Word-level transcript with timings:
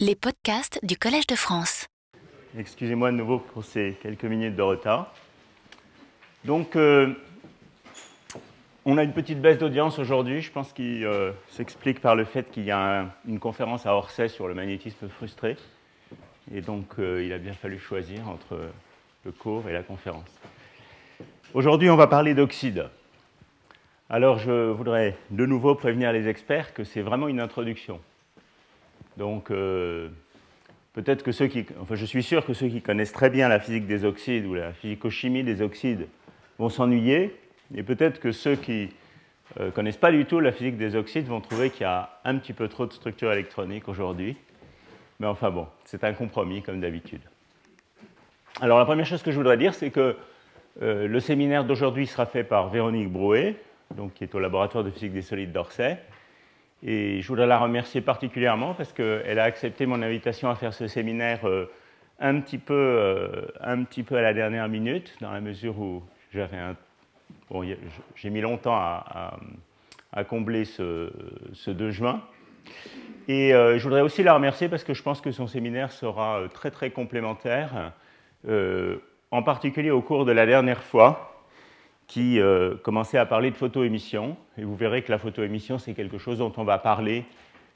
Les 0.00 0.16
podcasts 0.16 0.80
du 0.84 0.96
Collège 0.96 1.28
de 1.28 1.36
France. 1.36 1.86
Excusez-moi 2.58 3.12
de 3.12 3.16
nouveau 3.16 3.38
pour 3.38 3.62
ces 3.64 3.96
quelques 4.02 4.24
minutes 4.24 4.56
de 4.56 4.62
retard. 4.62 5.14
Donc, 6.44 6.74
euh, 6.74 7.14
on 8.84 8.98
a 8.98 9.04
une 9.04 9.12
petite 9.12 9.40
baisse 9.40 9.58
d'audience 9.58 10.00
aujourd'hui. 10.00 10.42
Je 10.42 10.50
pense 10.50 10.72
qu'il 10.72 11.04
euh, 11.04 11.30
s'explique 11.48 12.00
par 12.00 12.16
le 12.16 12.24
fait 12.24 12.50
qu'il 12.50 12.64
y 12.64 12.72
a 12.72 13.02
un- 13.02 13.10
une 13.28 13.38
conférence 13.38 13.86
à 13.86 13.94
Orsay 13.94 14.28
sur 14.28 14.48
le 14.48 14.54
magnétisme 14.54 15.08
frustré. 15.08 15.56
Et 16.52 16.60
donc, 16.60 16.98
euh, 16.98 17.22
il 17.24 17.32
a 17.32 17.38
bien 17.38 17.52
fallu 17.54 17.78
choisir 17.78 18.28
entre 18.28 18.58
le 19.24 19.30
cours 19.30 19.68
et 19.68 19.72
la 19.72 19.84
conférence. 19.84 20.28
Aujourd'hui, 21.54 21.88
on 21.88 21.96
va 21.96 22.08
parler 22.08 22.34
d'oxyde. 22.34 22.88
Alors, 24.10 24.38
je 24.38 24.70
voudrais 24.72 25.16
de 25.30 25.46
nouveau 25.46 25.76
prévenir 25.76 26.12
les 26.12 26.26
experts 26.26 26.74
que 26.74 26.82
c'est 26.82 27.00
vraiment 27.00 27.28
une 27.28 27.38
introduction. 27.38 28.00
Donc, 29.16 29.50
euh, 29.50 30.08
peut-être 30.92 31.22
que 31.22 31.32
ceux 31.32 31.46
qui. 31.46 31.66
Enfin, 31.80 31.94
je 31.94 32.04
suis 32.04 32.22
sûr 32.22 32.44
que 32.44 32.52
ceux 32.52 32.68
qui 32.68 32.82
connaissent 32.82 33.12
très 33.12 33.30
bien 33.30 33.48
la 33.48 33.60
physique 33.60 33.86
des 33.86 34.04
oxydes 34.04 34.46
ou 34.46 34.54
la 34.54 34.72
physico-chimie 34.72 35.44
des 35.44 35.62
oxydes 35.62 36.06
vont 36.58 36.68
s'ennuyer. 36.68 37.34
Et 37.74 37.82
peut-être 37.82 38.20
que 38.20 38.32
ceux 38.32 38.56
qui 38.56 38.90
ne 39.58 39.70
connaissent 39.70 39.96
pas 39.96 40.12
du 40.12 40.24
tout 40.24 40.40
la 40.40 40.52
physique 40.52 40.76
des 40.76 40.96
oxydes 40.96 41.26
vont 41.26 41.40
trouver 41.40 41.70
qu'il 41.70 41.82
y 41.82 41.84
a 41.84 42.20
un 42.24 42.36
petit 42.36 42.52
peu 42.52 42.68
trop 42.68 42.86
de 42.86 42.92
structure 42.92 43.32
électronique 43.32 43.88
aujourd'hui. 43.88 44.36
Mais 45.20 45.26
enfin 45.26 45.50
bon, 45.50 45.66
c'est 45.84 46.04
un 46.04 46.12
compromis 46.12 46.62
comme 46.62 46.80
d'habitude. 46.80 47.22
Alors 48.60 48.78
la 48.78 48.84
première 48.84 49.06
chose 49.06 49.22
que 49.22 49.30
je 49.30 49.36
voudrais 49.36 49.56
dire, 49.56 49.74
c'est 49.74 49.90
que 49.90 50.16
euh, 50.82 51.06
le 51.06 51.20
séminaire 51.20 51.64
d'aujourd'hui 51.64 52.06
sera 52.06 52.26
fait 52.26 52.44
par 52.44 52.68
Véronique 52.68 53.10
Brouet, 53.10 53.56
donc, 53.96 54.14
qui 54.14 54.24
est 54.24 54.34
au 54.34 54.40
laboratoire 54.40 54.82
de 54.82 54.90
physique 54.90 55.12
des 55.12 55.22
solides 55.22 55.52
d'Orsay. 55.52 55.98
Et 56.86 57.22
je 57.22 57.28
voudrais 57.28 57.46
la 57.46 57.58
remercier 57.58 58.02
particulièrement 58.02 58.74
parce 58.74 58.92
qu'elle 58.92 59.38
a 59.38 59.44
accepté 59.44 59.86
mon 59.86 60.02
invitation 60.02 60.50
à 60.50 60.54
faire 60.54 60.74
ce 60.74 60.86
séminaire 60.86 61.48
euh, 61.48 61.70
un, 62.20 62.40
petit 62.40 62.58
peu, 62.58 62.74
euh, 62.74 63.46
un 63.60 63.84
petit 63.84 64.02
peu 64.02 64.16
à 64.16 64.20
la 64.20 64.34
dernière 64.34 64.68
minute, 64.68 65.16
dans 65.22 65.32
la 65.32 65.40
mesure 65.40 65.78
où 65.78 66.02
j'avais. 66.30 66.58
Bon, 67.50 67.64
j'ai 68.16 68.30
mis 68.30 68.42
longtemps 68.42 68.76
à, 68.76 69.38
combler 70.28 70.66
ce, 70.66 71.10
ce 71.54 71.70
2 71.70 71.90
juin. 71.90 72.22
Et 73.28 73.54
euh, 73.54 73.78
je 73.78 73.84
voudrais 73.84 74.02
aussi 74.02 74.22
la 74.22 74.34
remercier 74.34 74.68
parce 74.68 74.84
que 74.84 74.92
je 74.92 75.02
pense 75.02 75.22
que 75.22 75.32
son 75.32 75.46
séminaire 75.46 75.90
sera 75.90 76.42
très 76.52 76.70
très 76.70 76.90
complémentaire, 76.90 77.92
en 79.30 79.42
particulier 79.42 79.90
au 79.90 80.02
cours 80.02 80.26
de 80.26 80.32
la 80.32 80.44
dernière 80.44 80.82
fois 80.82 81.33
qui 82.06 82.40
euh, 82.40 82.74
commençait 82.82 83.18
à 83.18 83.26
parler 83.26 83.50
de 83.50 83.56
photoémission. 83.56 84.36
Et 84.58 84.64
vous 84.64 84.76
verrez 84.76 85.02
que 85.02 85.10
la 85.10 85.18
photoémission, 85.18 85.78
c'est 85.78 85.94
quelque 85.94 86.18
chose 86.18 86.38
dont 86.38 86.52
on 86.56 86.64
va 86.64 86.78
parler 86.78 87.24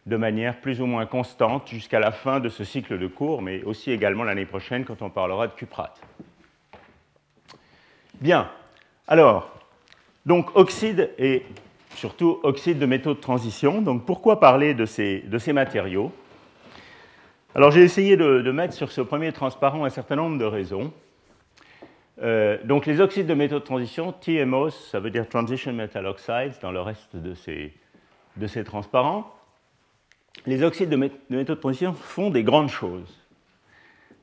de 0.07 0.17
manière 0.17 0.61
plus 0.61 0.81
ou 0.81 0.87
moins 0.87 1.07
constante 1.07 1.69
jusqu'à 1.69 2.01
la 2.01 2.13
fin 2.13 2.41
de 2.41 2.49
ce 2.49 2.65
cycle 2.65 2.99
de 2.99 3.07
cours, 3.07 3.43
mais 3.43 3.63
aussi 3.65 3.91
également 3.91 4.25
l'année 4.25 4.47
prochaine 4.47 4.85
quand 4.85 5.03
on 5.03 5.11
parlera 5.11 5.49
de 5.49 5.53
cuprate. 5.53 6.01
Bien. 8.21 8.49
Alors, 9.07 9.51
donc 10.25 10.57
oxyde 10.57 11.11
et 11.19 11.45
surtout 11.95 12.41
oxyde 12.43 12.79
de 12.79 12.87
métaux 12.87 13.15
de 13.15 13.21
transition. 13.21 13.83
Donc 13.83 14.07
pourquoi 14.07 14.41
parler 14.41 14.75
de 14.75 14.87
ces, 14.87 15.21
de 15.21 15.39
ces 15.39 15.53
matériaux? 15.53 16.13
Alors 17.55 17.71
j'ai 17.71 17.83
essayé 17.83 18.17
de, 18.17 18.41
de 18.41 18.51
mettre 18.53 18.75
sur 18.75 18.91
ce 18.91 19.01
premier 19.01 19.33
transparent 19.33 19.85
un 19.85 19.91
certain 19.91 20.17
nombre 20.17 20.39
de 20.39 20.45
raisons. 20.45 20.93
Euh, 22.23 22.59
donc 22.65 22.87
les 22.87 23.01
oxydes 23.01 23.27
de 23.27 23.35
métaux 23.35 23.61
de 23.61 23.65
transition, 23.65 24.13
TMOs, 24.13 24.71
ça 24.71 24.99
veut 24.99 25.11
dire 25.11 25.29
Transition 25.29 25.73
Metal 25.73 26.05
Oxides 26.07 26.55
dans 26.61 26.73
le 26.73 26.81
reste 26.81 27.15
de 27.15 27.35
ces, 27.35 27.73
de 28.37 28.47
ces 28.47 28.65
transparents. 28.65 29.33
Les 30.47 30.63
oxydes 30.63 30.91
de, 30.91 30.97
de 30.97 31.37
métaux 31.37 31.55
de 31.55 31.61
transition 31.61 31.93
font 31.93 32.31
des 32.31 32.43
grandes 32.43 32.71
choses. 32.71 33.19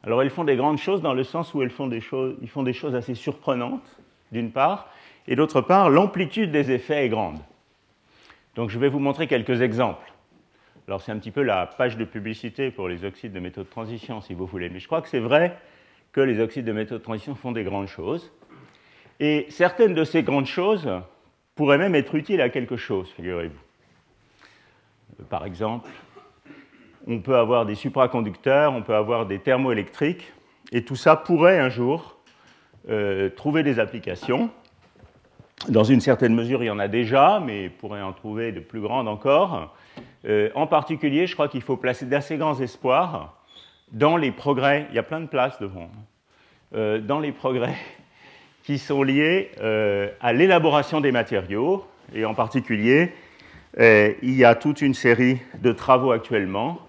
Alors 0.04 0.24
ils 0.24 0.30
font 0.30 0.44
des 0.44 0.56
grandes 0.56 0.78
choses 0.78 1.02
dans 1.02 1.14
le 1.14 1.24
sens 1.24 1.54
où 1.54 1.64
ils 1.64 1.70
font 1.70 1.88
des 1.88 2.02
choses, 2.02 2.36
ils 2.42 2.50
font 2.50 2.64
des 2.64 2.74
choses 2.74 2.96
assez 2.96 3.16
surprenantes, 3.16 3.98
d'une 4.32 4.52
part, 4.52 4.90
et 5.28 5.36
d'autre 5.36 5.62
part, 5.62 5.90
l'amplitude 5.90 6.52
des 6.52 6.72
effets 6.72 7.06
est 7.06 7.10
grande. 7.10 7.40
Donc 8.56 8.70
je 8.70 8.78
vais 8.78 8.90
vous 8.90 9.00
montrer 9.00 9.28
quelques 9.28 9.62
exemples. 9.62 10.12
Alors 10.88 11.02
c'est 11.02 11.12
un 11.12 11.18
petit 11.18 11.32
peu 11.32 11.42
la 11.42 11.66
page 11.66 11.98
de 11.98 12.06
publicité 12.06 12.70
pour 12.70 12.88
les 12.88 13.04
oxydes 13.06 13.34
de 13.34 13.40
métaux 13.40 13.64
de 13.64 13.70
transition, 13.70 14.22
si 14.22 14.34
vous 14.34 14.46
voulez, 14.46 14.70
mais 14.70 14.80
je 14.80 14.86
crois 14.86 15.02
que 15.02 15.10
c'est 15.10 15.20
vrai 15.20 15.58
que 16.16 16.22
les 16.22 16.40
oxydes 16.40 16.64
de 16.64 16.72
métaux 16.72 16.98
de 16.98 17.04
transition 17.04 17.36
font 17.36 17.52
des 17.52 17.66
grandes 17.66 17.90
choses. 17.90 18.32
Et 19.20 19.48
certaines 19.50 19.94
de 19.94 20.06
ces 20.06 20.24
grandes 20.24 20.46
choses 20.46 20.90
pourraient 21.56 21.78
même 21.78 21.94
être 21.94 22.16
utiles 22.16 22.40
à 22.40 22.48
quelque 22.48 22.78
chose, 22.78 23.12
figurez-vous. 23.18 23.60
Euh, 25.20 25.24
Par 25.30 25.46
exemple, 25.46 25.90
on 27.06 27.20
peut 27.20 27.36
avoir 27.36 27.66
des 27.66 27.76
supraconducteurs, 27.76 28.72
on 28.72 28.82
peut 28.82 28.96
avoir 28.96 29.26
des 29.26 29.40
thermoélectriques, 29.40 30.32
et 30.72 30.86
tout 30.86 30.96
ça 30.96 31.18
pourrait 31.18 31.60
un 31.60 31.68
jour 31.68 32.18
euh, 32.88 33.30
trouver 33.30 33.64
des 33.64 33.78
applications. 33.78 34.50
Dans 35.68 35.84
une 35.84 36.00
certaine 36.00 36.34
mesure, 36.34 36.64
il 36.64 36.68
y 36.68 36.72
en 36.72 36.80
a 36.80 36.88
déjà, 36.88 37.42
mais 37.46 37.68
pourrait 37.68 38.02
en 38.02 38.14
trouver 38.14 38.54
de 38.54 38.62
plus 38.62 38.80
grandes 38.80 39.10
encore. 39.10 39.76
Euh, 40.24 40.50
en 40.56 40.66
particulier, 40.66 41.28
je 41.28 41.34
crois 41.34 41.50
qu'il 41.50 41.62
faut 41.62 41.76
placer 41.76 42.06
d'assez 42.06 42.38
grands 42.38 42.62
espoirs 42.62 43.35
dans 43.96 44.18
les 44.18 44.32
progrès, 44.32 44.88
il 44.90 44.96
y 44.96 45.00
a 45.00 45.04
plein 45.04 45.22
de 45.22 45.28
places 45.28 45.58
devant, 45.60 45.90
euh, 46.76 47.00
dans 47.00 47.20
les 47.20 47.32
progrès 47.32 47.76
qui 48.64 48.78
sont 48.78 49.02
liés 49.02 49.52
euh, 49.62 50.10
à 50.20 50.34
l'élaboration 50.34 51.02
des 51.02 51.12
matériaux, 51.12 51.86
et 52.14 52.26
en 52.26 52.34
particulier, 52.34 53.14
euh, 53.80 54.14
il 54.22 54.36
y 54.36 54.44
a 54.44 54.54
toute 54.54 54.82
une 54.82 54.94
série 54.94 55.40
de 55.62 55.72
travaux 55.72 56.12
actuellement 56.12 56.80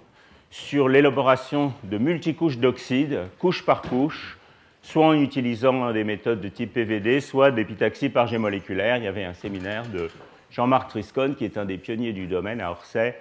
sur 0.50 0.88
l'élaboration 0.88 1.72
de 1.84 1.96
multicouches 1.96 2.58
d'oxyde, 2.58 3.20
couche 3.38 3.64
par 3.64 3.82
couche, 3.82 4.36
soit 4.82 5.06
en 5.06 5.14
utilisant 5.14 5.92
des 5.92 6.04
méthodes 6.04 6.40
de 6.40 6.48
type 6.48 6.72
PVD, 6.72 7.20
soit 7.20 7.50
d'épitaxie 7.50 8.08
par 8.08 8.26
jet 8.26 8.38
moléculaire. 8.38 8.96
Il 8.96 9.04
y 9.04 9.08
avait 9.08 9.24
un 9.24 9.34
séminaire 9.34 9.86
de 9.88 10.08
Jean-Marc 10.50 10.90
Triscon, 10.90 11.34
qui 11.36 11.44
est 11.44 11.58
un 11.58 11.64
des 11.64 11.78
pionniers 11.78 12.12
du 12.12 12.26
domaine 12.26 12.60
à 12.60 12.70
Orsay, 12.70 13.16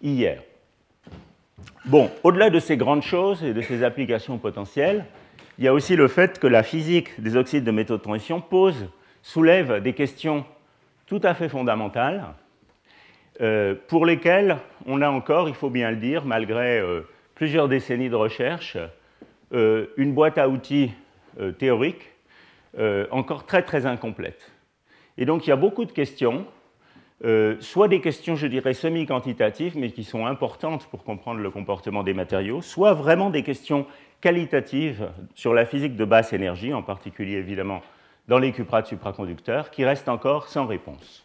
hier. 0.00 0.42
Bon, 1.84 2.10
au-delà 2.22 2.50
de 2.50 2.58
ces 2.58 2.76
grandes 2.76 3.02
choses 3.02 3.42
et 3.42 3.54
de 3.54 3.60
ces 3.60 3.82
applications 3.82 4.38
potentielles, 4.38 5.04
il 5.58 5.64
y 5.64 5.68
a 5.68 5.72
aussi 5.72 5.96
le 5.96 6.06
fait 6.06 6.38
que 6.38 6.46
la 6.46 6.62
physique 6.62 7.20
des 7.20 7.36
oxydes 7.36 7.64
de 7.64 7.70
métaux 7.70 7.96
de 7.96 8.02
transition 8.02 8.40
pose, 8.40 8.88
soulève 9.22 9.82
des 9.82 9.92
questions 9.92 10.44
tout 11.06 11.20
à 11.22 11.34
fait 11.34 11.48
fondamentales, 11.48 12.24
euh, 13.40 13.74
pour 13.86 14.04
lesquelles 14.04 14.58
on 14.86 15.00
a 15.00 15.08
encore, 15.08 15.48
il 15.48 15.54
faut 15.54 15.70
bien 15.70 15.90
le 15.90 15.96
dire, 15.96 16.24
malgré 16.24 16.78
euh, 16.78 17.02
plusieurs 17.34 17.68
décennies 17.68 18.10
de 18.10 18.16
recherche, 18.16 18.76
euh, 19.52 19.86
une 19.96 20.12
boîte 20.12 20.38
à 20.38 20.48
outils 20.48 20.92
théorique 21.58 22.10
encore 23.12 23.46
très 23.46 23.62
très 23.62 23.86
incomplète. 23.86 24.50
Et 25.18 25.24
donc 25.24 25.46
il 25.46 25.50
y 25.50 25.52
a 25.52 25.56
beaucoup 25.56 25.84
de 25.84 25.92
questions 25.92 26.46
euh, 27.24 27.56
soit 27.60 27.88
des 27.88 28.00
questions, 28.00 28.36
je 28.36 28.46
dirais, 28.46 28.74
semi-quantitatives, 28.74 29.76
mais 29.76 29.90
qui 29.90 30.04
sont 30.04 30.26
importantes 30.26 30.86
pour 30.86 31.02
comprendre 31.02 31.40
le 31.40 31.50
comportement 31.50 32.04
des 32.04 32.14
matériaux, 32.14 32.62
soit 32.62 32.94
vraiment 32.94 33.30
des 33.30 33.42
questions 33.42 33.86
qualitatives 34.20 35.10
sur 35.34 35.52
la 35.52 35.66
physique 35.66 35.96
de 35.96 36.04
basse 36.04 36.32
énergie, 36.32 36.72
en 36.72 36.82
particulier 36.82 37.36
évidemment 37.36 37.82
dans 38.28 38.38
les 38.38 38.52
cuprates 38.52 38.86
supraconducteurs, 38.86 39.70
qui 39.70 39.84
restent 39.84 40.08
encore 40.08 40.48
sans 40.48 40.66
réponse. 40.66 41.24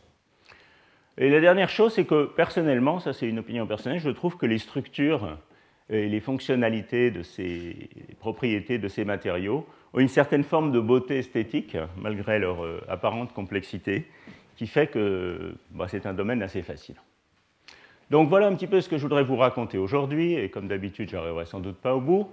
Et 1.18 1.30
la 1.30 1.40
dernière 1.40 1.70
chose, 1.70 1.94
c'est 1.94 2.06
que 2.06 2.26
personnellement, 2.26 3.00
ça 3.00 3.14
c'est 3.14 3.28
une 3.28 3.40
opinion 3.40 3.68
personnelle, 3.68 4.00
je 4.00 4.10
trouve 4.10 4.38
que 4.38 4.48
les 4.48 4.58
structures 4.58 5.38
et 5.90 6.08
les 6.08 6.20
fonctionnalités 6.20 7.12
de 7.12 7.22
ces 7.22 7.90
propriétés 8.20 8.80
de 8.80 8.88
ces 8.88 9.06
matériaux 9.06 9.68
ont 9.94 10.00
une 10.00 10.08
certaine 10.08 10.44
forme 10.44 10.72
de 10.72 10.80
beauté 10.80 11.20
esthétique, 11.20 11.78
malgré 11.98 12.40
leur 12.40 12.64
euh, 12.64 12.82
apparente 12.88 13.32
complexité, 13.34 14.08
qui 14.56 14.68
fait 14.68 14.88
que 14.88 15.56
bah, 15.72 15.88
c'est 15.88 16.06
un 16.06 16.14
domaine 16.14 16.42
assez 16.42 16.62
facile. 16.62 16.96
Donc 18.12 18.30
voilà 18.30 18.48
un 18.48 18.54
petit 18.54 18.68
peu 18.68 18.82
ce 18.82 18.90
que 18.90 18.98
je 18.98 19.04
voudrais 19.04 19.24
vous 19.24 19.38
raconter 19.38 19.78
aujourd'hui, 19.78 20.36
et 20.36 20.50
comme 20.50 20.68
d'habitude, 20.68 21.10
je 21.10 21.16
n'arriverai 21.16 21.46
sans 21.46 21.60
doute 21.60 21.78
pas 21.78 21.96
au 21.96 22.02
bout. 22.02 22.30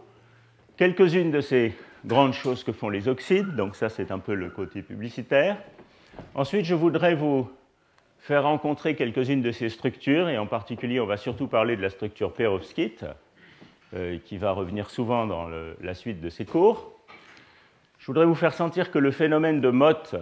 Quelques-unes 0.77 1.31
de 1.31 1.41
ces 1.41 1.75
grandes 2.05 2.35
choses 2.35 2.65
que 2.65 2.73
font 2.73 2.89
les 2.89 3.09
oxydes, 3.09 3.55
donc 3.55 3.77
ça 3.77 3.89
c'est 3.89 4.11
un 4.11 4.19
peu 4.19 4.35
le 4.35 4.51
côté 4.51 4.83
publicitaire. 4.83 5.57
Ensuite, 6.35 6.65
je 6.65 6.75
voudrais 6.75 7.15
vous 7.15 7.49
faire 8.19 8.43
rencontrer 8.43 8.95
quelques-unes 8.95 9.43
de 9.43 9.53
ces 9.53 9.69
structures, 9.71 10.29
et 10.29 10.39
en 10.39 10.47
particulier, 10.47 11.01
on 11.01 11.07
va 11.07 11.17
surtout 11.17 11.47
parler 11.47 11.77
de 11.77 11.83
la 11.83 11.91
structure 11.91 12.33
perovskite, 12.33 13.07
euh, 13.95 14.19
qui 14.25 14.37
va 14.37 14.53
revenir 14.53 14.91
souvent 14.91 15.27
dans 15.27 15.49
la 15.81 15.95
suite 15.95 16.21
de 16.21 16.29
ces 16.29 16.45
cours. 16.45 16.93
Je 17.99 18.07
voudrais 18.07 18.27
vous 18.27 18.35
faire 18.35 18.55
sentir 18.55 18.91
que 18.91 18.99
le 18.99 19.11
phénomène 19.11 19.61
de 19.61 19.71
Mott, 19.71 20.15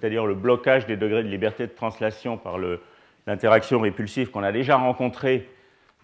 c'est-à-dire 0.00 0.26
le 0.26 0.34
blocage 0.34 0.86
des 0.86 0.96
degrés 0.96 1.22
de 1.22 1.28
liberté 1.28 1.66
de 1.66 1.72
translation 1.72 2.38
par 2.38 2.56
l'interaction 3.26 3.80
répulsive 3.80 4.30
qu'on 4.30 4.42
a 4.42 4.52
déjà 4.52 4.76
rencontré 4.76 5.48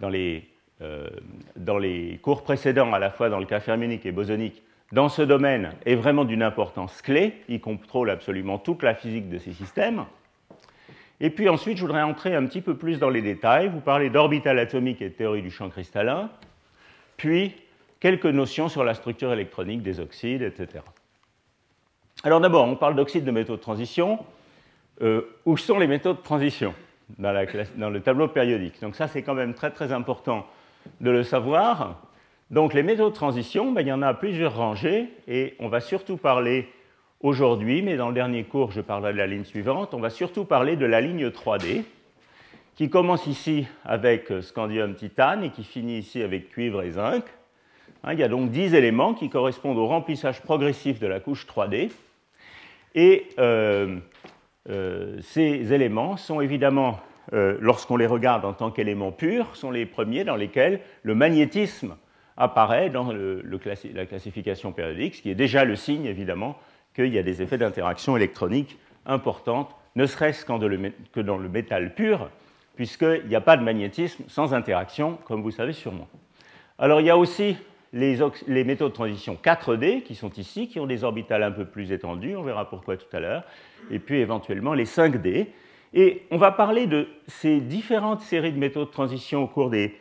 dans 0.00 0.10
les, 0.10 0.46
euh, 0.82 1.08
dans 1.56 1.78
les 1.78 2.18
cours 2.22 2.42
précédents, 2.42 2.92
à 2.92 2.98
la 2.98 3.10
fois 3.10 3.30
dans 3.30 3.38
le 3.38 3.46
cas 3.46 3.60
fermionique 3.60 4.04
et 4.04 4.12
bosonique, 4.12 4.62
dans 4.92 5.08
ce 5.08 5.22
domaine 5.22 5.70
est 5.84 5.94
vraiment 5.94 6.24
d'une 6.24 6.42
importance 6.42 7.00
clé. 7.00 7.34
Il 7.48 7.60
contrôle 7.60 8.10
absolument 8.10 8.58
toute 8.58 8.82
la 8.82 8.94
physique 8.94 9.28
de 9.30 9.38
ces 9.38 9.52
systèmes. 9.52 10.04
Et 11.20 11.30
puis 11.30 11.48
ensuite, 11.48 11.78
je 11.78 11.82
voudrais 11.82 12.02
entrer 12.02 12.34
un 12.34 12.44
petit 12.44 12.60
peu 12.60 12.76
plus 12.76 12.98
dans 12.98 13.08
les 13.08 13.22
détails, 13.22 13.68
vous 13.68 13.80
parler 13.80 14.10
d'orbital 14.10 14.58
atomique 14.58 15.00
et 15.00 15.08
de 15.08 15.14
théorie 15.14 15.42
du 15.42 15.50
champ 15.50 15.70
cristallin, 15.70 16.28
puis 17.16 17.54
quelques 17.98 18.26
notions 18.26 18.68
sur 18.68 18.84
la 18.84 18.92
structure 18.92 19.32
électronique 19.32 19.82
des 19.82 19.98
oxydes, 19.98 20.42
etc. 20.42 20.84
Alors 22.24 22.40
d'abord, 22.40 22.66
on 22.66 22.76
parle 22.76 22.96
d'oxydes 22.96 23.24
de 23.24 23.30
métaux 23.30 23.56
de 23.56 23.60
transition. 23.60 24.18
Euh, 25.02 25.22
où 25.44 25.56
sont 25.56 25.78
les 25.78 25.86
métaux 25.86 26.14
de 26.14 26.18
transition 26.18 26.74
dans, 27.18 27.46
dans, 27.76 27.90
le 27.90 28.00
tableau 28.00 28.28
périodique? 28.28 28.80
Donc 28.80 28.96
ça, 28.96 29.08
c'est 29.08 29.22
quand 29.22 29.34
même 29.34 29.52
très 29.52 29.70
très 29.70 29.92
important 29.92 30.46
de 31.00 31.10
le 31.10 31.22
savoir. 31.22 32.00
Donc 32.50 32.72
les 32.72 32.82
métaux 32.82 33.10
de 33.10 33.14
transition, 33.14 33.72
ben, 33.72 33.82
il 33.82 33.88
y 33.88 33.92
en 33.92 34.02
a 34.02 34.14
plusieurs 34.14 34.56
rangées, 34.56 35.10
et 35.28 35.54
on 35.58 35.68
va 35.68 35.80
surtout 35.80 36.16
parler 36.16 36.68
aujourd'hui, 37.20 37.82
mais 37.82 37.96
dans 37.96 38.08
le 38.08 38.14
dernier 38.14 38.44
cours, 38.44 38.72
je 38.72 38.80
parlerai 38.80 39.12
de 39.12 39.18
la 39.18 39.26
ligne 39.26 39.44
suivante, 39.44 39.92
on 39.92 40.00
va 40.00 40.10
surtout 40.10 40.44
parler 40.44 40.76
de 40.76 40.86
la 40.86 41.00
ligne 41.00 41.28
3D, 41.28 41.82
qui 42.76 42.88
commence 42.88 43.26
ici 43.26 43.66
avec 43.84 44.32
scandium 44.40 44.94
titane 44.94 45.44
et 45.44 45.50
qui 45.50 45.64
finit 45.64 45.98
ici 45.98 46.22
avec 46.22 46.50
cuivre 46.50 46.82
et 46.82 46.92
zinc. 46.92 47.24
Hein, 48.04 48.12
il 48.12 48.18
y 48.18 48.22
a 48.22 48.28
donc 48.28 48.50
10 48.50 48.74
éléments 48.74 49.12
qui 49.14 49.28
correspondent 49.28 49.78
au 49.78 49.86
remplissage 49.86 50.40
progressif 50.40 51.00
de 51.00 51.06
la 51.06 51.20
couche 51.20 51.46
3D. 51.46 51.90
Et 52.96 53.28
euh, 53.38 53.98
euh, 54.70 55.18
ces 55.20 55.72
éléments 55.72 56.16
sont 56.16 56.40
évidemment, 56.40 56.98
euh, 57.34 57.58
lorsqu'on 57.60 57.98
les 57.98 58.06
regarde 58.06 58.46
en 58.46 58.54
tant 58.54 58.70
qu'éléments 58.70 59.12
purs, 59.12 59.54
sont 59.54 59.70
les 59.70 59.84
premiers 59.84 60.24
dans 60.24 60.34
lesquels 60.34 60.80
le 61.02 61.14
magnétisme 61.14 61.96
apparaît 62.38 62.88
dans 62.88 63.12
la 63.12 64.06
classification 64.06 64.72
périodique, 64.72 65.14
ce 65.14 65.22
qui 65.22 65.30
est 65.30 65.34
déjà 65.34 65.64
le 65.64 65.76
signe, 65.76 66.06
évidemment, 66.06 66.58
qu'il 66.94 67.12
y 67.12 67.18
a 67.18 67.22
des 67.22 67.42
effets 67.42 67.58
d'interaction 67.58 68.16
électronique 68.16 68.78
importantes, 69.04 69.74
ne 69.94 70.06
serait-ce 70.06 70.44
que 70.44 71.20
dans 71.20 71.38
le 71.38 71.48
métal 71.48 71.94
pur, 71.94 72.30
puisqu'il 72.76 73.26
n'y 73.28 73.36
a 73.36 73.40
pas 73.40 73.56
de 73.56 73.62
magnétisme 73.62 74.24
sans 74.28 74.52
interaction, 74.54 75.18
comme 75.24 75.42
vous 75.42 75.50
savez 75.50 75.72
sûrement. 75.72 76.08
Alors 76.78 77.00
il 77.00 77.06
y 77.06 77.10
a 77.10 77.16
aussi 77.16 77.56
les, 77.96 78.64
métaux 78.64 78.88
de 78.88 78.94
transition 78.94 79.38
4D 79.42 80.02
qui 80.02 80.14
sont 80.14 80.30
ici, 80.32 80.68
qui 80.68 80.78
ont 80.78 80.86
des 80.86 81.04
orbitales 81.04 81.42
un 81.42 81.50
peu 81.50 81.64
plus 81.64 81.92
étendues, 81.92 82.36
on 82.36 82.42
verra 82.42 82.68
pourquoi 82.68 82.96
tout 82.96 83.16
à 83.16 83.20
l'heure, 83.20 83.44
et 83.90 83.98
puis 83.98 84.18
éventuellement 84.18 84.74
les 84.74 84.84
5D. 84.84 85.46
Et 85.94 86.22
on 86.30 86.36
va 86.36 86.52
parler 86.52 86.86
de 86.86 87.08
ces 87.26 87.60
différentes 87.60 88.20
séries 88.20 88.52
de 88.52 88.58
métaux 88.58 88.84
de 88.84 88.90
transition 88.90 89.42
au 89.42 89.46
cours 89.46 89.70
des, 89.70 89.94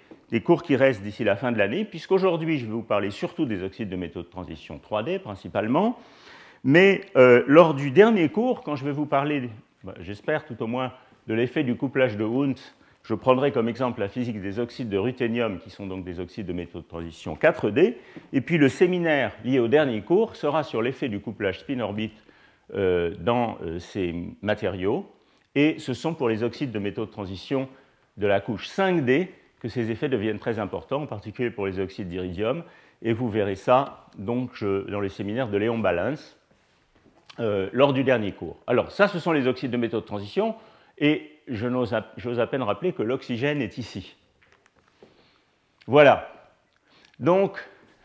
cours 0.43 0.63
qui 0.63 0.75
restent 0.75 1.01
d'ici 1.01 1.23
la 1.23 1.37
fin 1.37 1.51
de 1.51 1.57
l'année, 1.57 1.85
puisqu'aujourd'hui 1.85 2.57
je 2.57 2.65
vais 2.65 2.71
vous 2.71 2.81
parler 2.81 3.11
surtout 3.11 3.45
des 3.45 3.63
oxydes 3.63 3.89
de 3.89 3.95
métaux 3.95 4.23
de 4.23 4.27
transition 4.27 4.79
3D 4.83 5.19
principalement, 5.19 5.97
mais 6.63 7.01
euh, 7.15 7.43
lors 7.47 7.73
du 7.73 7.91
dernier 7.91 8.27
cours, 8.29 8.63
quand 8.63 8.75
je 8.75 8.83
vais 8.83 8.91
vous 8.91 9.05
parler, 9.05 9.49
bah, 9.83 9.93
j'espère 10.01 10.45
tout 10.45 10.61
au 10.61 10.67
moins, 10.67 10.91
de 11.27 11.33
l'effet 11.33 11.63
du 11.63 11.75
couplage 11.75 12.17
de 12.17 12.23
Wundt, 12.23 12.61
je 13.05 13.13
prendrai 13.13 13.51
comme 13.51 13.69
exemple 13.69 13.99
la 13.99 14.09
physique 14.09 14.41
des 14.41 14.59
oxydes 14.59 14.89
de 14.89 14.97
ruthénium, 14.97 15.59
qui 15.59 15.69
sont 15.69 15.85
donc 15.85 16.03
des 16.03 16.19
oxydes 16.19 16.47
de 16.47 16.53
métaux 16.53 16.79
de 16.79 16.87
transition 16.87 17.35
4D. 17.35 17.95
Et 18.33 18.41
puis 18.41 18.57
le 18.57 18.67
séminaire 18.67 19.33
lié 19.43 19.59
au 19.59 19.67
dernier 19.67 20.01
cours 20.01 20.35
sera 20.35 20.63
sur 20.63 20.81
l'effet 20.81 21.07
du 21.07 21.19
couplage 21.19 21.59
spin-orbite 21.59 22.17
euh, 22.73 23.13
dans 23.19 23.57
euh, 23.61 23.77
ces 23.77 24.15
matériaux. 24.41 25.05
Et 25.53 25.77
ce 25.77 25.93
sont 25.93 26.15
pour 26.15 26.29
les 26.29 26.41
oxydes 26.41 26.71
de 26.71 26.79
métaux 26.79 27.05
de 27.05 27.11
transition 27.11 27.69
de 28.17 28.25
la 28.25 28.41
couche 28.41 28.67
5D 28.67 29.27
que 29.59 29.69
ces 29.69 29.91
effets 29.91 30.09
deviennent 30.09 30.39
très 30.39 30.57
importants, 30.57 31.03
en 31.03 31.07
particulier 31.07 31.51
pour 31.51 31.67
les 31.67 31.79
oxydes 31.79 32.09
d'iridium. 32.09 32.63
Et 33.03 33.13
vous 33.13 33.29
verrez 33.29 33.55
ça 33.55 34.07
donc 34.17 34.63
dans 34.63 34.99
les 34.99 35.09
séminaires 35.09 35.49
de 35.49 35.57
Léon 35.57 35.77
Balance 35.77 36.37
euh, 37.39 37.69
lors 37.71 37.93
du 37.93 38.03
dernier 38.03 38.31
cours. 38.31 38.57
Alors 38.65 38.91
ça, 38.91 39.07
ce 39.07 39.19
sont 39.19 39.31
les 39.31 39.45
oxydes 39.45 39.71
de 39.71 39.77
métaux 39.77 39.99
de 39.99 40.05
transition. 40.05 40.55
Et 40.97 41.31
j'ose 41.47 41.93
à 41.93 42.47
peine 42.47 42.63
rappeler 42.63 42.93
que 42.93 43.03
l'oxygène 43.03 43.61
est 43.61 43.77
ici. 43.77 44.15
Voilà. 45.87 46.31
Donc, 47.19 47.57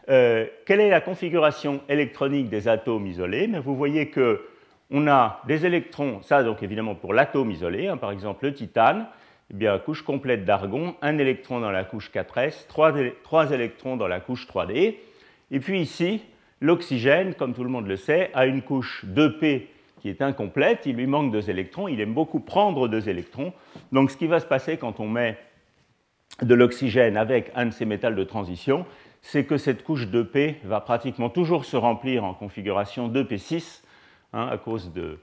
euh, 0.08 0.46
quelle 0.66 0.80
est 0.80 0.90
la 0.90 1.00
configuration 1.00 1.80
électronique 1.88 2.48
des 2.48 2.68
atomes 2.68 3.06
isolés? 3.06 3.48
Vous 3.64 3.76
voyez 3.76 4.10
qu'on 4.10 5.06
a 5.06 5.40
des 5.46 5.66
électrons, 5.66 6.20
ça 6.22 6.42
donc 6.42 6.62
évidemment 6.62 6.94
pour 6.94 7.14
l'atome 7.14 7.50
isolé, 7.50 7.88
hein, 7.88 7.96
par 7.96 8.10
exemple 8.10 8.44
le 8.44 8.54
titane, 8.54 9.06
eh 9.52 9.56
bien, 9.56 9.78
couche 9.78 10.02
complète 10.02 10.44
d'argon, 10.44 10.94
un 11.02 11.18
électron 11.18 11.60
dans 11.60 11.72
la 11.72 11.84
couche 11.84 12.10
4s, 12.12 12.66
trois, 12.68 12.92
trois 13.24 13.50
électrons 13.50 13.96
dans 13.96 14.06
la 14.06 14.20
couche 14.20 14.46
3d. 14.46 14.94
Et 15.50 15.60
puis 15.60 15.80
ici, 15.80 16.22
l'oxygène, 16.60 17.34
comme 17.34 17.52
tout 17.54 17.64
le 17.64 17.70
monde 17.70 17.88
le 17.88 17.96
sait, 17.96 18.30
a 18.34 18.46
une 18.46 18.62
couche 18.62 19.04
2p 19.06 19.62
qui 20.00 20.08
est 20.08 20.22
incomplète, 20.22 20.86
il 20.86 20.96
lui 20.96 21.06
manque 21.06 21.32
deux 21.32 21.50
électrons, 21.50 21.88
il 21.88 22.00
aime 22.00 22.14
beaucoup 22.14 22.40
prendre 22.40 22.88
deux 22.88 23.08
électrons. 23.08 23.52
Donc 23.92 24.10
ce 24.10 24.16
qui 24.16 24.26
va 24.26 24.40
se 24.40 24.46
passer 24.46 24.76
quand 24.76 25.00
on 25.00 25.08
met 25.08 25.38
de 26.42 26.54
l'oxygène 26.54 27.16
avec 27.16 27.50
un 27.54 27.66
de 27.66 27.70
ces 27.70 27.84
métals 27.84 28.16
de 28.16 28.24
transition, 28.24 28.86
c'est 29.22 29.44
que 29.44 29.58
cette 29.58 29.84
couche 29.84 30.06
2P 30.06 30.56
va 30.64 30.80
pratiquement 30.80 31.28
toujours 31.28 31.64
se 31.64 31.76
remplir 31.76 32.24
en 32.24 32.34
configuration 32.34 33.08
2P6 33.08 33.82
hein, 34.32 34.48
à 34.50 34.56
cause 34.56 34.92
de 34.92 35.18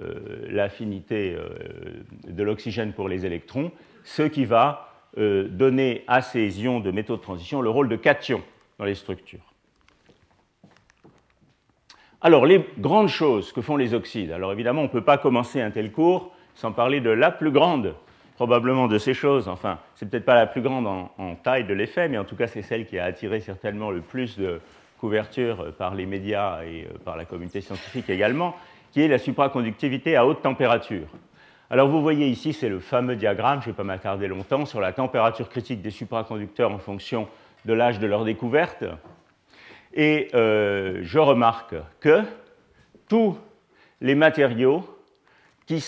euh, 0.00 0.46
l'affinité 0.48 1.36
euh, 1.38 2.02
de 2.26 2.42
l'oxygène 2.42 2.92
pour 2.92 3.08
les 3.08 3.26
électrons, 3.26 3.70
ce 4.02 4.22
qui 4.22 4.44
va 4.44 4.92
euh, 5.18 5.46
donner 5.48 6.02
à 6.08 6.22
ces 6.22 6.62
ions 6.62 6.80
de 6.80 6.90
métaux 6.90 7.16
de 7.16 7.22
transition 7.22 7.60
le 7.62 7.70
rôle 7.70 7.88
de 7.88 7.96
cation 7.96 8.42
dans 8.78 8.84
les 8.86 8.94
structures. 8.96 9.53
Alors, 12.26 12.46
les 12.46 12.64
grandes 12.78 13.10
choses 13.10 13.52
que 13.52 13.60
font 13.60 13.76
les 13.76 13.92
oxydes. 13.92 14.32
Alors, 14.32 14.50
évidemment, 14.50 14.80
on 14.80 14.84
ne 14.84 14.88
peut 14.88 15.04
pas 15.04 15.18
commencer 15.18 15.60
un 15.60 15.70
tel 15.70 15.92
cours 15.92 16.32
sans 16.54 16.72
parler 16.72 17.02
de 17.02 17.10
la 17.10 17.30
plus 17.30 17.50
grande, 17.50 17.94
probablement, 18.36 18.88
de 18.88 18.96
ces 18.96 19.12
choses. 19.12 19.46
Enfin, 19.46 19.78
c'est 19.94 20.08
peut-être 20.08 20.24
pas 20.24 20.34
la 20.34 20.46
plus 20.46 20.62
grande 20.62 20.86
en, 20.86 21.34
taille 21.34 21.64
de 21.64 21.74
l'effet, 21.74 22.08
mais 22.08 22.16
en 22.16 22.24
tout 22.24 22.34
cas, 22.34 22.46
c'est 22.46 22.62
celle 22.62 22.86
qui 22.86 22.98
a 22.98 23.04
attiré 23.04 23.40
certainement 23.40 23.90
le 23.90 24.00
plus 24.00 24.38
de 24.38 24.62
couverture 24.98 25.74
par 25.76 25.94
les 25.94 26.06
médias 26.06 26.62
et 26.64 26.84
euh, 26.84 26.96
par 27.04 27.18
la 27.18 27.26
communauté 27.26 27.60
scientifique 27.60 28.08
également, 28.08 28.56
qui 28.90 29.02
est 29.02 29.08
la 29.08 29.18
supraconductivité 29.18 30.16
à 30.16 30.24
haute 30.24 30.40
température. 30.40 31.08
Alors, 31.68 31.88
vous 31.88 32.00
voyez 32.00 32.26
ici, 32.28 32.54
c'est 32.54 32.70
le 32.70 32.80
fameux 32.80 33.16
diagramme, 33.16 33.60
je 33.60 33.66
ne 33.66 33.72
vais 33.72 33.76
pas 33.76 33.84
m'attarder 33.84 34.28
longtemps, 34.28 34.64
sur 34.64 34.80
la 34.80 34.94
température 34.94 35.50
critique 35.50 35.82
des 35.82 35.90
supraconducteurs 35.90 36.72
en 36.72 36.78
fonction 36.78 37.28
de 37.66 37.74
l'âge 37.74 37.98
de 37.98 38.06
leur 38.06 38.24
découverte. 38.24 38.82
Et 39.94 40.28
euh, 40.34 40.98
je 41.02 41.18
remarque 41.20 41.76
que 42.00 42.22
tous 43.08 43.38
les 44.00 44.16
matériaux 44.16 44.84
qui, 45.66 45.82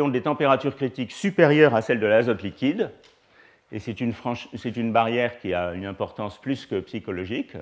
ont 0.00 0.08
des 0.08 0.22
températures 0.22 0.74
critiques 0.74 1.12
supérieures 1.12 1.74
à 1.74 1.82
celles 1.82 2.00
de 2.00 2.06
l'azote 2.06 2.42
liquide, 2.42 2.90
et 3.70 3.78
c'est 3.78 4.00
une, 4.00 4.14
une, 4.76 4.92
barrière 4.92 5.38
qui 5.38 5.52
a 5.52 5.74
une 5.74 5.84
importance 5.84 6.40
plus 6.40 6.64
que 6.64 6.80
psychologique, 6.80 7.56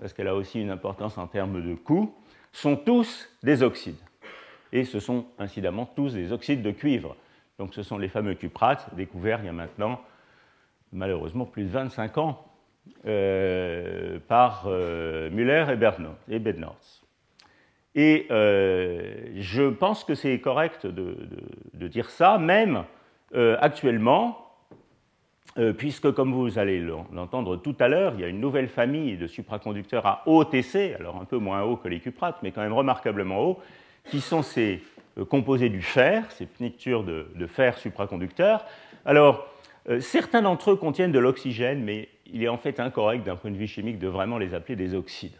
parce 0.00 0.12
qu'elle 0.12 0.28
a 0.28 0.34
aussi 0.34 0.60
une 0.60 0.70
importance 0.70 1.18
en 1.18 1.26
termes 1.26 1.62
de 1.62 1.74
coût, 1.74 2.14
sont 2.52 2.76
tous 2.76 3.28
des 3.42 3.62
oxydes. 3.62 4.00
Et 4.72 4.84
ce 4.84 4.98
sont 4.98 5.26
incidemment 5.38 5.84
tous 5.84 6.14
des 6.14 6.32
oxydes 6.32 6.62
de 6.62 6.70
cuivre. 6.70 7.16
Donc 7.58 7.74
ce 7.74 7.82
sont 7.82 7.98
les 7.98 8.08
fameux 8.08 8.34
cuprates 8.34 8.94
découverts 8.94 9.40
il 9.42 9.46
y 9.46 9.48
a 9.48 9.52
maintenant 9.52 10.00
malheureusement 10.92 11.44
plus 11.44 11.64
de 11.64 11.68
25 11.68 12.18
ans 12.18 12.51
euh, 13.04 14.18
par 14.28 14.66
euh, 14.66 15.28
Müller 15.30 15.66
et, 16.28 16.38
Bednorz. 16.38 17.02
Et 17.96 18.26
euh, 18.30 19.26
je 19.34 19.70
pense 19.70 20.04
que 20.04 20.14
c'est 20.14 20.38
correct 20.38 20.86
de, 20.86 21.16
dire 21.88 22.10
ça, 22.10 22.38
même 22.38 22.84
actuellement, 23.34 24.38
puisque 25.78 26.12
comme 26.12 26.32
vous 26.32 26.58
allez 26.58 26.80
l'entendre 27.12 27.56
tout 27.56 27.74
à 27.80 27.88
l'heure, 27.88 28.12
il 28.14 28.20
y 28.20 28.24
a 28.24 28.28
une 28.28 28.40
nouvelle 28.40 28.68
famille 28.68 29.16
de 29.16 29.26
supraconducteurs 29.26 30.06
à 30.06 30.22
haut 30.26 30.44
TC, 30.44 30.94
alors 30.98 31.20
un 31.20 31.24
peu 31.24 31.38
moins 31.38 31.62
haut 31.62 31.76
que 31.76 31.88
les 31.88 31.98
cuprates, 31.98 32.38
mais 32.42 32.52
quand 32.52 32.62
même 32.62 32.72
remarquablement 32.72 33.40
haut, 33.40 33.58
qui 34.10 34.20
sont 34.20 34.42
ces 34.42 34.82
composés 35.28 35.70
du 35.70 35.82
fer, 35.82 36.30
ces 36.30 36.46
pnictures 36.46 37.02
de, 37.02 37.26
de 37.34 37.46
fer 37.46 37.78
supraconducteurs. 37.78 38.64
Alors, 39.04 39.48
certains 39.98 40.42
d'entre 40.42 40.72
eux 40.72 40.76
contiennent 40.76 41.12
de 41.12 41.18
l'oxygène, 41.18 41.82
mais 41.82 42.08
il 42.32 42.42
est 42.42 42.48
en 42.48 42.56
fait 42.56 42.80
incorrect 42.80 43.24
d'un 43.24 43.36
point 43.36 43.50
de 43.50 43.56
vue 43.56 43.66
chimique 43.66 43.98
de 43.98 44.08
vraiment 44.08 44.38
les 44.38 44.54
appeler 44.54 44.76
des 44.76 44.94
oxydes. 44.94 45.38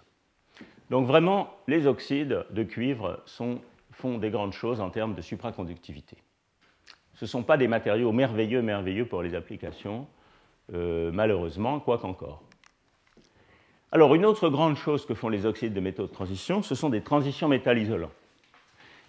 Donc 0.91 1.07
vraiment, 1.07 1.51
les 1.67 1.87
oxydes 1.87 2.45
de 2.51 2.63
cuivre 2.63 3.23
font 3.93 4.19
des 4.19 4.31
grandes 4.31 4.53
choses 4.53 4.81
en 4.81 4.91
termes 4.91 5.15
de 5.15 5.23
supraconductivité. 5.23 6.17
Ce 7.15 7.25
ne 7.25 7.29
sont 7.29 7.43
pas 7.43 7.57
des 7.57 7.69
matériaux 7.69 8.13
merveilleux, 8.13 8.63
merveilleux 8.63 9.07
pour 9.07 9.23
les 9.23 9.35
applications, 9.35 10.07
euh, 10.75 11.11
malheureusement, 11.13 11.81
quoi 11.81 11.99
qu'encore. 11.99 12.43
Alors, 13.91 14.15
une 14.15 14.25
autre 14.25 14.49
grande 14.49 14.77
chose 14.77 15.07
que 15.07 15.15
font 15.15 15.29
les 15.29 15.47
oxydes 15.47 15.75
de 15.75 15.81
métaux 15.81 16.07
de 16.07 16.13
transition, 16.13 16.63
ce 16.63 16.75
sont 16.75 16.89
des 16.89 17.03
transitions 17.03 17.49
métal-isolants. 17.49 18.13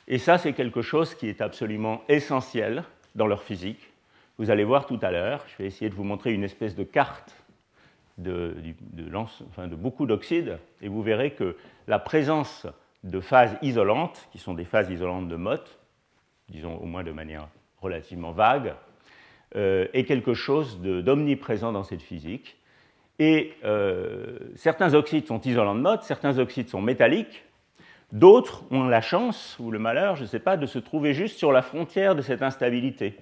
Et 0.08 0.18
ça, 0.18 0.38
c'est 0.38 0.54
quelque 0.54 0.82
chose 0.82 1.16
qui 1.16 1.28
est 1.28 1.42
absolument 1.42 2.02
essentiel 2.10 2.84
dans 3.16 3.28
leur 3.28 3.44
physique. 3.44 3.92
Vous 4.38 4.52
allez 4.52 4.64
voir 4.64 4.86
tout 4.86 5.00
à 5.02 5.12
l'heure, 5.12 5.46
je 5.48 5.58
vais 5.58 5.68
essayer 5.68 5.90
de 5.90 5.96
vous 5.96 6.04
montrer 6.04 6.34
une 6.34 6.44
espèce 6.44 6.76
de 6.76 6.84
carte 6.84 7.43
de, 8.18 8.56
beaucoup 9.76 10.06
d'oxydes, 10.06 10.60
et 10.82 10.88
vous 10.88 11.02
verrez 11.02 11.32
que 11.32 11.56
la 11.88 12.00
présence 12.00 12.68
de 13.04 13.20
phases 13.20 13.58
isolantes, 13.62 14.28
qui 14.32 14.38
sont 14.38 14.54
des 14.54 14.66
phases 14.66 14.90
isolantes 14.90 15.28
de 15.28 15.36
Mott, 15.36 15.80
disons 16.50 16.78
au 16.78 16.86
moins 16.86 17.04
de 17.04 17.12
manière 17.12 17.48
relativement 17.82 18.32
vague, 18.32 18.74
euh, 19.56 19.88
est 19.94 20.06
quelque 20.06 20.34
chose 20.34 20.80
d'omniprésent 20.82 21.72
dans 21.72 21.84
cette 21.84 22.02
physique. 22.02 22.58
Et 23.20 23.54
euh, 23.64 24.40
certains 24.56 24.94
oxydes 24.94 25.28
sont 25.28 25.42
isolants 25.42 25.76
de 25.76 25.82
mode, 25.82 26.02
certains 26.02 26.40
oxydes 26.40 26.70
sont 26.70 26.82
métalliques, 26.82 27.44
d'autres 28.12 28.64
ont 28.72 28.86
la 28.86 29.02
chance 29.02 29.58
ou 29.60 29.70
le 29.70 29.80
malheur, 29.80 30.16
je 30.16 30.24
ne 30.24 30.28
sais 30.28 30.40
pas, 30.40 30.58
de 30.58 30.66
se 30.66 30.80
trouver 30.80 31.14
juste 31.14 31.38
sur 31.38 31.52
la 31.52 31.62
frontière 31.62 32.16
de 32.16 32.22
cette 32.22 32.42
instabilité. 32.42 33.16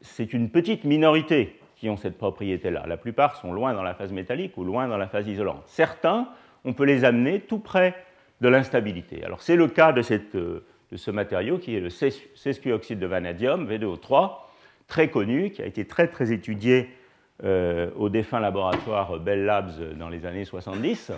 C'est 0.00 0.32
une 0.32 0.50
petite 0.50 0.84
minorité 0.84 1.60
qui 1.78 1.88
ont 1.88 1.96
cette 1.96 2.18
propriété-là. 2.18 2.84
La 2.86 2.96
plupart 2.96 3.36
sont 3.36 3.52
loin 3.52 3.72
dans 3.72 3.82
la 3.82 3.94
phase 3.94 4.12
métallique 4.12 4.56
ou 4.56 4.64
loin 4.64 4.88
dans 4.88 4.98
la 4.98 5.06
phase 5.06 5.28
isolante. 5.28 5.62
Certains, 5.66 6.28
on 6.64 6.72
peut 6.72 6.84
les 6.84 7.04
amener 7.04 7.40
tout 7.40 7.60
près 7.60 7.94
de 8.40 8.48
l'instabilité. 8.48 9.24
Alors 9.24 9.42
c'est 9.42 9.56
le 9.56 9.68
cas 9.68 9.92
de, 9.92 10.02
euh, 10.34 10.60
ce 10.94 11.10
matériau 11.10 11.58
qui 11.58 11.76
est 11.76 11.80
le 11.80 11.90
sesquioxyde 11.90 12.98
de 12.98 13.06
vanadium, 13.06 13.68
V2O3, 13.68 14.32
très 14.88 15.08
connu, 15.08 15.50
qui 15.50 15.62
a 15.62 15.66
été 15.66 15.86
très 15.86 16.08
très 16.08 16.32
étudié 16.32 16.88
euh, 17.44 17.90
au 17.96 18.08
défunt 18.08 18.40
laboratoire 18.40 19.20
Bell 19.20 19.44
Labs 19.44 19.94
dans 19.96 20.08
les 20.08 20.26
années 20.26 20.44
70. 20.44 21.12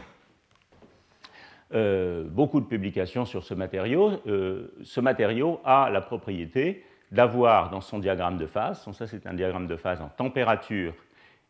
Euh, 1.72 2.24
beaucoup 2.24 2.60
de 2.60 2.66
publications 2.66 3.24
sur 3.24 3.44
ce 3.44 3.54
matériau. 3.54 4.20
ce 4.26 5.00
matériau 5.00 5.60
a 5.64 5.88
la 5.90 6.00
propriété 6.00 6.84
d'avoir 7.10 7.70
dans 7.70 7.80
son 7.80 7.98
diagramme 7.98 8.38
de 8.38 8.46
phase, 8.46 8.86
ça 8.92 9.06
c'est 9.06 9.26
un 9.26 9.34
diagramme 9.34 9.66
de 9.66 9.76
phase 9.76 10.00
en 10.00 10.08
température 10.08 10.94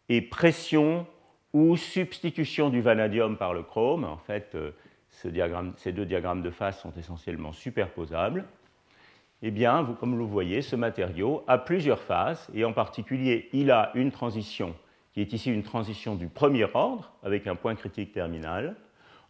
et 0.09 0.23
pression 0.23 1.07
ou 1.53 1.77
substitution 1.77 2.71
du 2.71 2.81
vanadium 2.81 3.37
par 3.37 3.55
le 3.55 3.63
chrome. 3.63 4.05
En 4.05 4.17
fait, 4.17 4.55
euh, 4.55 4.71
ces 5.11 5.93
deux 5.93 6.07
diagrammes 6.07 6.43
de 6.43 6.51
phase 6.51 6.79
sont 6.79 6.93
essentiellement 6.97 7.53
superposables. 7.53 8.45
Eh 9.43 9.51
bien, 9.51 9.83
vous, 9.83 9.95
comme 9.95 10.13
vous 10.13 10.19
le 10.19 10.25
voyez, 10.25 10.63
ce 10.63 10.77
matériau 10.77 11.43
a 11.49 11.59
plusieurs 11.59 12.01
phases, 12.01 12.49
et 12.55 12.65
en 12.65 12.73
particulier, 12.73 13.49
il 13.53 13.71
a 13.71 13.91
une 13.95 14.11
transition 14.11 14.75
qui 15.13 15.21
est 15.21 15.33
ici 15.33 15.51
une 15.51 15.63
transition 15.63 16.15
du 16.15 16.29
premier 16.29 16.67
ordre, 16.75 17.11
avec 17.23 17.47
un 17.47 17.57
point 17.57 17.75
critique 17.75 18.13
terminal, 18.13 18.77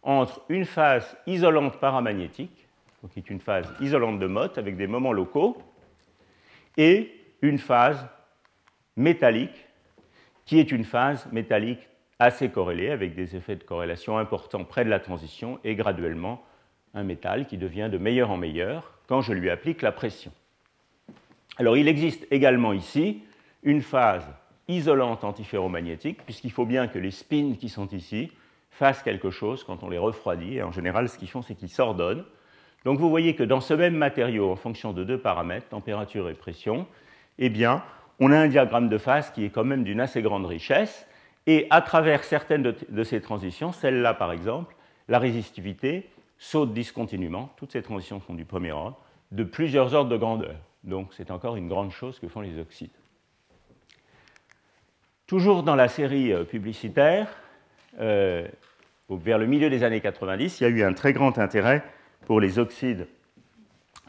entre 0.03 0.41
une 0.49 0.65
phase 0.65 1.17
isolante 1.27 1.77
paramagnétique, 1.77 2.67
qui 3.11 3.19
est 3.19 3.29
une 3.29 3.39
phase 3.39 3.67
isolante 3.79 4.19
de 4.19 4.27
Mott 4.27 4.57
avec 4.57 4.77
des 4.77 4.85
moments 4.85 5.13
locaux, 5.13 5.57
et 6.77 7.11
une 7.41 7.57
phase 7.57 8.07
métallique, 8.95 9.67
qui 10.45 10.59
est 10.59 10.71
une 10.71 10.83
phase 10.83 11.27
métallique 11.31 11.87
assez 12.19 12.49
corrélée, 12.49 12.91
avec 12.91 13.15
des 13.15 13.35
effets 13.35 13.55
de 13.55 13.63
corrélation 13.63 14.17
importants 14.17 14.63
près 14.63 14.85
de 14.85 14.89
la 14.89 14.99
transition, 14.99 15.59
et 15.63 15.75
graduellement 15.75 16.43
un 16.93 17.03
métal 17.03 17.47
qui 17.47 17.57
devient 17.57 17.89
de 17.91 17.97
meilleur 17.97 18.31
en 18.31 18.37
meilleur 18.37 18.99
quand 19.07 19.21
je 19.21 19.33
lui 19.33 19.49
applique 19.49 19.81
la 19.81 19.91
pression. 19.91 20.31
Alors 21.57 21.77
il 21.77 21.87
existe 21.87 22.27
également 22.31 22.73
ici 22.73 23.23
une 23.63 23.81
phase 23.81 24.27
isolante 24.67 25.23
antiferromagnétique, 25.23 26.23
puisqu'il 26.23 26.51
faut 26.51 26.65
bien 26.65 26.87
que 26.87 26.99
les 26.99 27.11
spins 27.11 27.55
qui 27.59 27.69
sont 27.69 27.87
ici 27.87 28.31
fassent 28.69 29.03
quelque 29.03 29.29
chose 29.29 29.63
quand 29.63 29.83
on 29.83 29.89
les 29.89 29.97
refroidit, 29.97 30.57
et 30.57 30.63
en 30.63 30.71
général 30.71 31.09
ce 31.09 31.17
qu'ils 31.17 31.29
font 31.29 31.41
c'est 31.41 31.55
qu'ils 31.55 31.69
s'ordonnent, 31.69 32.25
donc 32.83 32.99
vous 32.99 33.09
voyez 33.09 33.35
que 33.35 33.43
dans 33.43 33.61
ce 33.61 33.73
même 33.73 33.95
matériau, 33.95 34.51
en 34.51 34.55
fonction 34.55 34.91
de 34.93 35.03
deux 35.03 35.19
paramètres, 35.19 35.67
température 35.69 36.29
et 36.29 36.33
pression, 36.33 36.87
eh 37.37 37.49
bien, 37.49 37.83
on 38.19 38.31
a 38.31 38.37
un 38.37 38.47
diagramme 38.47 38.89
de 38.89 38.97
phase 38.97 39.31
qui 39.31 39.45
est 39.45 39.49
quand 39.49 39.63
même 39.63 39.83
d'une 39.83 39.99
assez 39.99 40.21
grande 40.21 40.45
richesse, 40.45 41.07
et 41.47 41.67
à 41.69 41.81
travers 41.81 42.23
certaines 42.23 42.61
de, 42.61 43.03
ces 43.03 43.21
transitions, 43.21 43.71
celle-là 43.71 44.13
par 44.13 44.31
exemple, 44.31 44.75
la 45.07 45.19
résistivité 45.19 46.09
saute 46.37 46.73
discontinuement, 46.73 47.51
toutes 47.57 47.71
ces 47.71 47.81
transitions 47.81 48.19
sont 48.19 48.33
du 48.33 48.45
premier 48.45 48.71
ordre, 48.71 48.97
de 49.31 49.43
plusieurs 49.43 49.93
ordres 49.93 50.09
de 50.09 50.17
grandeur. 50.17 50.55
Donc 50.83 51.13
c'est 51.13 51.31
encore 51.31 51.55
une 51.55 51.67
grande 51.67 51.91
chose 51.91 52.19
que 52.19 52.27
font 52.27 52.41
les 52.41 52.59
oxydes. 52.59 52.91
Toujours 55.27 55.63
dans 55.63 55.75
la 55.75 55.87
série 55.87 56.33
euh, 56.33 56.43
publicitaire, 56.43 57.27
euh, 57.99 58.47
vers 59.09 59.37
le 59.37 59.45
milieu 59.45 59.69
des 59.69 59.83
années 59.83 60.01
90, 60.01 60.59
il 60.59 60.63
y 60.63 60.67
a 60.67 60.69
eu 60.69 60.83
un 60.83 60.93
très 60.93 61.13
grand 61.13 61.37
intérêt 61.37 61.83
pour 62.25 62.39
les 62.39 62.59
oxydes 62.59 63.07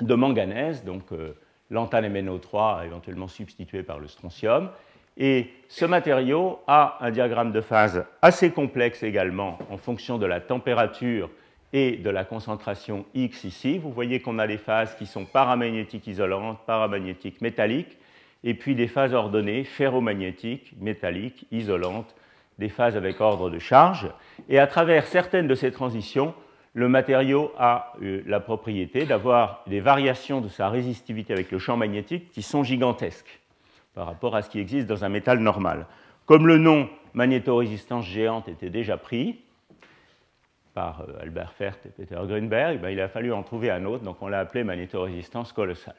de 0.01 0.15
manganèse, 0.15 0.85
donc 0.85 1.05
euh, 1.13 1.35
l'antanemno3 1.71 2.85
éventuellement 2.85 3.29
substitué 3.29 3.83
par 3.83 3.99
le 3.99 4.09
strontium. 4.09 4.71
Et 5.17 5.51
ce 5.69 5.85
matériau 5.85 6.61
a 6.67 6.97
un 7.01 7.11
diagramme 7.11 7.53
de 7.53 7.61
phase 7.61 8.05
assez 8.23 8.51
complexe 8.51 9.03
également 9.03 9.59
en 9.71 9.77
fonction 9.77 10.19
de 10.19 10.27
la 10.27 10.41
température 10.41 11.31
et 11.73 11.97
de 11.97 12.11
la 12.11 12.25
concentration 12.25 13.05
X 13.15 13.45
ici. 13.45 13.79
Vous 13.79 13.93
voyez 13.93 14.21
qu'on 14.21 14.39
a 14.39 14.47
des 14.47 14.59
phases 14.59 14.95
qui 14.95 15.07
sont 15.07 15.25
paramagnétiques 15.25 16.07
isolantes, 16.07 16.59
paramagnétiques 16.67 17.41
métalliques, 17.41 17.99
et 18.45 18.55
puis 18.55 18.75
des 18.75 18.89
phases 18.89 19.15
ordonnées 19.15 19.65
ferromagnétiques, 19.65 20.75
métalliques, 20.81 21.47
isolantes, 21.51 22.15
des 22.59 22.69
phases 22.69 22.97
avec 22.97 23.21
ordre 23.21 23.51
de 23.51 23.59
charge. 23.59 24.11
Et 24.49 24.59
à 24.59 24.67
travers 24.67 25.07
certaines 25.07 25.47
de 25.47 25.55
ces 25.55 25.73
transitions, 25.73 26.35
le 26.75 26.89
matériau 26.89 27.53
a 27.59 27.93
euh, 28.03 28.23
la 28.27 28.41
propriété 28.41 29.05
d'avoir 29.05 29.63
des 29.67 29.81
variations 29.81 30.41
de 30.41 30.49
sa 30.49 30.69
résistivité 30.69 31.33
avec 31.33 31.51
le 31.51 31.59
champ 31.59 31.77
magnétique 31.77 32.31
qui 32.31 32.43
sont 32.43 32.65
gigantesques 32.65 33.41
par 33.95 34.07
rapport 34.07 34.35
à 34.35 34.43
ce 34.43 34.49
qui 34.49 34.59
existe 34.59 34.87
dans 34.87 35.05
un 35.05 35.11
métal 35.11 35.39
normal. 35.39 35.87
Comme 36.25 36.47
le 36.47 36.57
nom 36.57 36.89
magnétorésistance 37.13 38.07
géante 38.07 38.49
était 38.49 38.71
déjà 38.71 38.97
pris 38.97 39.41
par 40.73 41.03
euh, 41.03 41.21
Albert 41.21 41.53
Fert 41.53 41.77
et 41.85 41.91
Peter 41.91 42.19
Greenberg, 42.27 42.81
ben, 42.81 42.89
il 42.89 43.01
a 43.01 43.09
fallu 43.09 43.33
en 43.33 43.43
trouver 43.43 43.71
un 43.71 43.85
autre, 43.85 44.03
donc 44.03 44.23
on 44.23 44.29
l'a 44.29 44.41
appelé 44.41 44.65
magnétorésistance 44.65 45.53
colossale. 45.53 45.97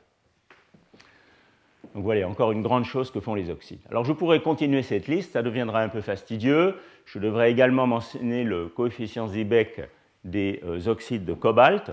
Donc 1.93 2.03
voilà, 2.03 2.27
encore 2.27 2.51
une 2.51 2.63
grande 2.63 2.85
chose 2.85 3.11
que 3.11 3.19
font 3.19 3.35
les 3.35 3.51
oxydes. 3.51 3.81
Alors 3.91 4.05
je 4.05 4.13
pourrais 4.13 4.41
continuer 4.41 4.81
cette 4.81 5.07
liste, 5.07 5.33
ça 5.33 5.43
deviendra 5.43 5.81
un 5.81 5.89
peu 5.89 6.01
fastidieux. 6.01 6.75
Je 7.05 7.19
devrais 7.19 7.51
également 7.51 7.85
mentionner 7.85 8.43
le 8.43 8.67
coefficient 8.67 9.27
Zibek 9.27 9.81
des 10.23 10.61
euh, 10.65 10.87
oxydes 10.87 11.25
de 11.25 11.33
cobalt, 11.33 11.91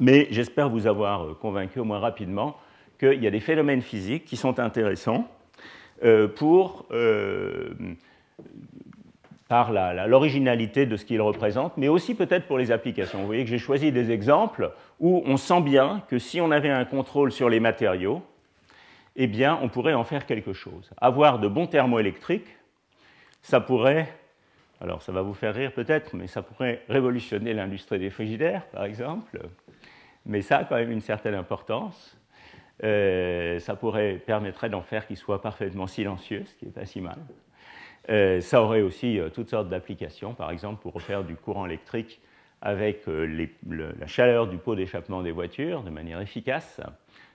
mais 0.00 0.26
j'espère 0.30 0.68
vous 0.68 0.86
avoir 0.86 1.24
euh, 1.24 1.34
convaincu 1.34 1.80
au 1.80 1.84
moins 1.84 1.98
rapidement 1.98 2.56
qu'il 2.98 3.22
y 3.22 3.26
a 3.26 3.30
des 3.30 3.40
phénomènes 3.40 3.82
physiques 3.82 4.24
qui 4.24 4.36
sont 4.36 4.58
intéressants 4.60 5.28
euh, 6.04 6.28
pour, 6.28 6.86
par 9.48 9.72
l'originalité 9.72 10.86
de 10.86 10.96
ce 10.96 11.04
qu'ils 11.04 11.20
représentent, 11.20 11.76
mais 11.76 11.88
aussi 11.88 12.14
peut-être 12.14 12.46
pour 12.46 12.58
les 12.58 12.70
applications. 12.72 13.20
Vous 13.20 13.26
voyez 13.26 13.44
que 13.44 13.50
j'ai 13.50 13.58
choisi 13.58 13.92
des 13.92 14.10
exemples 14.10 14.72
où 15.00 15.22
on 15.26 15.36
sent 15.36 15.60
bien 15.60 16.02
que 16.08 16.18
si 16.18 16.40
on 16.40 16.50
avait 16.50 16.70
un 16.70 16.84
contrôle 16.84 17.30
sur 17.32 17.48
les 17.48 17.60
matériaux, 17.60 18.22
eh 19.16 19.26
bien, 19.26 19.58
on 19.62 19.68
pourrait 19.68 19.94
en 19.94 20.04
faire 20.04 20.26
quelque 20.26 20.52
chose. 20.52 20.90
Avoir 20.96 21.38
de 21.38 21.48
bons 21.48 21.66
thermoélectriques, 21.66 22.56
ça 23.42 23.60
pourrait 23.60 24.08
alors 24.80 25.02
ça 25.02 25.12
va 25.12 25.22
vous 25.22 25.34
faire 25.34 25.54
rire 25.54 25.72
peut-être, 25.72 26.14
mais 26.14 26.26
ça 26.26 26.42
pourrait 26.42 26.82
révolutionner 26.88 27.54
l'industrie 27.54 27.98
des 27.98 28.10
frigidaires, 28.10 28.66
par 28.66 28.84
exemple. 28.84 29.40
Mais 30.26 30.42
ça 30.42 30.58
a 30.58 30.64
quand 30.64 30.76
même 30.76 30.90
une 30.90 31.00
certaine 31.00 31.34
importance. 31.34 32.18
Euh, 32.82 33.58
ça 33.60 33.76
pourrait 33.76 34.14
permettrait 34.14 34.68
d'en 34.68 34.82
faire 34.82 35.06
qu'ils 35.06 35.16
soient 35.16 35.40
parfaitement 35.40 35.86
silencieux, 35.86 36.42
ce 36.44 36.54
qui 36.54 36.66
n'est 36.66 36.72
pas 36.72 36.86
si 36.86 37.00
mal. 37.00 37.18
Euh, 38.10 38.40
ça 38.40 38.62
aurait 38.62 38.82
aussi 38.82 39.18
euh, 39.18 39.28
toutes 39.28 39.48
sortes 39.48 39.68
d'applications, 39.68 40.34
par 40.34 40.50
exemple 40.50 40.82
pour 40.82 41.00
faire 41.00 41.24
du 41.24 41.36
courant 41.36 41.66
électrique 41.66 42.20
avec 42.60 43.02
la 43.06 44.06
chaleur 44.06 44.46
du 44.46 44.56
pot 44.56 44.74
d'échappement 44.74 45.20
des 45.20 45.32
voitures 45.32 45.82
de 45.82 45.90
manière 45.90 46.22
efficace. 46.22 46.80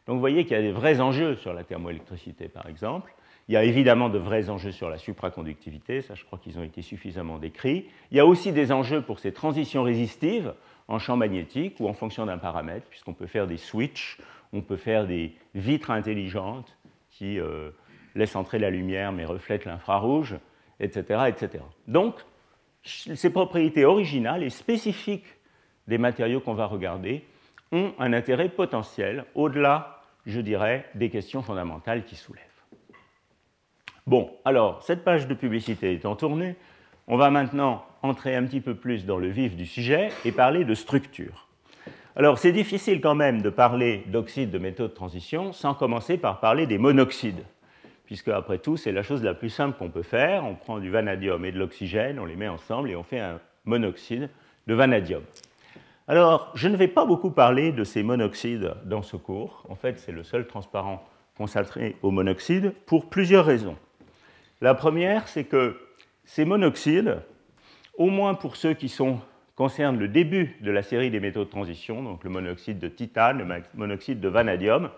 Donc 0.07 0.15
vous 0.15 0.19
voyez 0.21 0.43
qu'il 0.43 0.57
y 0.57 0.59
a 0.59 0.63
des 0.63 0.71
vrais 0.71 0.99
enjeux 1.01 1.35
sur 1.35 1.53
la 1.53 1.63
thermoélectricité, 1.63 2.49
par 2.49 2.67
exemple. 2.67 3.13
Il 3.49 3.53
y 3.53 3.57
a 3.57 3.63
évidemment 3.63 4.09
de 4.09 4.19
vrais 4.19 4.51
enjeux 4.51 4.71
sur 4.71 4.91
la 4.91 4.99
supraconductivité, 4.99 6.03
ça 6.03 6.13
je 6.13 6.23
crois 6.23 6.37
qu'ils 6.37 6.59
ont 6.59 6.63
été 6.63 6.83
suffisamment 6.83 7.39
décrits. 7.39 7.89
Il 8.11 8.17
y 8.17 8.19
a 8.19 8.25
aussi 8.27 8.51
des 8.51 8.71
enjeux 8.71 9.01
pour 9.01 9.17
ces 9.17 9.31
transitions 9.31 9.81
résistives 9.81 10.53
en 10.87 10.99
champ 10.99 11.17
magnétique 11.17 11.79
ou 11.79 11.87
en 11.87 11.93
fonction 11.93 12.27
d'un 12.27 12.37
paramètre, 12.37 12.85
puisqu'on 12.91 13.15
peut 13.15 13.25
faire 13.25 13.47
des 13.47 13.57
switches, 13.57 14.19
on 14.53 14.61
peut 14.61 14.77
faire 14.77 15.07
des 15.07 15.33
vitres 15.55 15.89
intelligentes 15.89 16.77
qui 17.09 17.39
euh, 17.39 17.71
laissent 18.13 18.35
entrer 18.35 18.59
la 18.59 18.69
lumière 18.69 19.11
mais 19.11 19.25
reflètent 19.25 19.65
l'infrarouge, 19.65 20.35
etc., 20.79 21.23
etc. 21.27 21.63
Donc, 21.87 22.17
ces 22.83 23.31
propriétés 23.31 23.83
originales 23.83 24.43
et 24.43 24.51
spécifiques 24.51 25.37
des 25.87 25.97
matériaux 25.97 26.39
qu'on 26.39 26.53
va 26.53 26.67
regarder 26.67 27.25
ont 27.71 27.93
un 27.97 28.13
intérêt 28.13 28.49
potentiel 28.49 29.25
au-delà, 29.33 30.03
je 30.27 30.39
dirais, 30.39 30.85
des 30.93 31.09
questions 31.09 31.41
fondamentales 31.41 32.05
qui 32.05 32.15
soulèvent. 32.15 32.48
Bon, 34.07 34.31
alors, 34.45 34.81
cette 34.83 35.03
page 35.03 35.27
de 35.27 35.33
publicité 35.33 35.93
étant 35.93 36.15
tournée, 36.15 36.55
on 37.07 37.17
va 37.17 37.29
maintenant 37.29 37.85
entrer 38.01 38.35
un 38.35 38.43
petit 38.45 38.61
peu 38.61 38.75
plus 38.75 39.05
dans 39.05 39.17
le 39.17 39.27
vif 39.27 39.55
du 39.55 39.65
sujet 39.65 40.09
et 40.25 40.31
parler 40.31 40.63
de 40.63 40.73
structure. 40.73 41.47
Alors, 42.15 42.37
c'est 42.37 42.51
difficile 42.51 43.01
quand 43.01 43.15
même 43.15 43.41
de 43.41 43.49
parler 43.49 44.03
d'oxyde 44.07 44.51
de 44.51 44.57
métaux 44.57 44.87
de 44.87 44.93
transition 44.93 45.53
sans 45.53 45.73
commencer 45.73 46.17
par 46.17 46.39
parler 46.39 46.65
des 46.65 46.77
monoxydes, 46.77 47.45
puisque 48.05 48.29
après 48.29 48.57
tout, 48.57 48.77
c'est 48.77 48.91
la 48.91 49.03
chose 49.03 49.23
la 49.23 49.33
plus 49.33 49.49
simple 49.49 49.77
qu'on 49.77 49.89
peut 49.89 50.03
faire. 50.03 50.45
On 50.45 50.55
prend 50.55 50.79
du 50.79 50.89
vanadium 50.89 51.45
et 51.45 51.51
de 51.51 51.59
l'oxygène, 51.59 52.19
on 52.19 52.25
les 52.25 52.35
met 52.35 52.47
ensemble 52.47 52.89
et 52.89 52.95
on 52.95 53.03
fait 53.03 53.19
un 53.19 53.39
monoxyde 53.65 54.29
de 54.67 54.73
vanadium. 54.73 55.21
Alors, 56.07 56.51
je 56.55 56.67
ne 56.67 56.75
vais 56.75 56.87
pas 56.87 57.05
beaucoup 57.05 57.29
parler 57.29 57.71
de 57.71 57.83
ces 57.83 58.01
monoxydes 58.01 58.73
dans 58.85 59.03
ce 59.03 59.15
cours. 59.15 59.63
En 59.69 59.75
fait, 59.75 59.99
c'est 59.99 60.11
le 60.11 60.23
seul 60.23 60.47
transparent 60.47 61.07
consacré 61.37 61.95
au 62.01 62.11
monoxyde 62.11 62.73
pour 62.85 63.09
plusieurs 63.09 63.45
raisons. 63.45 63.77
La 64.61 64.75
première, 64.75 65.27
c'est 65.27 65.45
que 65.45 65.79
ces 66.25 66.43
monoxydes, 66.43 67.21
au 67.97 68.09
moins 68.09 68.33
pour 68.33 68.57
ceux 68.57 68.73
qui 68.73 68.89
sont, 68.89 69.19
concernent 69.55 69.97
le 69.97 70.09
début 70.09 70.57
de 70.61 70.71
la 70.71 70.83
série 70.83 71.09
des 71.09 71.21
métaux 71.21 71.45
de 71.45 71.49
transition, 71.49 72.03
donc 72.03 72.23
le 72.23 72.29
monoxyde 72.29 72.77
de 72.77 72.89
titane, 72.89 73.39
le 73.39 73.63
monoxyde 73.73 74.19
de 74.19 74.27
vanadium, 74.27 74.89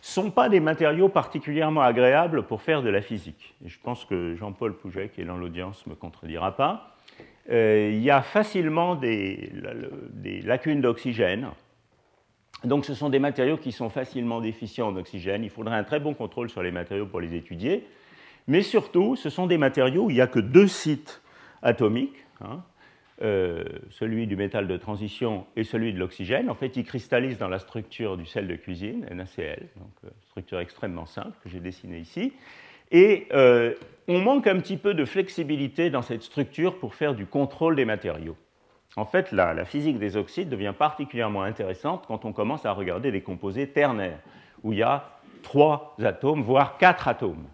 sont 0.00 0.30
pas 0.30 0.48
des 0.48 0.60
matériaux 0.60 1.08
particulièrement 1.08 1.80
agréables 1.80 2.44
pour 2.44 2.62
faire 2.62 2.82
de 2.82 2.88
la 2.88 3.00
physique. 3.00 3.54
Et 3.64 3.68
je 3.68 3.80
pense 3.80 4.04
que 4.04 4.36
Jean-Paul 4.36 4.76
Pouget, 4.76 5.08
qui 5.08 5.22
est 5.22 5.24
dans 5.24 5.38
l'audience, 5.38 5.86
ne 5.86 5.90
me 5.90 5.96
contredira 5.96 6.56
pas. 6.56 6.94
Euh, 7.50 7.90
il 7.92 8.02
y 8.02 8.10
a 8.10 8.22
facilement 8.22 8.94
des, 8.94 9.50
des 10.12 10.40
lacunes 10.42 10.80
d'oxygène. 10.80 11.48
Donc 12.64 12.84
ce 12.84 12.94
sont 12.94 13.10
des 13.10 13.18
matériaux 13.18 13.56
qui 13.56 13.72
sont 13.72 13.90
facilement 13.90 14.40
déficients 14.40 14.88
en 14.88 14.96
oxygène. 14.96 15.42
Il 15.42 15.50
faudrait 15.50 15.76
un 15.76 15.84
très 15.84 16.00
bon 16.00 16.14
contrôle 16.14 16.48
sur 16.48 16.62
les 16.62 16.70
matériaux 16.70 17.06
pour 17.06 17.20
les 17.20 17.34
étudier. 17.34 17.86
Mais 18.46 18.62
surtout, 18.62 19.16
ce 19.16 19.30
sont 19.30 19.46
des 19.46 19.58
matériaux 19.58 20.04
où 20.04 20.10
il 20.10 20.14
n'y 20.14 20.20
a 20.20 20.26
que 20.26 20.38
deux 20.38 20.68
sites 20.68 21.22
atomiques, 21.62 22.24
hein, 22.40 22.62
euh, 23.22 23.64
celui 23.90 24.26
du 24.26 24.36
métal 24.36 24.66
de 24.66 24.76
transition 24.76 25.46
et 25.56 25.64
celui 25.64 25.92
de 25.92 25.98
l'oxygène. 25.98 26.50
En 26.50 26.54
fait, 26.54 26.76
ils 26.76 26.84
cristallisent 26.84 27.38
dans 27.38 27.48
la 27.48 27.58
structure 27.58 28.16
du 28.16 28.26
sel 28.26 28.48
de 28.48 28.56
cuisine, 28.56 29.06
NaCl, 29.10 29.68
donc 29.76 29.92
euh, 30.04 30.08
structure 30.28 30.58
extrêmement 30.58 31.06
simple 31.06 31.32
que 31.42 31.48
j'ai 31.48 31.60
dessinée 31.60 31.98
ici. 31.98 32.32
Et 32.90 33.26
euh, 33.32 33.74
on 34.08 34.18
manque 34.18 34.46
un 34.46 34.58
petit 34.58 34.76
peu 34.76 34.94
de 34.94 35.04
flexibilité 35.04 35.90
dans 35.90 36.02
cette 36.02 36.22
structure 36.22 36.78
pour 36.78 36.94
faire 36.94 37.14
du 37.14 37.24
contrôle 37.24 37.76
des 37.76 37.84
matériaux. 37.84 38.36
En 38.96 39.04
fait, 39.04 39.32
la, 39.32 39.54
la 39.54 39.64
physique 39.64 39.98
des 39.98 40.16
oxydes 40.16 40.48
devient 40.48 40.74
particulièrement 40.76 41.42
intéressante 41.42 42.04
quand 42.06 42.24
on 42.24 42.32
commence 42.32 42.66
à 42.66 42.72
regarder 42.72 43.10
des 43.10 43.22
composés 43.22 43.68
ternaires, 43.68 44.18
où 44.62 44.72
il 44.72 44.80
y 44.80 44.82
a 44.82 45.18
trois 45.42 45.96
atomes, 46.02 46.42
voire 46.42 46.78
quatre 46.78 47.08
atomes. 47.08 47.46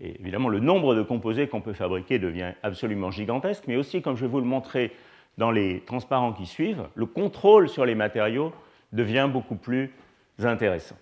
Évidemment, 0.00 0.48
le 0.48 0.60
nombre 0.60 0.94
de 0.94 1.02
composés 1.02 1.48
qu'on 1.48 1.60
peut 1.60 1.72
fabriquer 1.72 2.18
devient 2.18 2.52
absolument 2.62 3.10
gigantesque, 3.10 3.64
mais 3.66 3.76
aussi, 3.76 4.02
comme 4.02 4.16
je 4.16 4.22
vais 4.22 4.30
vous 4.30 4.40
le 4.40 4.46
montrer 4.46 4.92
dans 5.38 5.50
les 5.50 5.80
transparents 5.80 6.32
qui 6.32 6.46
suivent, 6.46 6.88
le 6.94 7.06
contrôle 7.06 7.68
sur 7.68 7.84
les 7.84 7.94
matériaux 7.94 8.52
devient 8.92 9.28
beaucoup 9.32 9.56
plus 9.56 9.92
intéressant. 10.42 10.96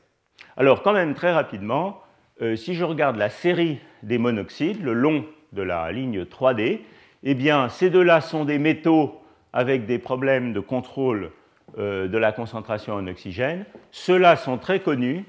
Alors, 0.56 0.82
quand 0.82 0.92
même, 0.92 1.14
très 1.14 1.32
rapidement, 1.32 2.00
euh, 2.42 2.56
si 2.56 2.74
je 2.74 2.84
regarde 2.84 3.16
la 3.16 3.30
série 3.30 3.78
des 4.02 4.18
monoxydes, 4.18 4.82
le 4.82 4.92
long 4.92 5.24
de 5.52 5.62
la 5.62 5.90
ligne 5.92 6.24
3D, 6.24 6.80
eh 7.22 7.34
bien, 7.34 7.68
ces 7.68 7.90
deux-là 7.90 8.20
sont 8.20 8.44
des 8.44 8.58
métaux 8.58 9.20
avec 9.52 9.86
des 9.86 9.98
problèmes 9.98 10.52
de 10.52 10.60
contrôle 10.60 11.30
euh, 11.78 12.08
de 12.08 12.18
la 12.18 12.32
concentration 12.32 12.94
en 12.94 13.06
oxygène. 13.06 13.64
Ceux-là 13.92 14.36
sont 14.36 14.58
très 14.58 14.80
connus, 14.80 15.24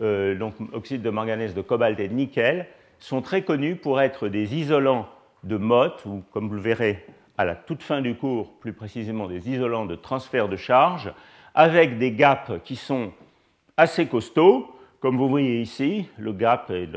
euh, 0.00 0.34
donc 0.34 0.54
oxyde 0.72 1.02
de 1.02 1.10
manganèse, 1.10 1.54
de 1.54 1.62
cobalt 1.62 1.98
et 2.00 2.08
de 2.08 2.14
nickel, 2.14 2.66
sont 3.02 3.20
très 3.20 3.42
connus 3.42 3.76
pour 3.76 4.00
être 4.00 4.28
des 4.28 4.54
isolants 4.54 5.08
de 5.42 5.56
Mott, 5.56 6.04
ou 6.06 6.22
comme 6.30 6.48
vous 6.48 6.54
le 6.54 6.60
verrez 6.60 7.04
à 7.36 7.44
la 7.44 7.56
toute 7.56 7.82
fin 7.82 8.00
du 8.00 8.14
cours, 8.14 8.52
plus 8.60 8.72
précisément 8.72 9.26
des 9.26 9.50
isolants 9.50 9.86
de 9.86 9.96
transfert 9.96 10.48
de 10.48 10.56
charge, 10.56 11.12
avec 11.54 11.98
des 11.98 12.12
gaps 12.12 12.52
qui 12.62 12.76
sont 12.76 13.12
assez 13.76 14.06
costauds. 14.06 14.70
Comme 15.00 15.16
vous 15.16 15.28
voyez 15.28 15.60
ici, 15.60 16.08
le 16.16 16.32
gap 16.32 16.70
est 16.70 16.88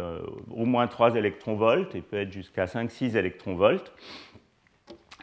au 0.52 0.66
moins 0.66 0.86
3 0.86 1.16
électronvolts 1.16 1.96
et 1.96 2.02
peut 2.02 2.18
être 2.18 2.32
jusqu'à 2.32 2.66
5-6 2.66 3.18
électronvolts. 3.18 3.92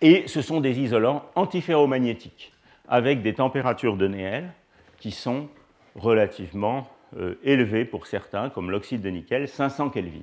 Et 0.00 0.26
ce 0.26 0.42
sont 0.42 0.60
des 0.60 0.80
isolants 0.80 1.24
antiferromagnétiques, 1.36 2.52
avec 2.88 3.22
des 3.22 3.34
températures 3.34 3.96
de 3.96 4.08
Néel 4.08 4.52
qui 4.98 5.12
sont 5.12 5.48
relativement 5.94 6.88
euh, 7.16 7.36
élevées 7.44 7.84
pour 7.84 8.08
certains, 8.08 8.50
comme 8.50 8.72
l'oxyde 8.72 9.00
de 9.00 9.10
nickel, 9.10 9.46
500 9.46 9.90
Kelvin. 9.90 10.22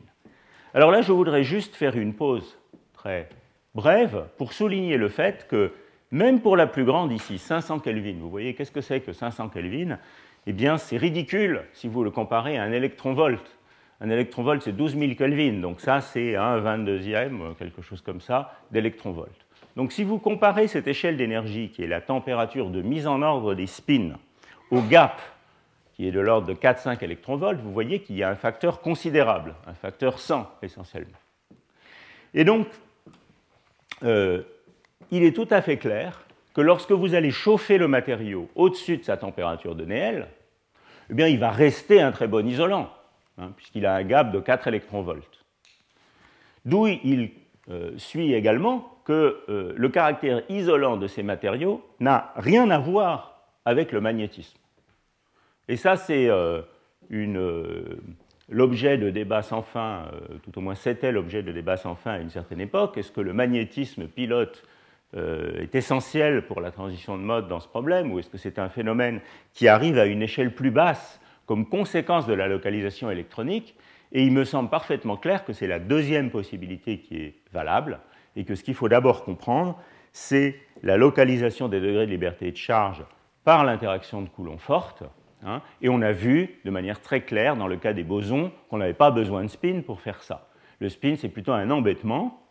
Alors 0.76 0.92
là, 0.92 1.02
je 1.02 1.12
voudrais 1.12 1.44
juste 1.44 1.76
faire 1.76 1.98
une 1.98 2.14
pause 2.14 2.60
très 2.94 3.28
brève 3.74 4.26
pour 4.38 4.54
souligner 4.54 4.98
le 4.98 5.10
fait 5.10 5.48
que 5.48 5.74
même 6.12 6.42
pour 6.42 6.56
la 6.56 6.68
plus 6.68 6.86
grande 6.86 7.12
ici, 7.12 7.40
500 7.40 7.80
Kelvin, 7.80 8.18
vous 8.20 8.30
voyez 8.30 8.54
qu'est-ce 8.54 8.72
que 8.72 8.82
c'est 8.82 9.00
que 9.02 9.12
500 9.12 9.50
Kelvin? 9.50 9.98
Eh 10.46 10.54
bien, 10.54 10.78
c'est 10.78 10.98
ridicule 10.98 11.64
si 11.74 11.88
vous 11.88 12.04
le 12.04 12.12
comparez 12.12 12.58
à 12.58 12.64
un 12.64 12.72
électronvolt. 12.72 13.58
Un 14.00 14.12
électronvolt, 14.12 14.62
c'est 14.62 14.72
12 14.72 14.96
000 14.96 15.16
Kelvin, 15.16 15.60
donc 15.60 15.82
ça, 15.82 16.02
c'est 16.02 16.36
un 16.36 16.60
22e, 16.60 17.56
quelque 17.56 17.82
chose 17.82 18.02
comme 18.02 18.22
ça, 18.22 18.54
d'électronvolt. 18.70 19.46
Donc 19.76 19.92
si 19.92 20.04
vous 20.04 20.20
comparez 20.20 20.68
cette 20.68 20.88
échelle 20.88 21.18
d'énergie, 21.18 21.70
qui 21.70 21.84
est 21.84 21.88
la 21.88 22.02
température 22.02 22.70
de 22.70 22.82
mise 22.84 23.08
en 23.08 23.24
ordre 23.24 23.56
des 23.56 23.68
spins, 23.68 24.18
au 24.70 24.82
gap 24.82 25.20
qui 26.00 26.08
est 26.08 26.12
de 26.12 26.22
l'ordre 26.22 26.48
de 26.48 26.54
4-5 26.54 27.04
électronvolts, 27.04 27.60
vous 27.60 27.74
voyez 27.74 28.00
qu'il 28.00 28.16
y 28.16 28.24
a 28.24 28.30
un 28.30 28.36
facteur 28.38 28.80
considérable, 28.80 29.54
un 29.68 29.74
facteur 29.74 30.18
100 30.18 30.50
essentiellement. 30.62 31.18
Et 32.34 32.46
donc, 32.46 32.68
euh, 34.04 34.44
il 35.12 35.24
est 35.24 35.36
tout 35.36 35.48
à 35.52 35.62
fait 35.62 35.76
clair 35.76 36.24
que 36.54 36.62
lorsque 36.62 36.94
vous 36.94 37.16
allez 37.16 37.32
chauffer 37.32 37.78
le 37.78 37.90
matériau 37.90 38.50
au-dessus 38.56 38.96
de 38.96 39.04
sa 39.04 39.18
température 39.18 39.76
de 39.76 39.84
Néel, 39.84 40.30
eh 41.10 41.14
bien, 41.14 41.28
il 41.28 41.38
va 41.38 41.52
rester 41.52 42.00
un 42.00 42.14
très 42.14 42.30
bon 42.30 42.48
isolant, 42.48 42.90
hein, 43.38 43.52
puisqu'il 43.58 43.86
a 43.86 43.94
un 43.96 44.04
gap 44.06 44.32
de 44.32 44.40
4 44.40 44.70
électronvolts. 44.70 45.44
D'où 46.64 46.88
il 46.88 47.32
euh, 47.70 47.92
suit 47.98 48.34
également 48.34 49.02
que 49.04 49.42
euh, 49.50 49.74
le 49.76 49.90
caractère 49.90 50.44
isolant 50.48 50.96
de 50.96 51.08
ces 51.08 51.24
matériaux 51.24 51.86
n'a 52.00 52.32
rien 52.38 52.70
à 52.70 52.80
voir 52.80 53.50
avec 53.66 53.92
le 53.92 54.00
magnétisme. 54.00 54.58
Et 55.70 55.78
ça, 55.78 55.96
c'est 55.96 56.28
euh, 56.28 56.64
euh, 57.14 57.84
l'objet 58.50 58.98
de 58.98 59.12
débats 59.12 59.44
sans 59.44 59.62
fin, 59.62 60.08
euh, 60.12 60.38
tout 60.44 60.58
au 60.58 60.62
moins 60.62 60.74
c'était 60.74 61.12
l'objet 61.12 61.44
de 61.44 61.52
débats 61.52 61.78
sans 61.78 61.94
fin 61.94 62.14
à 62.14 62.18
une 62.18 62.32
certaine 62.32 62.60
époque. 62.60 62.98
Est-ce 62.98 63.12
que 63.12 63.22
le 63.22 63.34
magnétisme 63.34 64.08
pilote 64.08 64.66
est 65.16 65.74
essentiel 65.74 66.46
pour 66.46 66.62
la 66.62 66.70
transition 66.70 67.18
de 67.18 67.24
mode 67.24 67.48
dans 67.48 67.60
ce 67.60 67.68
problème, 67.68 68.12
ou 68.12 68.20
est-ce 68.20 68.30
que 68.30 68.38
c'est 68.38 68.60
un 68.60 68.70
phénomène 68.70 69.22
qui 69.56 69.68
arrive 69.68 69.98
à 69.98 70.06
une 70.06 70.22
échelle 70.22 70.54
plus 70.54 70.70
basse 70.70 71.20
comme 71.48 71.68
conséquence 71.68 72.28
de 72.28 72.34
la 72.36 72.48
localisation 72.48 73.10
électronique? 73.10 73.76
Et 74.12 74.24
il 74.24 74.32
me 74.32 74.44
semble 74.44 74.70
parfaitement 74.70 75.18
clair 75.18 75.46
que 75.46 75.54
c'est 75.54 75.66
la 75.66 75.80
deuxième 75.80 76.30
possibilité 76.30 77.00
qui 77.00 77.18
est 77.18 77.34
valable, 77.52 77.98
et 78.36 78.44
que 78.44 78.54
ce 78.54 78.64
qu'il 78.64 78.76
faut 78.76 78.88
d'abord 78.88 79.24
comprendre, 79.24 79.80
c'est 80.14 80.60
la 80.84 80.96
localisation 80.96 81.70
des 81.70 81.80
degrés 81.80 82.06
de 82.06 82.12
liberté 82.12 82.52
de 82.52 82.58
charge 82.58 83.04
par 83.44 83.64
l'interaction 83.64 84.22
de 84.22 84.30
Coulomb 84.30 84.60
forte, 84.60 85.04
Hein, 85.46 85.62
et 85.82 85.90
on 85.90 86.02
a 86.02 86.12
vu 86.12 86.60
de 86.66 86.72
manière 86.72 87.02
très 87.02 87.22
claire 87.22 87.56
dans 87.56 87.68
le 87.68 87.78
cas 87.78 87.94
des 87.94 88.04
bosons 88.04 88.52
qu'on 88.70 88.78
n'avait 88.78 88.94
pas 88.94 89.12
besoin 89.12 89.44
de 89.44 89.48
spin 89.48 89.82
pour 89.86 90.02
faire 90.02 90.22
ça. 90.22 90.50
Le 90.80 90.90
spin, 90.90 91.16
c'est 91.18 91.30
plutôt 91.30 91.54
un 91.54 91.70
embêtement, 91.70 92.44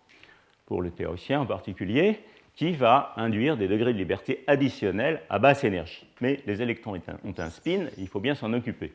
pour 0.66 0.82
le 0.82 0.90
théoricien 0.90 1.40
en 1.40 1.46
particulier, 1.46 2.20
qui 2.54 2.72
va 2.72 3.12
induire 3.16 3.56
des 3.56 3.68
degrés 3.68 3.92
de 3.92 3.98
liberté 3.98 4.42
additionnels 4.46 5.22
à 5.30 5.38
basse 5.38 5.64
énergie. 5.64 6.06
Mais 6.20 6.40
les 6.46 6.60
électrons 6.60 6.94
ont 7.24 7.34
un 7.38 7.50
spin, 7.50 7.86
il 7.98 8.08
faut 8.08 8.20
bien 8.20 8.34
s'en 8.34 8.52
occuper. 8.52 8.92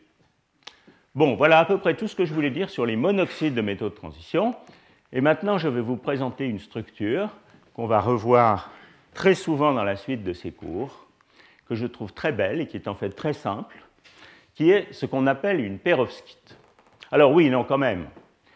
Bon, 1.16 1.36
voilà 1.36 1.60
à 1.60 1.66
peu 1.66 1.78
près 1.78 1.96
tout 1.96 2.08
ce 2.08 2.16
que 2.16 2.26
je 2.26 2.34
voulais 2.34 2.50
dire 2.50 2.70
sur 2.70 2.86
les 2.86 2.96
monoxydes 2.96 3.54
de 3.54 3.62
métaux 3.62 3.90
de 3.90 3.96
transition. 3.96 4.56
Et 5.12 5.22
maintenant, 5.22 5.58
je 5.58 5.68
vais 5.68 5.82
vous 5.82 5.96
présenter 5.96 6.46
une 6.46 6.60
structure 6.60 7.30
qu'on 7.74 7.86
va 7.86 8.02
revoir 8.02 8.72
très 9.14 9.36
souvent 9.36 9.74
dans 9.74 9.84
la 9.84 9.96
suite 9.96 10.24
de 10.24 10.34
ces 10.34 10.52
cours, 10.52 11.08
que 11.68 11.76
je 11.76 11.86
trouve 11.86 12.14
très 12.14 12.32
belle 12.32 12.62
et 12.62 12.68
qui 12.68 12.78
est 12.78 12.88
en 12.88 12.96
fait 12.96 13.10
très 13.10 13.34
simple, 13.34 13.76
qui 14.54 14.72
est 14.72 14.92
ce 14.92 15.06
qu'on 15.06 15.28
appelle 15.28 15.60
une 15.60 15.80
perovskite. 15.80 16.58
Alors 17.12 17.32
oui, 17.32 17.50
non, 17.50 17.64
quand 17.64 17.78
même, 17.78 18.08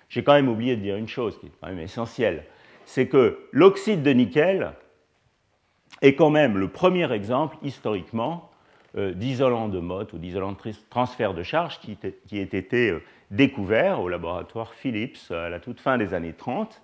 j'ai 0.10 0.24
quand 0.24 0.34
même 0.34 0.50
oublié 0.50 0.76
de 0.76 0.82
dire 0.82 0.96
une 0.96 1.08
chose 1.08 1.40
qui 1.40 1.48
est 1.48 1.52
quand 1.62 1.68
même 1.68 1.80
essentielle, 1.80 2.46
c'est 2.86 3.08
que 3.08 3.48
l'oxyde 3.52 4.04
de 4.04 4.12
nickel 4.12 4.74
est 6.02 6.16
quand 6.16 6.30
même 6.30 6.58
le 6.58 6.68
premier 6.68 7.12
exemple 7.12 7.58
historiquement 7.62 8.50
euh, 8.98 9.14
d'isolant 9.14 9.68
de 9.68 9.80
Mott 9.80 10.14
ou 10.14 10.18
d'isolant 10.18 10.54
de 10.54 10.58
transfert 10.90 11.34
de 11.34 11.44
charge 11.44 11.80
qui, 11.80 11.98
qui 12.28 12.40
ait 12.40 12.44
été 12.44 12.92
euh, 12.92 13.04
découvert 13.32 14.02
au 14.02 14.10
laboratoire 14.10 14.74
Philips 14.74 15.32
à 15.32 15.50
la 15.50 15.60
toute 15.60 15.80
fin 15.80 15.98
des 15.98 16.14
années 16.14 16.34
30. 16.34 16.82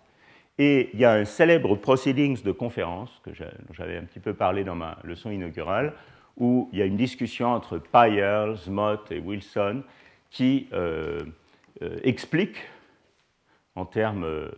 Et 0.59 0.91
il 0.93 0.99
y 0.99 1.05
a 1.05 1.13
un 1.13 1.25
célèbre 1.25 1.75
proceedings 1.75 2.43
de 2.43 2.51
conférence 2.51 3.21
que 3.23 3.31
j'avais 3.33 3.97
un 3.97 4.03
petit 4.03 4.19
peu 4.19 4.33
parlé 4.33 4.63
dans 4.63 4.75
ma 4.75 4.99
leçon 5.03 5.31
inaugurale, 5.31 5.93
où 6.37 6.69
il 6.71 6.79
y 6.79 6.81
a 6.81 6.85
une 6.85 6.97
discussion 6.97 7.49
entre 7.49 7.77
Pyers, 7.77 8.69
Mott 8.69 9.11
et 9.11 9.19
Wilson 9.19 9.83
qui 10.29 10.67
euh, 10.73 11.21
euh, 11.81 11.99
explique, 12.03 12.57
en 13.75 13.85
termes 13.85 14.23
euh, 14.23 14.49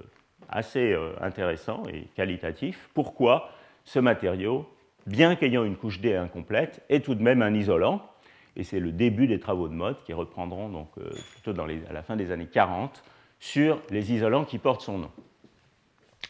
assez 0.49 0.95
intéressants 1.21 1.83
et 1.91 2.07
qualitatifs, 2.15 2.89
pourquoi 2.93 3.49
ce 3.83 3.99
matériau, 3.99 4.67
bien 5.05 5.35
qu'ayant 5.35 5.63
une 5.63 5.75
couche 5.75 5.99
D 5.99 6.15
incomplète, 6.15 6.83
est 6.89 7.03
tout 7.03 7.15
de 7.15 7.21
même 7.21 7.41
un 7.41 7.53
isolant. 7.53 8.01
Et 8.55 8.63
c'est 8.63 8.79
le 8.79 8.91
début 8.91 9.27
des 9.27 9.39
travaux 9.39 9.67
de 9.67 9.73
Mott 9.73 10.01
qui 10.03 10.13
reprendront 10.13 10.69
donc, 10.69 10.91
plutôt 11.33 11.59
à 11.59 11.93
la 11.93 12.03
fin 12.03 12.15
des 12.15 12.31
années 12.31 12.47
40 12.47 13.03
sur 13.39 13.81
les 13.89 14.13
isolants 14.13 14.45
qui 14.45 14.59
portent 14.59 14.81
son 14.81 14.99
nom. 14.99 15.11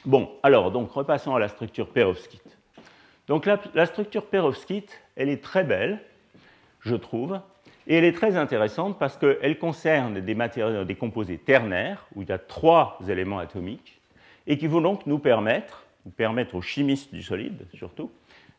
Bon, 0.05 0.31
alors, 0.43 0.71
donc, 0.71 0.91
repassons 0.91 1.36
à 1.36 1.39
la 1.39 1.47
structure 1.47 1.89
perovskite. 1.89 2.58
Donc, 3.27 3.45
la, 3.45 3.60
la 3.73 3.86
structure 3.86 4.25
perovskite, 4.25 5.01
elle 5.15 5.30
est 5.30 5.43
très 5.43 5.63
belle, 5.63 6.01
je 6.82 6.95
trouve, 6.95 7.39
et 7.88 7.95
elle 7.95 8.04
est 8.04 8.13
très 8.13 8.36
intéressante 8.36 8.97
parce 8.97 9.17
qu'elle 9.17 9.58
concerne 9.60 10.19
des, 10.19 10.95
composés 10.95 11.38
ternaires, 11.38 12.08
où 12.15 12.21
il 12.21 12.30
y 12.30 12.32
a 12.32 12.38
trois 12.38 12.99
éléments 13.08 13.39
atomiques, 13.39 13.99
et 14.47 14.58
qui 14.58 14.67
vont 14.67 14.82
donc 14.82 15.06
nous 15.06 15.19
permettre, 15.19 15.84
ou 16.06 16.10
permettre 16.10 16.56
aux 16.56 16.62
chimistes 16.62 17.13
du 17.13 17.21
solide 17.21 17.65
surtout, 17.73 18.12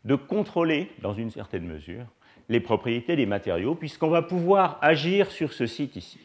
de 0.05 0.15
contrôler, 0.15 0.91
dans 1.01 1.15
une 1.15 1.31
certaine 1.31 1.67
mesure, 1.67 2.05
les 2.49 2.61
propriétés 2.61 3.17
des 3.17 3.27
matériaux, 3.27 3.75
puisqu'on 3.75 4.09
va 4.09 4.23
pouvoir 4.23 4.79
agir 4.81 5.31
sur 5.31 5.53
ce 5.53 5.67
site 5.67 5.97
ici. 5.97 6.21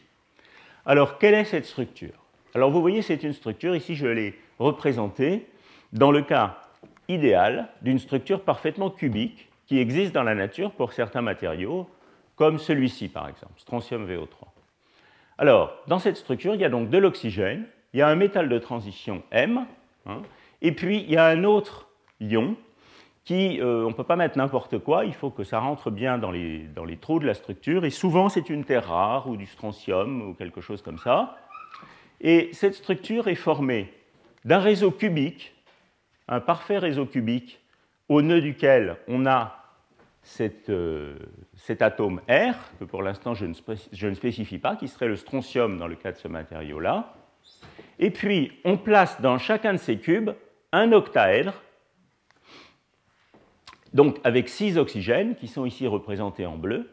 Alors, 0.86 1.18
quelle 1.18 1.34
est 1.34 1.44
cette 1.44 1.66
structure? 1.66 2.14
Alors, 2.54 2.70
vous 2.70 2.80
voyez, 2.80 3.02
c'est 3.02 3.22
une 3.22 3.32
structure, 3.32 3.74
ici 3.74 3.96
je 3.96 4.06
l'ai 4.06 4.38
représentée, 4.58 5.46
dans 5.92 6.12
le 6.12 6.22
cas 6.22 6.60
idéal 7.08 7.68
d'une 7.82 7.98
structure 7.98 8.42
parfaitement 8.42 8.90
cubique 8.90 9.48
qui 9.72 9.78
existe 9.78 10.12
dans 10.12 10.22
la 10.22 10.34
nature 10.34 10.72
pour 10.72 10.92
certains 10.92 11.22
matériaux, 11.22 11.88
comme 12.36 12.58
celui-ci 12.58 13.08
par 13.08 13.26
exemple, 13.26 13.54
strontium 13.56 14.06
VO3. 14.06 14.28
Alors, 15.38 15.72
dans 15.86 15.98
cette 15.98 16.18
structure, 16.18 16.54
il 16.54 16.60
y 16.60 16.64
a 16.66 16.68
donc 16.68 16.90
de 16.90 16.98
l'oxygène, 16.98 17.64
il 17.94 18.00
y 18.00 18.02
a 18.02 18.08
un 18.08 18.14
métal 18.14 18.50
de 18.50 18.58
transition 18.58 19.22
M, 19.30 19.64
hein, 20.04 20.20
et 20.60 20.72
puis 20.72 20.98
il 20.98 21.10
y 21.10 21.16
a 21.16 21.24
un 21.24 21.44
autre 21.44 21.88
ion 22.20 22.54
qui, 23.24 23.62
euh, 23.62 23.84
on 23.86 23.88
ne 23.88 23.94
peut 23.94 24.04
pas 24.04 24.16
mettre 24.16 24.36
n'importe 24.36 24.78
quoi, 24.78 25.06
il 25.06 25.14
faut 25.14 25.30
que 25.30 25.42
ça 25.42 25.58
rentre 25.58 25.90
bien 25.90 26.18
dans 26.18 26.30
les, 26.30 26.58
dans 26.58 26.84
les 26.84 26.98
trous 26.98 27.18
de 27.18 27.26
la 27.26 27.32
structure, 27.32 27.86
et 27.86 27.90
souvent 27.90 28.28
c'est 28.28 28.50
une 28.50 28.66
terre 28.66 28.88
rare 28.88 29.26
ou 29.26 29.38
du 29.38 29.46
strontium 29.46 30.20
ou 30.20 30.34
quelque 30.34 30.60
chose 30.60 30.82
comme 30.82 30.98
ça. 30.98 31.38
Et 32.20 32.50
cette 32.52 32.74
structure 32.74 33.26
est 33.26 33.36
formée 33.36 33.90
d'un 34.44 34.58
réseau 34.58 34.90
cubique, 34.90 35.54
un 36.28 36.40
parfait 36.40 36.76
réseau 36.76 37.06
cubique, 37.06 37.58
au 38.10 38.20
nœud 38.20 38.42
duquel 38.42 38.98
on 39.08 39.24
a 39.24 39.61
euh, 40.68 41.16
cet 41.54 41.82
atome 41.82 42.20
R, 42.28 42.54
que 42.78 42.84
pour 42.84 43.02
l'instant 43.02 43.34
je, 43.34 43.46
je, 43.92 44.06
ne 44.06 44.14
spécifie 44.14 44.58
pas, 44.58 44.76
qui 44.76 44.88
serait 44.88 45.08
le 45.08 45.16
strontium 45.16 45.78
dans 45.78 45.88
le 45.88 45.96
cas 45.96 46.12
de 46.12 46.16
ce 46.16 46.28
matériau-là. 46.28 47.14
Et 47.98 48.10
puis 48.10 48.52
on 48.64 48.78
place 48.78 49.20
dans 49.20 49.38
chacun 49.38 49.72
de 49.72 49.78
ces 49.78 49.98
cubes 49.98 50.30
un 50.72 50.92
octaèdre, 50.92 51.62
donc 53.92 54.18
avec 54.24 54.48
six 54.48 54.78
oxygènes 54.78 55.34
qui 55.36 55.48
sont 55.48 55.66
ici 55.66 55.86
représentés 55.86 56.46
en 56.46 56.56
bleu, 56.56 56.88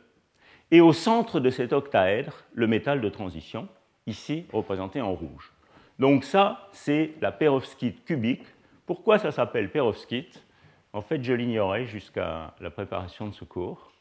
et 0.72 0.82
au 0.82 0.94
centre 0.94 1.40
de 1.40 1.50
cet 1.50 1.74
octaèdre, 1.74 2.44
le 2.54 2.68
métal 2.68 3.02
de 3.02 3.10
transition, 3.10 3.68
ici 4.06 4.46
représenté 4.52 5.02
en 5.02 5.14
rouge. 5.14 5.54
Donc 5.98 6.24
ça, 6.24 6.70
c'est 6.72 7.14
la 7.22 7.32
perovskite 7.32 8.06
cubique. 8.06 8.46
Pourquoi 8.86 9.20
ça 9.20 9.32
s'appelle 9.32 9.72
perovskite? 9.72 10.44
En 10.94 11.02
fait, 11.02 11.24
je 11.24 11.34
l'ignorais 11.34 11.86
jusqu'à 11.86 12.54
la 12.60 12.72
préparation 12.72 13.28
de 13.28 13.34
ce 13.34 13.46
cours. 13.46 13.92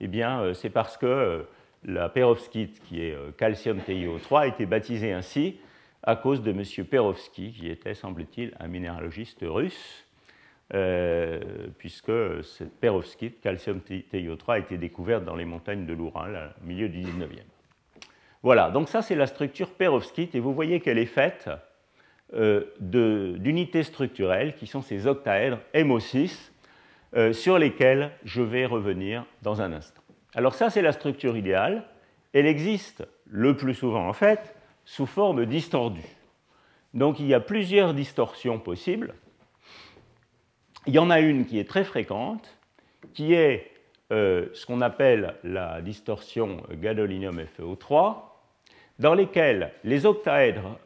Eh 0.00 0.08
bien, 0.08 0.40
euh, 0.40 0.54
c'est 0.54 0.70
parce 0.70 0.96
que 0.96 1.06
euh, 1.06 1.42
la 1.84 2.08
perovskite, 2.08 2.80
qui 2.84 3.02
est 3.02 3.14
euh, 3.14 3.32
calcium 3.32 3.78
TiO3, 3.78 4.40
a 4.40 4.46
été 4.46 4.66
baptisée 4.66 5.12
ainsi 5.12 5.58
à 6.02 6.14
cause 6.14 6.42
de 6.42 6.50
M. 6.52 6.62
Perovsky, 6.86 7.52
qui 7.52 7.68
était, 7.68 7.94
semble-t-il, 7.94 8.54
un 8.60 8.68
minéralogiste 8.68 9.40
russe, 9.42 10.04
puisque 11.78 12.12
cette 12.44 12.78
perovskite, 12.78 13.40
calcium 13.40 13.80
TiO3, 13.80 14.52
a 14.52 14.58
été 14.58 14.78
découverte 14.78 15.24
dans 15.24 15.34
les 15.34 15.44
montagnes 15.44 15.84
de 15.84 15.92
l'Oural 15.92 16.54
au 16.62 16.66
milieu 16.66 16.88
du 16.88 17.00
19e. 17.00 17.42
Voilà, 18.44 18.70
donc 18.70 18.88
ça 18.88 19.02
c'est 19.02 19.16
la 19.16 19.26
structure 19.26 19.70
perovskite, 19.70 20.36
et 20.36 20.40
vous 20.40 20.54
voyez 20.54 20.80
qu'elle 20.80 20.98
est 20.98 21.06
faite 21.06 21.50
d'unités 22.32 23.82
structurelles 23.82 24.54
qui 24.56 24.66
sont 24.66 24.82
ces 24.82 25.06
octaèdres 25.06 25.60
MO6 25.74 26.50
euh, 27.16 27.32
sur 27.32 27.58
lesquels 27.58 28.10
je 28.24 28.42
vais 28.42 28.66
revenir 28.66 29.24
dans 29.42 29.62
un 29.62 29.72
instant. 29.72 30.02
Alors 30.34 30.54
ça, 30.54 30.68
c'est 30.68 30.82
la 30.82 30.92
structure 30.92 31.36
idéale. 31.36 31.84
Elle 32.32 32.46
existe 32.46 33.06
le 33.26 33.56
plus 33.56 33.74
souvent, 33.74 34.06
en 34.06 34.12
fait, 34.12 34.54
sous 34.84 35.06
forme 35.06 35.46
distordue. 35.46 36.02
Donc 36.94 37.20
il 37.20 37.26
y 37.26 37.34
a 37.34 37.40
plusieurs 37.40 37.94
distorsions 37.94 38.58
possibles. 38.58 39.14
Il 40.86 40.94
y 40.94 40.98
en 40.98 41.08
a 41.10 41.20
une 41.20 41.46
qui 41.46 41.58
est 41.58 41.68
très 41.68 41.84
fréquente, 41.84 42.58
qui 43.14 43.34
est 43.34 43.70
euh, 44.12 44.48
ce 44.52 44.66
qu'on 44.66 44.80
appelle 44.80 45.36
la 45.42 45.80
distorsion 45.80 46.62
gadolinium 46.72 47.40
FeO3, 47.58 48.16
dans 48.98 49.14
lesquelles 49.14 49.72
les 49.84 50.06
octaèdres 50.06 50.78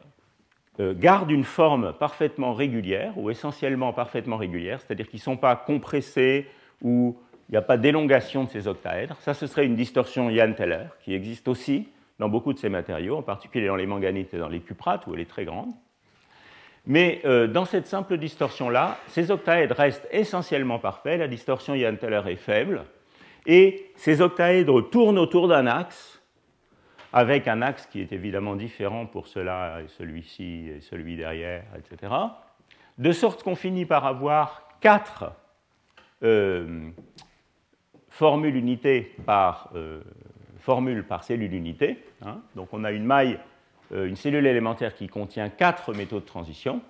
gardent 0.79 1.31
une 1.31 1.43
forme 1.43 1.93
parfaitement 1.93 2.53
régulière, 2.53 3.17
ou 3.17 3.29
essentiellement 3.29 3.93
parfaitement 3.93 4.37
régulière, 4.37 4.79
c'est-à-dire 4.81 5.07
qu'ils 5.07 5.19
ne 5.19 5.23
sont 5.23 5.37
pas 5.37 5.55
compressés 5.55 6.47
ou 6.81 7.17
il 7.51 7.55
n'y 7.55 7.57
a 7.57 7.61
pas 7.61 7.77
d'élongation 7.77 8.45
de 8.45 8.49
ces 8.49 8.67
octaèdres. 8.67 9.17
Ça, 9.19 9.33
ce 9.33 9.45
serait 9.45 9.65
une 9.65 9.75
distorsion 9.75 10.29
Ian-Teller, 10.29 10.85
qui 11.03 11.13
existe 11.13 11.49
aussi 11.49 11.89
dans 12.17 12.29
beaucoup 12.29 12.53
de 12.53 12.57
ces 12.57 12.69
matériaux, 12.69 13.17
en 13.17 13.23
particulier 13.23 13.67
dans 13.67 13.75
les 13.75 13.85
manganites 13.85 14.33
et 14.33 14.37
dans 14.37 14.47
les 14.47 14.61
cuprates, 14.61 15.05
où 15.05 15.13
elle 15.13 15.19
est 15.19 15.29
très 15.29 15.43
grande. 15.43 15.73
Mais 16.87 17.21
euh, 17.25 17.47
dans 17.47 17.65
cette 17.65 17.87
simple 17.87 18.17
distorsion-là, 18.17 18.97
ces 19.07 19.31
octaèdres 19.31 19.75
restent 19.75 20.07
essentiellement 20.11 20.79
parfaits, 20.79 21.19
la 21.19 21.27
distorsion 21.27 21.75
Ian-Teller 21.75 22.21
est 22.27 22.37
faible, 22.37 22.85
et 23.45 23.91
ces 23.95 24.21
octaèdres 24.21 24.89
tournent 24.89 25.19
autour 25.19 25.47
d'un 25.47 25.67
axe 25.67 26.10
avec 27.13 27.47
un 27.47 27.61
axe 27.61 27.85
qui 27.87 28.01
est 28.01 28.11
évidemment 28.11 28.55
différent 28.55 29.05
pour 29.05 29.27
cela 29.27 29.81
et 29.81 29.87
celui-ci 29.87 30.69
et 30.69 30.81
celui 30.81 31.17
derrière, 31.17 31.63
etc. 31.77 32.13
De 32.97 33.11
sorte 33.11 33.43
qu'on 33.43 33.55
finit 33.55 33.85
par 33.85 34.05
avoir 34.05 34.67
quatre 34.79 35.33
euh, 36.23 36.89
formules 38.09 38.55
unités 38.55 39.13
par 39.25 39.71
euh, 39.75 40.01
formule 40.59 41.03
par 41.03 41.23
cellule 41.23 41.53
unité. 41.53 41.97
Hein. 42.23 42.41
Donc 42.55 42.69
on 42.71 42.83
a 42.83 42.91
une 42.91 43.05
maille, 43.05 43.39
euh, 43.91 44.07
une 44.07 44.15
cellule 44.15 44.45
élémentaire 44.45 44.95
qui 44.95 45.07
contient 45.07 45.49
quatre 45.49 45.93
métaux 45.93 46.19
de 46.19 46.25
transition. 46.25 46.81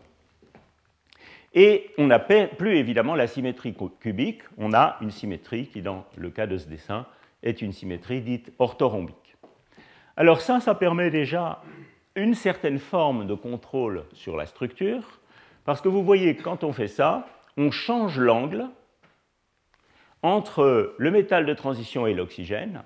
Et 1.53 1.91
on 1.97 2.07
n'a 2.07 2.19
plus 2.19 2.77
évidemment 2.77 3.15
la 3.15 3.27
symétrie 3.27 3.75
cubique, 3.99 4.41
on 4.57 4.73
a 4.73 4.97
une 5.01 5.11
symétrie 5.11 5.67
qui, 5.67 5.81
dans 5.81 6.05
le 6.15 6.29
cas 6.29 6.47
de 6.47 6.57
ce 6.57 6.67
dessin, 6.67 7.05
est 7.43 7.61
une 7.61 7.73
symétrie 7.73 8.21
dite 8.21 8.53
orthorhombique. 8.57 9.20
Alors 10.21 10.39
ça, 10.39 10.59
ça 10.59 10.75
permet 10.75 11.09
déjà 11.09 11.63
une 12.15 12.35
certaine 12.35 12.77
forme 12.77 13.25
de 13.25 13.33
contrôle 13.33 14.03
sur 14.13 14.37
la 14.37 14.45
structure, 14.45 15.19
parce 15.65 15.81
que 15.81 15.87
vous 15.87 16.03
voyez, 16.03 16.35
quand 16.35 16.63
on 16.63 16.73
fait 16.73 16.87
ça, 16.87 17.25
on 17.57 17.71
change 17.71 18.19
l'angle 18.19 18.67
entre 20.21 20.93
le 20.95 21.09
métal 21.09 21.47
de 21.47 21.55
transition 21.55 22.05
et 22.05 22.13
l'oxygène, 22.13 22.83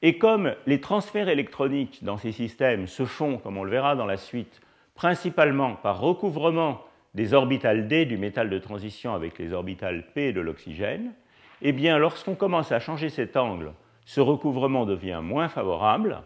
et 0.00 0.16
comme 0.16 0.54
les 0.66 0.80
transferts 0.80 1.28
électroniques 1.28 2.02
dans 2.02 2.16
ces 2.16 2.32
systèmes 2.32 2.86
se 2.86 3.04
font, 3.04 3.36
comme 3.36 3.58
on 3.58 3.64
le 3.64 3.70
verra 3.70 3.94
dans 3.94 4.06
la 4.06 4.16
suite, 4.16 4.62
principalement 4.94 5.74
par 5.74 6.00
recouvrement 6.00 6.80
des 7.12 7.34
orbitales 7.34 7.86
D 7.86 8.06
du 8.06 8.16
métal 8.16 8.48
de 8.48 8.58
transition 8.58 9.12
avec 9.12 9.38
les 9.38 9.52
orbitales 9.52 10.06
P 10.14 10.32
de 10.32 10.40
l'oxygène, 10.40 11.12
eh 11.60 11.72
bien, 11.72 11.98
lorsqu'on 11.98 12.34
commence 12.34 12.72
à 12.72 12.80
changer 12.80 13.10
cet 13.10 13.36
angle, 13.36 13.74
ce 14.06 14.22
recouvrement 14.22 14.86
devient 14.86 15.20
moins 15.22 15.48
favorable, 15.48 16.22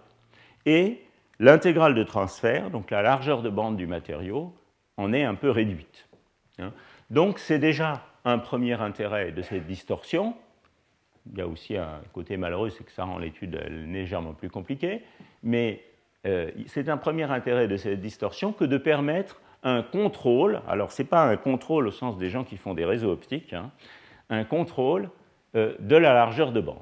et 0.66 1.02
l'intégrale 1.38 1.94
de 1.94 2.02
transfert, 2.02 2.70
donc 2.70 2.90
la 2.90 3.02
largeur 3.02 3.42
de 3.42 3.48
bande 3.48 3.76
du 3.76 3.86
matériau, 3.86 4.54
en 4.96 5.12
est 5.12 5.24
un 5.24 5.34
peu 5.34 5.50
réduite. 5.50 6.08
Hein. 6.58 6.72
Donc 7.10 7.38
c'est 7.38 7.58
déjà 7.58 8.02
un 8.24 8.38
premier 8.38 8.74
intérêt 8.80 9.32
de 9.32 9.42
cette 9.42 9.66
distorsion. 9.66 10.34
Il 11.32 11.38
y 11.38 11.42
a 11.42 11.46
aussi 11.46 11.76
un 11.76 12.00
côté 12.12 12.36
malheureux, 12.36 12.70
c'est 12.70 12.84
que 12.84 12.92
ça 12.92 13.04
rend 13.04 13.18
l'étude 13.18 13.54
légèrement 13.70 14.34
plus 14.34 14.50
compliquée, 14.50 15.02
mais 15.42 15.82
euh, 16.26 16.50
c'est 16.66 16.88
un 16.88 16.96
premier 16.96 17.30
intérêt 17.30 17.68
de 17.68 17.76
cette 17.76 18.00
distorsion 18.00 18.52
que 18.52 18.64
de 18.64 18.76
permettre 18.76 19.40
un 19.62 19.82
contrôle, 19.82 20.60
alors 20.68 20.92
ce 20.92 21.02
n'est 21.02 21.08
pas 21.08 21.24
un 21.24 21.36
contrôle 21.36 21.86
au 21.86 21.90
sens 21.90 22.18
des 22.18 22.30
gens 22.30 22.44
qui 22.44 22.56
font 22.56 22.74
des 22.74 22.84
réseaux 22.84 23.10
optiques, 23.10 23.52
hein, 23.52 23.70
un 24.28 24.44
contrôle 24.44 25.10
euh, 25.54 25.74
de 25.78 25.96
la 25.96 26.14
largeur 26.14 26.52
de 26.52 26.60
bande. 26.60 26.76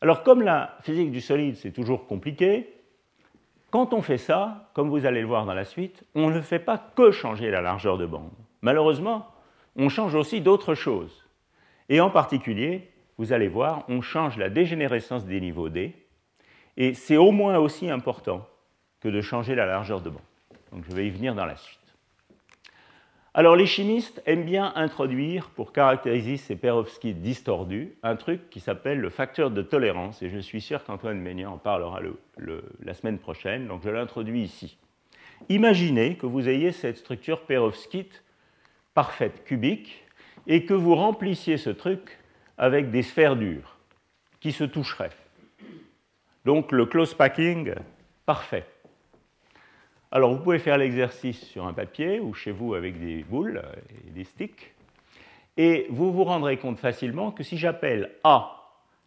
Alors 0.00 0.22
comme 0.22 0.42
la 0.42 0.76
physique 0.82 1.10
du 1.10 1.20
solide, 1.20 1.56
c'est 1.56 1.72
toujours 1.72 2.06
compliqué, 2.06 2.68
quand 3.70 3.92
on 3.92 4.00
fait 4.00 4.18
ça, 4.18 4.70
comme 4.72 4.88
vous 4.88 5.04
allez 5.04 5.20
le 5.20 5.26
voir 5.26 5.44
dans 5.44 5.54
la 5.54 5.64
suite, 5.64 6.04
on 6.14 6.30
ne 6.30 6.40
fait 6.40 6.58
pas 6.58 6.78
que 6.78 7.10
changer 7.10 7.50
la 7.50 7.60
largeur 7.60 7.98
de 7.98 8.06
bande. 8.06 8.30
Malheureusement, 8.62 9.26
on 9.76 9.88
change 9.88 10.14
aussi 10.14 10.40
d'autres 10.40 10.74
choses. 10.74 11.26
Et 11.88 12.00
en 12.00 12.10
particulier, 12.10 12.90
vous 13.18 13.32
allez 13.32 13.48
voir, 13.48 13.84
on 13.88 14.00
change 14.00 14.38
la 14.38 14.48
dégénérescence 14.48 15.26
des 15.26 15.40
niveaux 15.40 15.68
D, 15.68 15.94
et 16.76 16.94
c'est 16.94 17.16
au 17.16 17.32
moins 17.32 17.58
aussi 17.58 17.90
important 17.90 18.48
que 19.00 19.08
de 19.08 19.20
changer 19.20 19.54
la 19.54 19.66
largeur 19.66 20.00
de 20.00 20.10
bande. 20.10 20.22
Donc 20.72 20.84
je 20.88 20.94
vais 20.94 21.06
y 21.06 21.10
venir 21.10 21.34
dans 21.34 21.46
la 21.46 21.56
suite. 21.56 21.77
Alors 23.38 23.54
les 23.54 23.66
chimistes 23.66 24.20
aiment 24.26 24.44
bien 24.44 24.72
introduire, 24.74 25.50
pour 25.50 25.72
caractériser 25.72 26.38
ces 26.38 26.56
perovskites 26.56 27.22
distordus, 27.22 27.94
un 28.02 28.16
truc 28.16 28.50
qui 28.50 28.58
s'appelle 28.58 28.98
le 28.98 29.10
facteur 29.10 29.52
de 29.52 29.62
tolérance, 29.62 30.24
et 30.24 30.28
je 30.28 30.40
suis 30.40 30.60
sûr 30.60 30.82
qu'Antoine 30.82 31.20
Ménian 31.20 31.52
en 31.52 31.56
parlera 31.56 32.00
la 32.82 32.94
semaine 32.94 33.18
prochaine, 33.18 33.68
donc 33.68 33.82
je 33.84 33.90
l'introduis 33.90 34.42
ici. 34.42 34.76
Imaginez 35.48 36.16
que 36.16 36.26
vous 36.26 36.48
ayez 36.48 36.72
cette 36.72 36.96
structure 36.96 37.42
perovskite 37.42 38.24
parfaite, 38.92 39.44
cubique, 39.44 40.04
et 40.48 40.64
que 40.64 40.74
vous 40.74 40.96
remplissiez 40.96 41.58
ce 41.58 41.70
truc 41.70 42.18
avec 42.56 42.90
des 42.90 43.04
sphères 43.04 43.36
dures 43.36 43.78
qui 44.40 44.50
se 44.50 44.64
toucheraient. 44.64 45.14
Donc 46.44 46.72
le 46.72 46.86
close 46.86 47.14
packing 47.14 47.72
parfait. 48.26 48.66
Alors 50.10 50.32
vous 50.32 50.42
pouvez 50.42 50.58
faire 50.58 50.78
l'exercice 50.78 51.44
sur 51.44 51.66
un 51.66 51.74
papier 51.74 52.18
ou 52.18 52.32
chez 52.32 52.50
vous 52.50 52.74
avec 52.74 52.98
des 52.98 53.24
boules 53.24 53.62
et 54.06 54.10
des 54.10 54.24
sticks. 54.24 54.74
Et 55.58 55.86
vous 55.90 56.12
vous 56.12 56.24
rendrez 56.24 56.56
compte 56.56 56.78
facilement 56.78 57.30
que 57.30 57.42
si 57.42 57.58
j'appelle 57.58 58.12
A 58.24 58.54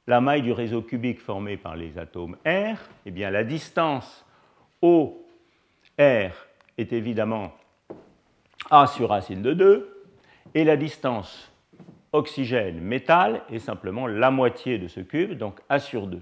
la 0.06 0.22
maille 0.22 0.42
du 0.44 0.52
réseau 0.52 0.82
cubique 0.82 1.20
formé 1.20 1.58
par 1.58 1.76
les 1.76 1.98
atomes 1.98 2.36
R, 2.46 2.78
eh 3.06 3.12
bien 3.12 3.32
la 3.32 3.44
distance 3.44 4.26
OR 4.82 5.14
est 5.98 6.94
évidemment 6.94 7.54
A 8.70 8.86
sur 8.86 9.10
racine 9.10 9.42
de 9.42 9.54
2, 9.54 10.04
et 10.54 10.64
la 10.64 10.76
distance 10.76 11.52
oxygène-métal 12.12 13.44
est 13.50 13.60
simplement 13.60 14.06
la 14.06 14.32
moitié 14.32 14.78
de 14.78 14.88
ce 14.88 15.00
cube, 15.00 15.38
donc 15.38 15.62
A 15.70 15.80
sur 15.80 16.08
2. 16.08 16.22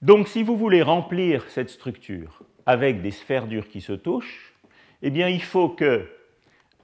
Donc 0.00 0.28
si 0.28 0.42
vous 0.42 0.56
voulez 0.56 0.82
remplir 0.82 1.48
cette 1.48 1.70
structure 1.70 2.40
avec 2.68 3.00
des 3.00 3.12
sphères 3.12 3.46
dures 3.46 3.66
qui 3.66 3.80
se 3.80 3.94
touchent, 3.94 4.52
eh 5.00 5.08
bien 5.08 5.30
il 5.30 5.42
faut 5.42 5.70
que 5.70 6.06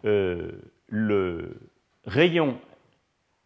euh, 0.06 0.50
le 0.88 1.60
rayon 2.06 2.58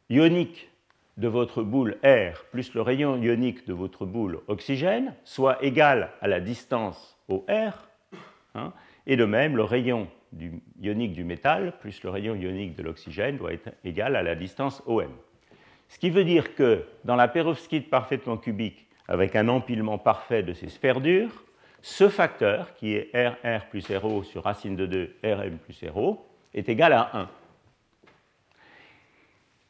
ionique 0.08 0.70
de 1.16 1.26
votre 1.26 1.64
boule 1.64 1.96
R 2.04 2.44
plus 2.52 2.74
le 2.74 2.80
rayon 2.80 3.20
ionique 3.20 3.66
de 3.66 3.72
votre 3.72 4.06
boule 4.06 4.38
oxygène 4.46 5.14
soit 5.24 5.60
égal 5.64 6.12
à 6.20 6.28
la 6.28 6.38
distance 6.38 7.18
au 7.26 7.44
R, 7.48 7.88
hein, 8.54 8.72
et 9.08 9.16
de 9.16 9.24
même 9.24 9.56
le 9.56 9.64
rayon 9.64 10.06
ionique 10.80 11.14
du 11.14 11.24
métal 11.24 11.76
plus 11.80 12.04
le 12.04 12.10
rayon 12.10 12.36
ionique 12.36 12.76
de 12.76 12.84
l'oxygène 12.84 13.36
doit 13.36 13.52
être 13.52 13.70
égal 13.82 14.14
à 14.14 14.22
la 14.22 14.36
distance 14.36 14.80
OM. 14.86 15.10
Ce 15.88 15.98
qui 15.98 16.10
veut 16.10 16.24
dire 16.24 16.54
que 16.54 16.84
dans 17.04 17.16
la 17.16 17.26
perovskite 17.26 17.90
parfaitement 17.90 18.36
cubique, 18.36 18.86
avec 19.08 19.34
un 19.34 19.48
empilement 19.48 19.98
parfait 19.98 20.44
de 20.44 20.52
ces 20.52 20.68
sphères 20.68 21.00
dures, 21.00 21.42
ce 21.82 22.08
facteur, 22.08 22.74
qui 22.74 22.94
est 22.94 23.10
RR 23.14 23.66
plus 23.70 23.84
RO 23.96 24.22
sur 24.22 24.44
racine 24.44 24.76
de 24.76 24.86
2 24.86 25.16
RM 25.22 25.58
plus 25.58 25.84
RO, 25.88 26.26
est 26.54 26.68
égal 26.68 26.92
à 26.92 27.10
1. 27.14 27.28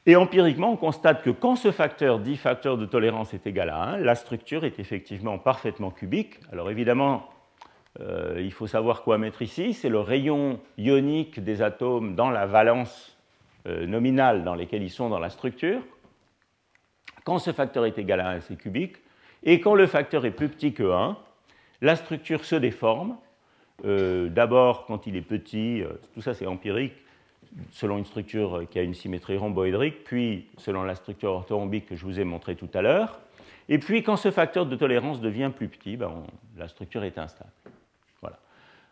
Et 0.06 0.16
empiriquement, 0.16 0.72
on 0.72 0.76
constate 0.76 1.22
que 1.22 1.28
quand 1.28 1.54
ce 1.54 1.70
facteur 1.70 2.18
dit 2.18 2.36
facteur 2.36 2.78
de 2.78 2.86
tolérance 2.86 3.34
est 3.34 3.46
égal 3.46 3.68
à 3.68 3.82
1, 3.82 3.98
la 3.98 4.14
structure 4.14 4.64
est 4.64 4.78
effectivement 4.78 5.38
parfaitement 5.38 5.90
cubique. 5.90 6.40
Alors 6.50 6.70
évidemment, 6.70 7.28
euh, 8.00 8.36
il 8.38 8.52
faut 8.52 8.66
savoir 8.66 9.02
quoi 9.02 9.18
mettre 9.18 9.42
ici. 9.42 9.74
C'est 9.74 9.90
le 9.90 10.00
rayon 10.00 10.60
ionique 10.78 11.40
des 11.40 11.60
atomes 11.60 12.14
dans 12.14 12.30
la 12.30 12.46
valence 12.46 13.18
euh, 13.66 13.86
nominale 13.86 14.44
dans 14.44 14.54
lesquelles 14.54 14.82
ils 14.82 14.90
sont 14.90 15.10
dans 15.10 15.18
la 15.18 15.28
structure. 15.28 15.82
Quand 17.24 17.38
ce 17.38 17.52
facteur 17.52 17.84
est 17.84 17.98
égal 17.98 18.20
à 18.20 18.30
1, 18.30 18.40
c'est 18.40 18.56
cubique. 18.56 18.96
Et 19.42 19.60
quand 19.60 19.74
le 19.74 19.86
facteur 19.86 20.24
est 20.24 20.30
plus 20.30 20.48
petit 20.48 20.72
que 20.72 20.90
1, 20.90 21.18
la 21.80 21.96
structure 21.96 22.44
se 22.44 22.56
déforme. 22.56 23.16
Euh, 23.84 24.28
d'abord, 24.28 24.86
quand 24.86 25.06
il 25.06 25.16
est 25.16 25.22
petit, 25.22 25.82
tout 26.14 26.22
ça 26.22 26.34
c'est 26.34 26.46
empirique, 26.46 26.94
selon 27.72 27.98
une 27.98 28.04
structure 28.04 28.64
qui 28.70 28.78
a 28.78 28.82
une 28.82 28.94
symétrie 28.94 29.36
rhomboédrique, 29.36 30.04
puis 30.04 30.46
selon 30.56 30.82
la 30.82 30.94
structure 30.94 31.30
orthorhombique 31.32 31.86
que 31.86 31.96
je 31.96 32.04
vous 32.04 32.20
ai 32.20 32.24
montrée 32.24 32.56
tout 32.56 32.68
à 32.74 32.82
l'heure. 32.82 33.20
Et 33.70 33.78
puis, 33.78 34.02
quand 34.02 34.16
ce 34.16 34.30
facteur 34.30 34.66
de 34.66 34.76
tolérance 34.76 35.20
devient 35.20 35.50
plus 35.54 35.68
petit, 35.68 35.96
ben, 35.96 36.10
la 36.56 36.68
structure 36.68 37.04
est 37.04 37.18
instable. 37.18 37.50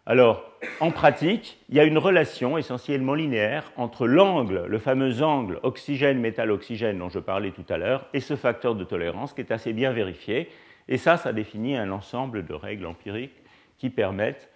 Alors, 0.09 0.45
en 0.79 0.93
pratique, 0.93 1.59
il 1.69 1.75
y 1.75 1.81
a 1.81 1.85
une 1.85 1.99
relation 1.99 2.57
essentiellement 2.57 3.15
linéaire 3.15 3.73
entre 3.77 4.07
l'angle, 4.07 4.65
le 4.69 4.79
fameux 4.79 5.21
angle 5.21 5.59
oxygène-métal-oxygène 5.65 6.99
dont 6.99 7.09
je 7.09 7.19
parlais 7.19 7.51
tout 7.51 7.65
à 7.69 7.77
l'heure, 7.77 8.07
et 8.15 8.21
ce 8.21 8.37
facteur 8.37 8.77
de 8.77 8.85
tolérance 8.85 9.33
qui 9.33 9.41
est 9.41 9.51
assez 9.51 9.73
bien 9.73 9.91
vérifié. 9.91 10.49
Et 10.89 10.99
ça, 10.99 11.17
ça 11.17 11.33
définit 11.33 11.77
un 11.77 11.91
ensemble 11.91 12.47
de 12.47 12.55
règles 12.55 12.87
empiriques 12.87 13.43
qui 13.79 13.91
permettent 13.91 14.49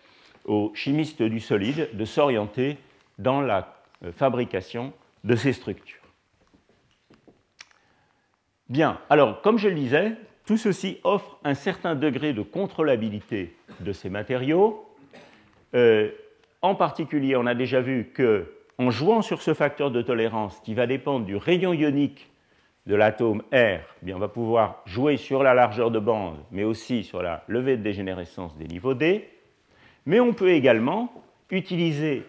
aux 0.44 0.72
chimistes 0.74 1.22
du 1.22 1.40
solide 1.40 1.90
de 1.92 2.04
s'orienter 2.04 2.78
dans 3.18 3.40
la 3.40 3.76
euh, 4.04 4.12
fabrication 4.12 4.92
de 5.24 5.36
ces 5.36 5.52
structures. 5.52 6.00
Bien, 8.68 9.00
alors 9.10 9.42
comme 9.42 9.58
je 9.58 9.68
le 9.68 9.74
disais, 9.74 10.14
tout 10.46 10.56
ceci 10.56 10.98
offre 11.04 11.38
un 11.44 11.54
certain 11.54 11.94
degré 11.94 12.32
de 12.32 12.42
contrôlabilité 12.42 13.54
de 13.80 13.92
ces 13.92 14.08
matériaux, 14.08 14.86
euh, 15.74 16.10
en 16.62 16.74
particulier, 16.74 17.36
on 17.36 17.46
a 17.46 17.54
déjà 17.54 17.80
vu 17.80 18.10
que 18.14 18.52
en 18.78 18.90
jouant 18.90 19.22
sur 19.22 19.42
ce 19.42 19.52
facteur 19.52 19.90
de 19.90 20.00
tolérance 20.00 20.58
qui 20.60 20.74
va 20.74 20.86
dépendre 20.86 21.26
du 21.26 21.36
rayon 21.36 21.74
ionique 21.74 22.29
de 22.90 22.96
l'atome 22.96 23.42
R, 23.53 23.79
eh 24.05 24.14
on 24.14 24.18
va 24.18 24.26
pouvoir 24.26 24.83
jouer 24.85 25.16
sur 25.16 25.44
la 25.44 25.55
largeur 25.55 25.92
de 25.92 26.00
bande, 26.00 26.38
mais 26.50 26.64
aussi 26.64 27.05
sur 27.05 27.22
la 27.22 27.44
levée 27.46 27.76
de 27.76 27.85
dégénérescence 27.85 28.57
des 28.57 28.66
niveaux 28.66 28.94
D. 28.94 29.31
Mais 30.07 30.18
on 30.18 30.33
peut 30.33 30.50
également 30.50 31.12
utiliser 31.53 32.24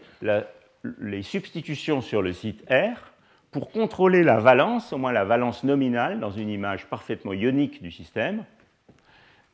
les 0.99 1.23
substitutions 1.23 2.01
sur 2.01 2.21
le 2.21 2.31
site 2.31 2.63
R 2.69 3.11
pour 3.49 3.71
contrôler 3.71 4.21
la 4.21 4.37
valence, 4.37 4.93
au 4.93 4.99
moins 4.99 5.11
la 5.11 5.23
valence 5.23 5.63
nominale, 5.63 6.19
dans 6.19 6.29
une 6.29 6.49
image 6.49 6.85
parfaitement 6.85 7.33
ionique 7.33 7.81
du 7.81 7.89
système, 7.89 8.45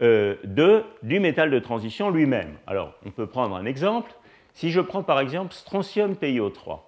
euh, 0.02 0.36
du 1.04 1.22
métal 1.22 1.50
de 1.50 1.60
transition 1.60 2.10
lui-même. 2.10 2.58
Alors, 2.68 2.94
on 3.06 3.12
peut 3.12 3.28
prendre 3.28 3.56
un 3.56 3.64
exemple. 3.64 4.12
Si 4.54 4.72
je 4.72 4.82
prends 4.82 5.04
par 5.04 5.22
exemple 5.22 5.54
strontium 5.54 6.16
TiO3. 6.16 6.80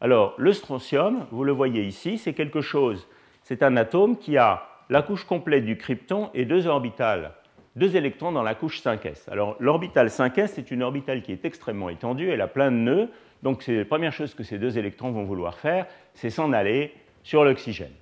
Alors, 0.00 0.34
le 0.38 0.52
strontium, 0.52 1.26
vous 1.32 1.42
le 1.42 1.50
voyez 1.50 1.82
ici, 1.82 2.16
c'est 2.16 2.32
quelque 2.32 2.60
chose, 2.60 3.08
c'est 3.46 3.62
un 3.62 3.76
atome 3.76 4.18
qui 4.18 4.36
a 4.38 4.66
la 4.90 5.02
couche 5.02 5.22
complète 5.22 5.64
du 5.64 5.78
krypton 5.78 6.30
et 6.34 6.44
deux 6.44 6.66
orbitales, 6.66 7.30
deux 7.76 7.94
électrons 7.94 8.32
dans 8.32 8.42
la 8.42 8.56
couche 8.56 8.82
5s. 8.82 9.30
Alors, 9.30 9.54
l'orbitale 9.60 10.08
5s, 10.08 10.48
c'est 10.48 10.72
une 10.72 10.82
orbitale 10.82 11.22
qui 11.22 11.30
est 11.30 11.44
extrêmement 11.44 11.88
étendue, 11.88 12.28
elle 12.28 12.40
a 12.40 12.48
plein 12.48 12.72
de 12.72 12.76
nœuds, 12.76 13.08
donc 13.44 13.62
c'est 13.62 13.76
la 13.76 13.84
première 13.84 14.12
chose 14.12 14.34
que 14.34 14.42
ces 14.42 14.58
deux 14.58 14.78
électrons 14.78 15.12
vont 15.12 15.22
vouloir 15.22 15.60
faire, 15.60 15.86
c'est 16.12 16.28
s'en 16.28 16.52
aller 16.52 16.92
sur 17.22 17.44
l'oxygène. 17.44 17.92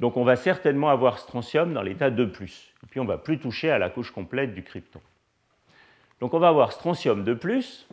Donc 0.00 0.16
on 0.16 0.24
va 0.24 0.36
certainement 0.36 0.88
avoir 0.88 1.18
strontium 1.18 1.74
dans 1.74 1.82
l'état 1.82 2.08
2+. 2.08 2.30
Et 2.30 2.86
puis 2.88 3.00
on 3.00 3.04
ne 3.04 3.08
va 3.08 3.18
plus 3.18 3.38
toucher 3.38 3.70
à 3.70 3.76
la 3.76 3.90
couche 3.90 4.10
complète 4.12 4.54
du 4.54 4.62
krypton. 4.62 5.02
Donc 6.20 6.32
on 6.32 6.38
va 6.38 6.48
avoir 6.48 6.72
strontium 6.72 7.22
2+, 7.22 7.84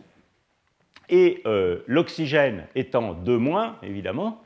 et 1.09 1.41
euh, 1.45 1.83
l'oxygène 1.85 2.65
étant 2.75 3.13
2-, 3.13 3.73
évidemment, 3.83 4.41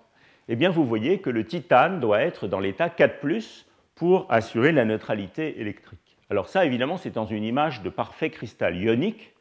eh 0.50 0.56
bien 0.56 0.70
vous 0.70 0.86
voyez 0.86 1.20
que 1.20 1.30
le 1.30 1.46
titane 1.46 2.00
doit 2.00 2.22
être 2.22 2.48
dans 2.48 2.60
l'état 2.60 2.88
4+, 2.88 3.66
pour 3.96 4.26
assurer 4.30 4.72
la 4.72 4.84
neutralité 4.84 5.62
électrique. 5.62 6.18
Alors 6.32 6.50
ça, 6.50 6.66
évidemment, 6.66 6.98
c'est 6.98 7.12
dans 7.12 7.26
une 7.26 7.44
image 7.44 7.84
de 7.84 7.90
parfait 7.90 8.32
cristal 8.32 8.76
ionique, 8.76 9.34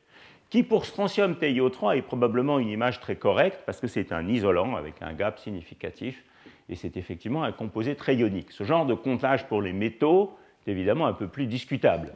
qui 0.50 0.62
pour 0.64 0.84
strontium 0.84 1.34
TiO3 1.34 1.96
est 1.96 2.02
probablement 2.02 2.58
une 2.58 2.68
image 2.68 3.00
très 3.00 3.16
correcte, 3.16 3.62
parce 3.64 3.80
que 3.80 3.86
c'est 3.86 4.12
un 4.12 4.28
isolant 4.28 4.76
avec 4.76 5.00
un 5.00 5.14
gap 5.14 5.38
significatif 5.38 6.22
et 6.68 6.76
c'est 6.76 6.96
effectivement 6.96 7.42
un 7.42 7.52
composé 7.52 7.94
très 7.94 8.16
ionique. 8.16 8.52
Ce 8.52 8.64
genre 8.64 8.84
de 8.84 8.94
comptage 8.94 9.46
pour 9.46 9.62
les 9.62 9.72
métaux 9.72 10.36
est 10.66 10.70
évidemment 10.70 11.06
un 11.06 11.14
peu 11.14 11.26
plus 11.26 11.46
discutable. 11.46 12.12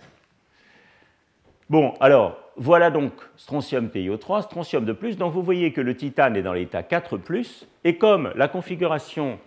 Bon, 1.71 1.95
alors, 1.99 2.39
voilà 2.57 2.91
donc 2.91 3.13
strontium 3.37 3.89
TiO3, 3.89 4.43
strontium 4.43 4.85
de 4.85 4.93
plus. 4.93 5.17
Donc 5.17 5.33
vous 5.33 5.43
voyez 5.43 5.73
que 5.73 5.81
le 5.81 5.97
titane 5.97 6.37
est 6.37 6.43
dans 6.43 6.53
l'état 6.53 6.83
4, 6.83 7.19
et 7.85 7.97
comme 7.97 8.33
la 8.35 8.49
configuration 8.49 9.39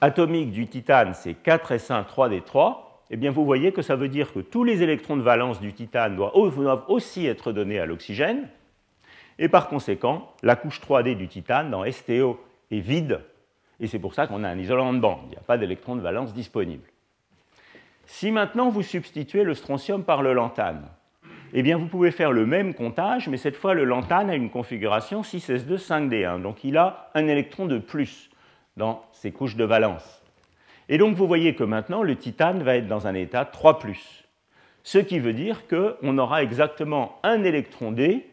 atomique 0.00 0.50
du 0.50 0.66
titane 0.66 1.14
c'est 1.14 1.32
4s1, 1.32 2.04
3d3, 2.06 2.76
eh 3.10 3.16
bien 3.16 3.30
vous 3.30 3.44
voyez 3.44 3.72
que 3.72 3.82
ça 3.82 3.96
veut 3.96 4.08
dire 4.08 4.32
que 4.32 4.40
tous 4.40 4.64
les 4.64 4.82
électrons 4.82 5.16
de 5.16 5.22
valence 5.22 5.60
du 5.60 5.72
titane 5.72 6.16
doivent 6.16 6.84
aussi 6.88 7.26
être 7.26 7.52
donnés 7.52 7.78
à 7.78 7.86
l'oxygène, 7.86 8.48
et 9.38 9.48
par 9.48 9.68
conséquent, 9.68 10.32
la 10.42 10.56
couche 10.56 10.80
3D 10.80 11.16
du 11.16 11.28
titane 11.28 11.70
dans 11.70 11.90
STO 11.90 12.40
est 12.70 12.80
vide 12.80 13.20
et 13.80 13.86
c'est 13.86 13.98
pour 13.98 14.14
ça 14.14 14.26
qu'on 14.26 14.44
a 14.44 14.48
un 14.48 14.58
isolant 14.58 14.92
de 14.92 14.98
bande. 14.98 15.20
Il 15.26 15.30
n'y 15.30 15.36
a 15.36 15.40
pas 15.40 15.58
d'électron 15.58 15.96
de 15.96 16.02
valence 16.02 16.34
disponible. 16.34 16.86
Si 18.04 18.30
maintenant 18.30 18.68
vous 18.68 18.82
substituez 18.82 19.42
le 19.42 19.54
strontium 19.54 20.04
par 20.04 20.22
le 20.22 20.34
lantane, 20.34 20.86
eh 21.52 21.62
bien 21.62 21.76
vous 21.76 21.86
pouvez 21.86 22.10
faire 22.10 22.32
le 22.32 22.46
même 22.46 22.74
comptage, 22.74 23.28
mais 23.28 23.36
cette 23.36 23.56
fois 23.56 23.74
le 23.74 23.84
lantane 23.84 24.30
a 24.30 24.34
une 24.34 24.50
configuration 24.50 25.22
6s2 25.22 25.76
5d1, 25.76 26.42
donc 26.42 26.64
il 26.64 26.76
a 26.76 27.10
un 27.14 27.26
électron 27.26 27.66
de 27.66 27.78
plus 27.78 28.30
dans 28.76 29.04
ses 29.12 29.32
couches 29.32 29.56
de 29.56 29.64
valence. 29.64 30.22
Et 30.88 30.98
donc 30.98 31.16
vous 31.16 31.26
voyez 31.26 31.54
que 31.54 31.64
maintenant 31.64 32.02
le 32.02 32.16
titane 32.16 32.62
va 32.62 32.76
être 32.76 32.88
dans 32.88 33.06
un 33.06 33.14
état 33.14 33.44
3 33.44 33.80
ce 34.82 34.98
qui 34.98 35.18
veut 35.18 35.32
dire 35.32 35.66
qu'on 35.68 36.18
aura 36.18 36.42
exactement 36.42 37.18
un 37.22 37.42
électron 37.44 37.92
D 37.92 38.26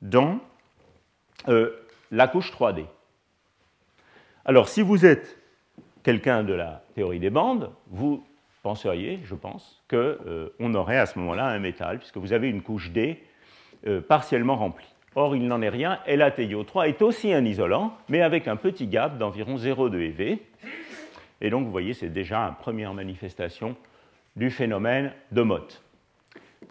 dans 0.00 0.40
euh, 1.48 1.70
la 2.10 2.28
couche 2.28 2.52
3D. 2.52 2.86
Alors, 4.44 4.68
si 4.68 4.82
vous 4.82 5.06
êtes 5.06 5.38
quelqu'un 6.02 6.42
de 6.42 6.52
la 6.52 6.82
théorie 6.94 7.20
des 7.20 7.30
bandes, 7.30 7.70
vous 7.88 8.24
penseriez, 8.62 9.20
je 9.24 9.34
pense, 9.34 9.82
qu'on 9.90 9.96
euh, 9.96 10.74
aurait 10.74 10.98
à 10.98 11.06
ce 11.06 11.18
moment-là 11.18 11.46
un 11.46 11.58
métal, 11.58 11.98
puisque 11.98 12.16
vous 12.16 12.32
avez 12.32 12.48
une 12.48 12.62
couche 12.62 12.90
D 12.90 13.18
euh, 13.86 14.00
partiellement 14.00 14.56
remplie. 14.56 14.86
Or, 15.14 15.36
il 15.36 15.46
n'en 15.46 15.60
est 15.60 15.68
rien, 15.68 15.98
et 16.06 16.16
la 16.16 16.30
TiO3 16.30 16.88
est 16.88 17.02
aussi 17.02 17.32
un 17.32 17.44
isolant, 17.44 17.96
mais 18.08 18.22
avec 18.22 18.48
un 18.48 18.56
petit 18.56 18.86
gap 18.86 19.18
d'environ 19.18 19.56
0,2 19.56 20.00
eV. 20.00 20.38
Et 21.40 21.50
donc, 21.50 21.64
vous 21.64 21.70
voyez, 21.70 21.92
c'est 21.92 22.08
déjà 22.08 22.38
une 22.38 22.54
première 22.54 22.94
manifestation 22.94 23.76
du 24.36 24.48
phénomène 24.48 25.12
de 25.32 25.42
Mott. 25.42 25.82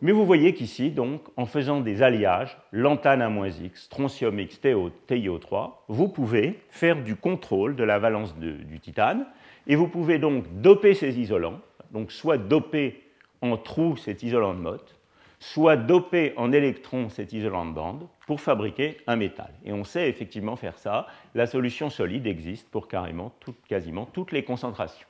Mais 0.02 0.12
vous 0.12 0.26
voyez 0.26 0.56
qu'ici, 0.56 0.90
donc, 0.90 1.22
en 1.38 1.46
faisant 1.46 1.82
des 1.82 2.02
alliages, 2.02 2.58
lantane 2.72 3.22
1-X, 3.22 3.84
strontium 3.84 4.40
X, 4.40 4.60
TiO3, 4.60 5.74
vous 5.90 6.08
pouvez 6.08 6.60
faire 6.70 7.04
du 7.04 7.16
contrôle 7.16 7.76
de 7.76 7.84
la 7.84 8.00
valence 8.00 8.36
du 8.36 8.80
titane, 8.80 9.28
et 9.68 9.76
vous 9.76 9.88
pouvez 9.88 10.18
donc 10.18 10.46
doper 10.62 10.96
ces 10.96 11.20
isolants, 11.20 11.60
donc 11.92 12.12
soit 12.12 12.38
doper 12.38 13.02
en 13.42 13.58
trou 13.58 13.98
cet 13.98 14.24
isolant 14.24 14.54
de 14.54 14.60
Mott, 14.60 14.96
soit 15.40 15.76
doper 15.76 16.34
en 16.38 16.52
électrons 16.52 17.10
cet 17.10 17.34
isolant 17.34 17.66
de 17.66 17.74
bande 17.74 18.08
pour 18.28 18.40
fabriquer 18.40 18.98
un 19.08 19.16
métal. 19.16 19.52
Et 19.66 19.74
on 19.74 19.84
sait 19.84 20.08
effectivement 20.08 20.56
faire 20.56 20.78
ça. 20.78 21.08
La 21.34 21.48
solution 21.48 21.90
solide 21.90 22.28
existe 22.28 22.70
pour 22.70 22.88
carrément 22.88 23.34
quasiment 23.68 24.06
toutes 24.06 24.32
les 24.32 24.44
concentrations. 24.44 25.08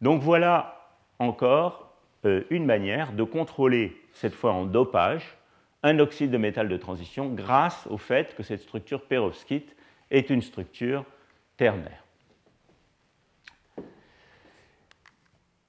Donc 0.00 0.22
voilà 0.22 0.90
encore 1.18 1.94
euh, 2.24 2.42
une 2.50 2.66
manière 2.66 3.12
de 3.12 3.22
contrôler, 3.22 3.96
cette 4.12 4.34
fois 4.34 4.52
en 4.52 4.64
dopage, 4.64 5.36
un 5.82 6.00
oxyde 6.00 6.32
de 6.32 6.38
métal 6.38 6.68
de 6.68 6.76
transition 6.76 7.28
grâce 7.28 7.86
au 7.88 7.98
fait 7.98 8.34
que 8.34 8.42
cette 8.42 8.60
structure 8.60 9.02
perovskite 9.02 9.76
est 10.10 10.30
une 10.30 10.42
structure 10.42 11.04
ternaire. 11.56 12.05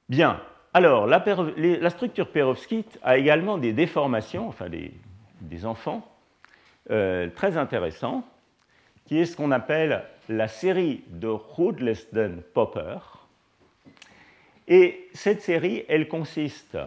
Bien, 0.10 0.42
alors 0.74 1.06
la, 1.06 1.90
structure 1.90 2.30
perovskite 2.30 3.00
a 3.04 3.18
également 3.18 3.58
des 3.58 3.74
déformations, 3.74 4.48
enfin 4.48 4.68
des, 4.70 5.66
enfants, 5.66 6.08
euh, 6.92 7.30
très 7.36 7.58
intéressants, 7.58 8.24
qui 9.06 9.20
est 9.20 9.26
ce 9.26 9.36
qu'on 9.36 9.52
appelle 9.52 10.04
la 10.30 10.48
série 10.48 11.04
de 11.08 11.28
Rudlesden-Popper, 11.28 13.00
et 14.68 15.08
cette 15.14 15.42
série, 15.42 15.86
elle 15.88 16.08
consiste 16.08 16.78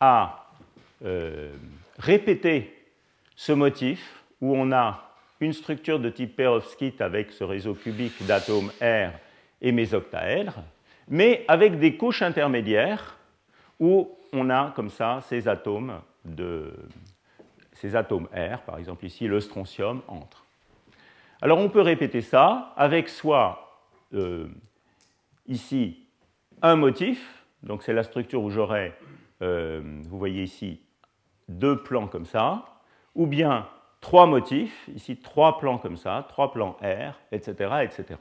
à 0.00 0.46
euh, 1.04 1.52
répéter 1.98 2.74
ce 3.34 3.52
motif 3.52 4.22
où 4.40 4.56
on 4.56 4.72
a 4.72 5.10
une 5.40 5.52
structure 5.52 6.00
de 6.00 6.08
type 6.08 6.34
perovskite 6.34 7.00
avec 7.02 7.32
ce 7.32 7.44
réseau 7.44 7.74
cubique 7.74 8.24
d'atomes 8.26 8.70
R 8.80 9.12
et 9.60 9.72
mésoctaèdres, 9.72 10.62
mais 11.08 11.44
avec 11.48 11.78
des 11.78 11.96
couches 11.96 12.22
intermédiaires 12.22 13.16
où 13.80 14.10
on 14.32 14.50
a 14.50 14.72
comme 14.74 14.90
ça 14.90 15.20
ces 15.28 15.48
atomes, 15.48 16.00
de, 16.24 16.72
ces 17.72 17.94
atomes 17.94 18.28
R, 18.34 18.60
par 18.62 18.78
exemple 18.78 19.04
ici 19.04 19.26
le 19.26 19.40
strontium 19.40 20.02
entre. 20.08 20.44
Alors 21.40 21.58
on 21.58 21.68
peut 21.68 21.80
répéter 21.80 22.22
ça 22.22 22.72
avec 22.76 23.08
soit 23.08 23.80
euh, 24.14 24.48
ici 25.46 26.06
un 26.62 26.76
motif, 26.76 27.44
donc 27.62 27.82
c'est 27.82 27.92
la 27.92 28.02
structure 28.02 28.42
où 28.42 28.50
j'aurai, 28.50 28.94
euh, 29.42 30.00
vous 30.04 30.18
voyez 30.18 30.42
ici, 30.42 30.80
deux 31.48 31.76
plans 31.82 32.08
comme 32.08 32.26
ça, 32.26 32.64
ou 33.14 33.26
bien 33.26 33.68
trois 34.00 34.26
motifs, 34.26 34.88
ici 34.94 35.16
trois 35.16 35.58
plans 35.58 35.78
comme 35.78 35.96
ça, 35.96 36.26
trois 36.28 36.52
plans 36.52 36.76
R, 36.82 37.14
etc. 37.32 37.82
etc. 37.82 38.18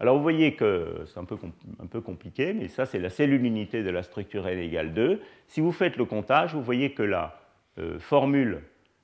Alors 0.00 0.16
vous 0.16 0.22
voyez 0.22 0.54
que 0.54 1.04
c'est 1.06 1.20
un 1.20 1.24
peu, 1.24 2.00
compliqué, 2.00 2.54
mais 2.54 2.68
ça 2.68 2.86
c'est 2.86 2.98
la 2.98 3.10
cellule 3.10 3.44
unité 3.44 3.82
de 3.82 3.90
la 3.90 4.02
structure 4.02 4.48
N 4.48 4.58
égale 4.58 4.94
2. 4.94 5.20
Si 5.46 5.60
vous 5.60 5.72
faites 5.72 5.98
le 5.98 6.06
comptage, 6.06 6.54
vous 6.54 6.62
voyez 6.62 6.92
que 6.92 7.02
la 7.02 7.38
euh, 7.78 7.98
formule 7.98 8.62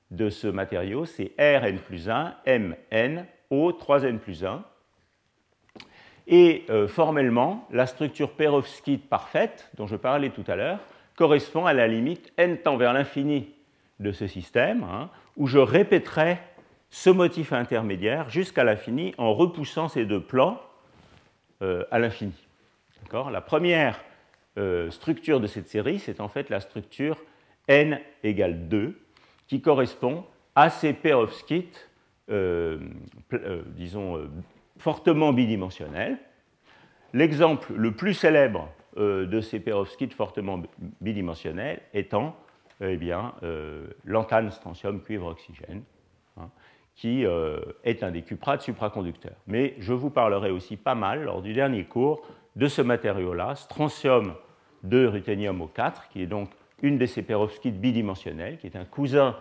de 0.09 0.31
ce 0.31 0.47
matériau 0.47 1.05
c'est 1.05 1.33
Rn 1.37 1.77
plus 1.77 2.09
1, 2.09 2.35
Mn, 2.47 3.25
O 3.51 3.71
3n 3.71 4.17
plus 4.17 4.43
1. 4.43 4.63
Et 6.25 6.65
euh, 6.71 6.87
formellement, 6.87 7.67
la 7.71 7.85
structure 7.85 8.31
perovskite 8.31 9.07
parfaite, 9.07 9.69
dont 9.77 9.85
je 9.85 9.95
parlais 9.95 10.31
tout 10.31 10.43
à 10.47 10.55
l'heure, 10.55 10.79
correspond 11.15 11.67
à 11.67 11.73
la 11.73 11.87
limite 11.87 12.33
n 12.37 12.57
tend 12.57 12.75
vers 12.75 12.93
l'infini 12.93 13.53
de 13.99 14.11
ce 14.11 14.25
système, 14.25 14.83
hein, 14.83 15.09
où 15.37 15.45
je 15.45 15.59
répéterai 15.59 16.39
ce 16.89 17.11
motif 17.11 17.53
intermédiaire 17.53 18.29
jusqu'à 18.29 18.63
l'infini 18.63 19.13
en 19.19 19.33
repoussant 19.33 19.89
ces 19.89 20.05
deux 20.05 20.21
plans 20.21 20.59
à 21.61 21.99
l'infini. 21.99 22.47
La 23.31 23.41
première 23.41 24.03
euh, 24.57 24.91
structure 24.91 25.39
de 25.39 25.47
cette 25.47 25.67
série, 25.67 25.99
c'est 25.99 26.19
en 26.19 26.27
fait 26.27 26.49
la 26.49 26.59
structure 26.59 27.17
n 27.67 27.99
égale 28.23 28.67
2, 28.67 28.99
qui 29.47 29.61
correspond 29.61 30.25
à 30.55 30.69
ces 30.69 30.93
perovskites, 30.93 31.89
disons, 33.75 34.29
fortement 34.77 35.33
bidimensionnel. 35.33 36.17
L'exemple 37.13 37.73
le 37.73 37.91
plus 37.93 38.13
célèbre 38.13 38.69
euh, 38.97 39.25
de 39.25 39.41
ces 39.41 39.59
perovskites 39.59 40.13
fortement 40.13 40.61
bidimensionnels 41.01 41.81
étant 41.93 42.35
euh, 42.81 42.91
eh 42.91 42.97
bien, 42.97 43.33
euh, 43.43 43.87
l'antane 44.05 44.51
strontium 44.51 45.01
cuivre 45.01 45.27
oxygène, 45.27 45.83
qui 46.97 47.23
est 47.83 48.03
un 48.03 48.11
des 48.11 48.23
cuprates 48.23 48.63
supraconducteurs. 48.63 49.37
Mais 49.45 49.75
je 49.79 49.93
vous 49.93 50.09
parlerai 50.09 50.51
aussi 50.51 50.75
pas 50.75 50.95
mal 50.95 51.23
lors 51.23 51.41
du 51.41 51.53
dernier 51.53 51.85
cours 51.85 52.27
de 52.55 52.67
ce 52.67 52.81
matériau-là, 52.81 53.55
strontium 53.55 54.33
de 54.83 55.05
ruthénium 55.05 55.61
au 55.61 55.67
4, 55.67 56.09
qui 56.09 56.23
est 56.23 56.27
donc 56.27 56.49
une 56.81 56.97
de 56.97 57.05
ces 57.05 57.21
perovskites 57.21 57.79
bidimensionnels, 57.79 58.57
qui 58.57 58.67
est 58.67 58.75
un 58.75 58.85
cousin 58.85 59.35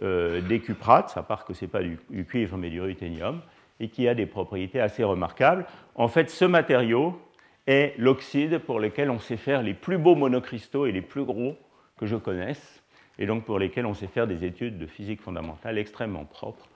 des 0.00 0.60
cuprates, 0.60 1.16
à 1.16 1.22
part 1.22 1.44
que 1.44 1.54
ce 1.54 1.64
n'est 1.64 1.70
pas 1.70 1.82
du, 1.82 1.98
cuivre 2.24 2.56
mais 2.56 2.70
du 2.70 2.80
ruthénium, 2.80 3.40
et 3.80 3.88
qui 3.88 4.06
a 4.06 4.14
des 4.14 4.26
propriétés 4.26 4.80
assez 4.80 5.02
remarquables. 5.02 5.66
En 5.96 6.08
fait, 6.08 6.30
ce 6.30 6.44
matériau 6.44 7.20
est 7.66 7.94
l'oxyde 7.98 8.58
pour 8.58 8.78
lequel 8.78 9.10
on 9.10 9.18
sait 9.18 9.36
faire 9.36 9.60
les 9.62 9.74
plus 9.74 9.98
beaux 9.98 10.14
monocristaux 10.14 10.86
et 10.86 10.92
les 10.92 11.02
plus 11.02 11.24
gros 11.24 11.56
que 11.98 12.06
je 12.06 12.14
connaisse, 12.14 12.82
et 13.18 13.26
donc 13.26 13.44
pour 13.44 13.58
lesquels 13.58 13.86
on 13.86 13.94
sait 13.94 14.06
faire 14.06 14.28
des 14.28 14.44
études 14.44 14.78
de 14.78 14.86
physique 14.86 15.20
fondamentale 15.20 15.78
extrêmement 15.78 16.24
propres. 16.24 16.68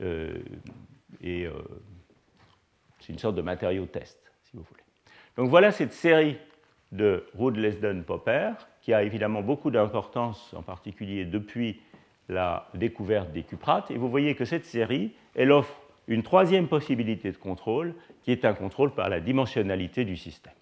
Euh, 0.00 0.38
et 1.22 1.46
euh, 1.46 1.52
c'est 3.00 3.12
une 3.12 3.18
sorte 3.18 3.36
de 3.36 3.42
matériau 3.42 3.86
test, 3.86 4.18
si 4.44 4.56
vous 4.56 4.62
voulez. 4.62 4.82
Donc 5.36 5.48
voilà 5.50 5.72
cette 5.72 5.92
série 5.92 6.36
de 6.92 7.24
Rudd-Lesden-Popper, 7.38 8.52
qui 8.80 8.92
a 8.92 9.02
évidemment 9.02 9.42
beaucoup 9.42 9.70
d'importance, 9.70 10.52
en 10.54 10.62
particulier 10.62 11.24
depuis 11.24 11.80
la 12.28 12.68
découverte 12.74 13.32
des 13.32 13.42
cuprates. 13.42 13.90
Et 13.90 13.96
vous 13.96 14.08
voyez 14.08 14.34
que 14.34 14.44
cette 14.44 14.64
série, 14.64 15.12
elle 15.34 15.52
offre 15.52 15.74
une 16.08 16.22
troisième 16.22 16.66
possibilité 16.66 17.30
de 17.30 17.36
contrôle, 17.36 17.94
qui 18.22 18.32
est 18.32 18.44
un 18.44 18.54
contrôle 18.54 18.92
par 18.92 19.08
la 19.08 19.20
dimensionnalité 19.20 20.04
du 20.04 20.16
système. 20.16 20.52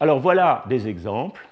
Alors 0.00 0.20
voilà 0.20 0.64
des 0.68 0.88
exemples. 0.88 1.46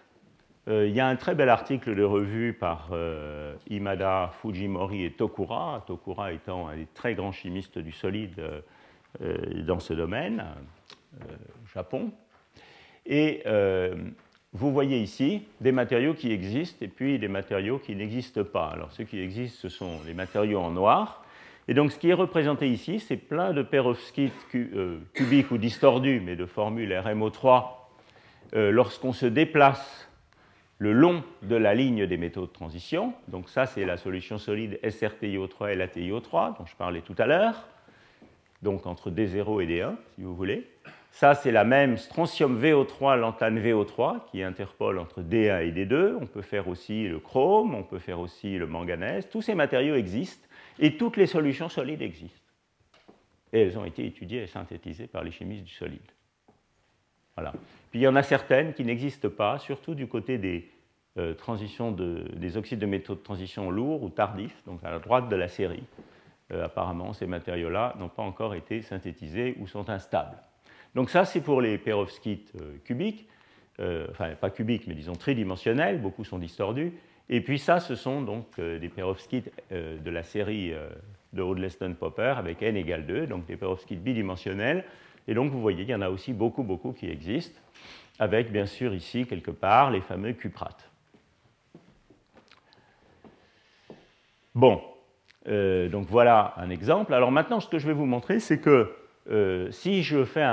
Euh, 0.66 0.86
il 0.88 0.94
y 0.94 1.00
a 1.00 1.06
un 1.06 1.16
très 1.16 1.34
bel 1.34 1.48
article 1.48 1.94
de 1.94 2.02
revue 2.02 2.54
par 2.54 2.88
euh, 2.92 3.54
Imada, 3.68 4.32
Fujimori 4.40 5.04
et 5.04 5.10
Tokura, 5.10 5.84
Tokura 5.86 6.32
étant 6.32 6.68
un 6.68 6.76
des 6.76 6.86
très 6.94 7.14
grands 7.14 7.32
chimistes 7.32 7.78
du 7.78 7.92
solide 7.92 8.40
euh, 9.20 9.62
dans 9.66 9.80
ce 9.80 9.92
domaine, 9.92 10.44
Japon. 11.74 12.10
Et 13.06 13.44
vous 14.54 14.72
voyez 14.72 14.98
ici 15.00 15.42
des 15.60 15.72
matériaux 15.72 16.14
qui 16.14 16.32
existent 16.32 16.84
et 16.84 16.88
puis 16.88 17.18
des 17.18 17.28
matériaux 17.28 17.78
qui 17.78 17.94
n'existent 17.94 18.44
pas. 18.44 18.68
Alors 18.68 18.92
ceux 18.92 19.04
qui 19.04 19.20
existent, 19.20 19.58
ce 19.62 19.68
sont 19.68 20.00
les 20.06 20.14
matériaux 20.14 20.60
en 20.60 20.70
noir. 20.70 21.24
Et 21.66 21.74
donc 21.74 21.92
ce 21.92 21.98
qui 21.98 22.10
est 22.10 22.14
représenté 22.14 22.68
ici, 22.68 23.00
c'est 23.00 23.16
plein 23.16 23.52
de 23.52 23.62
perovskites 23.62 24.32
euh, 24.54 24.98
cubiques 25.14 25.50
ou 25.50 25.58
distordus, 25.58 26.20
mais 26.24 26.36
de 26.36 26.46
formule 26.46 26.92
RMO3, 26.92 27.64
euh, 28.54 28.70
lorsqu'on 28.70 29.12
se 29.12 29.26
déplace 29.26 30.08
le 30.84 30.92
long 30.92 31.24
de 31.40 31.56
la 31.56 31.74
ligne 31.74 32.06
des 32.06 32.18
métaux 32.18 32.42
de 32.42 32.52
transition. 32.52 33.14
Donc 33.28 33.48
ça, 33.48 33.64
c'est 33.64 33.86
la 33.86 33.96
solution 33.96 34.36
solide 34.36 34.78
SRTiO3 34.82 35.72
et 35.72 35.76
LaTiO3 35.76 36.58
dont 36.58 36.66
je 36.66 36.76
parlais 36.76 37.00
tout 37.00 37.14
à 37.16 37.24
l'heure. 37.24 37.66
Donc 38.60 38.84
entre 38.84 39.10
D0 39.10 39.62
et 39.62 39.66
D1, 39.66 39.94
si 40.14 40.20
vous 40.20 40.34
voulez. 40.36 40.68
Ça, 41.10 41.34
c'est 41.34 41.52
la 41.52 41.64
même 41.64 41.96
strontium 41.96 42.62
VO3, 42.62 43.18
lantane 43.18 43.58
VO3, 43.58 44.26
qui 44.30 44.42
interpole 44.42 44.98
entre 44.98 45.22
D1 45.22 45.62
et 45.62 45.72
D2. 45.72 46.18
On 46.20 46.26
peut 46.26 46.42
faire 46.42 46.68
aussi 46.68 47.08
le 47.08 47.18
chrome, 47.18 47.74
on 47.74 47.82
peut 47.82 47.98
faire 47.98 48.20
aussi 48.20 48.58
le 48.58 48.66
manganèse. 48.66 49.30
Tous 49.30 49.40
ces 49.40 49.54
matériaux 49.54 49.94
existent 49.94 50.46
et 50.78 50.98
toutes 50.98 51.16
les 51.16 51.26
solutions 51.26 51.70
solides 51.70 52.02
existent. 52.02 52.50
Et 53.54 53.62
elles 53.62 53.78
ont 53.78 53.86
été 53.86 54.04
étudiées 54.04 54.42
et 54.42 54.48
synthétisées 54.48 55.06
par 55.06 55.24
les 55.24 55.30
chimistes 55.30 55.64
du 55.64 55.72
solide. 55.72 56.12
Voilà. 57.36 57.52
Puis 57.90 58.00
il 58.00 58.02
y 58.02 58.08
en 58.08 58.16
a 58.16 58.22
certaines 58.22 58.74
qui 58.74 58.84
n'existent 58.84 59.30
pas, 59.30 59.58
surtout 59.58 59.94
du 59.94 60.06
côté 60.06 60.36
des, 60.36 60.68
euh, 61.16 61.32
transitions 61.32 61.92
des 61.92 62.56
oxydes 62.56 62.80
de 62.80 62.86
métaux 62.86 63.14
de 63.14 63.20
transition 63.20 63.70
lourds 63.70 64.02
ou 64.02 64.08
tardifs, 64.08 64.60
donc 64.66 64.82
à 64.82 64.90
la 64.90 64.98
droite 64.98 65.28
de 65.28 65.36
la 65.36 65.46
série. 65.46 65.84
Euh, 66.52 66.64
apparemment, 66.64 67.12
ces 67.12 67.28
matériaux-là 67.28 67.94
n'ont 68.00 68.08
pas 68.08 68.24
encore 68.24 68.52
été 68.56 68.82
synthétisés 68.82 69.56
ou 69.60 69.68
sont 69.68 69.88
instables. 69.90 70.36
Donc 70.96 71.10
ça, 71.10 71.24
c'est 71.24 71.40
pour 71.40 71.60
les 71.60 71.78
perovskites 71.78 72.52
euh, 72.60 72.78
cubiques, 72.84 73.28
enfin 74.10 74.30
pas 74.40 74.50
cubiques, 74.50 74.88
mais 74.88 74.94
disons 74.94 75.14
tridimensionnels, 75.14 76.00
beaucoup 76.00 76.24
sont 76.24 76.38
distordus. 76.38 76.92
Et 77.28 77.40
puis 77.40 77.60
ça, 77.60 77.78
ce 77.78 77.94
sont 77.94 78.20
donc 78.20 78.60
des 78.60 78.88
perovskites 78.88 79.50
de 79.72 80.10
la 80.10 80.22
série 80.22 80.72
de 81.32 81.42
Rodleston-Popper 81.42 82.34
avec 82.36 82.62
n 82.62 82.76
égale 82.76 83.04
2, 83.04 83.26
donc 83.26 83.46
des 83.46 83.56
perovskites 83.56 84.00
bidimensionnels. 84.00 84.84
Et 85.26 85.34
donc 85.34 85.50
vous 85.50 85.60
voyez, 85.60 85.82
il 85.82 85.88
y 85.88 85.94
en 85.94 86.02
a 86.02 86.08
aussi 86.08 86.32
beaucoup, 86.32 86.62
beaucoup 86.62 86.92
qui 86.92 87.08
existent. 87.08 87.60
avec 88.20 88.52
bien 88.52 88.66
sûr 88.66 88.94
ici 88.94 89.26
quelque 89.26 89.50
part 89.50 89.90
les 89.90 90.02
fameux 90.02 90.34
cuprates. 90.34 90.93
Bon, 94.54 94.80
euh, 95.48 95.88
donc 95.88 96.06
voilà 96.06 96.54
un 96.56 96.70
exemple. 96.70 97.12
Alors 97.12 97.32
maintenant, 97.32 97.58
ce 97.58 97.68
que 97.68 97.78
je 97.78 97.86
vais 97.88 97.92
vous 97.92 98.06
montrer, 98.06 98.38
c'est 98.38 98.60
que 98.60 98.94
euh, 99.30 99.70
si 99.72 100.02
je 100.02 100.24
fais 100.24 100.46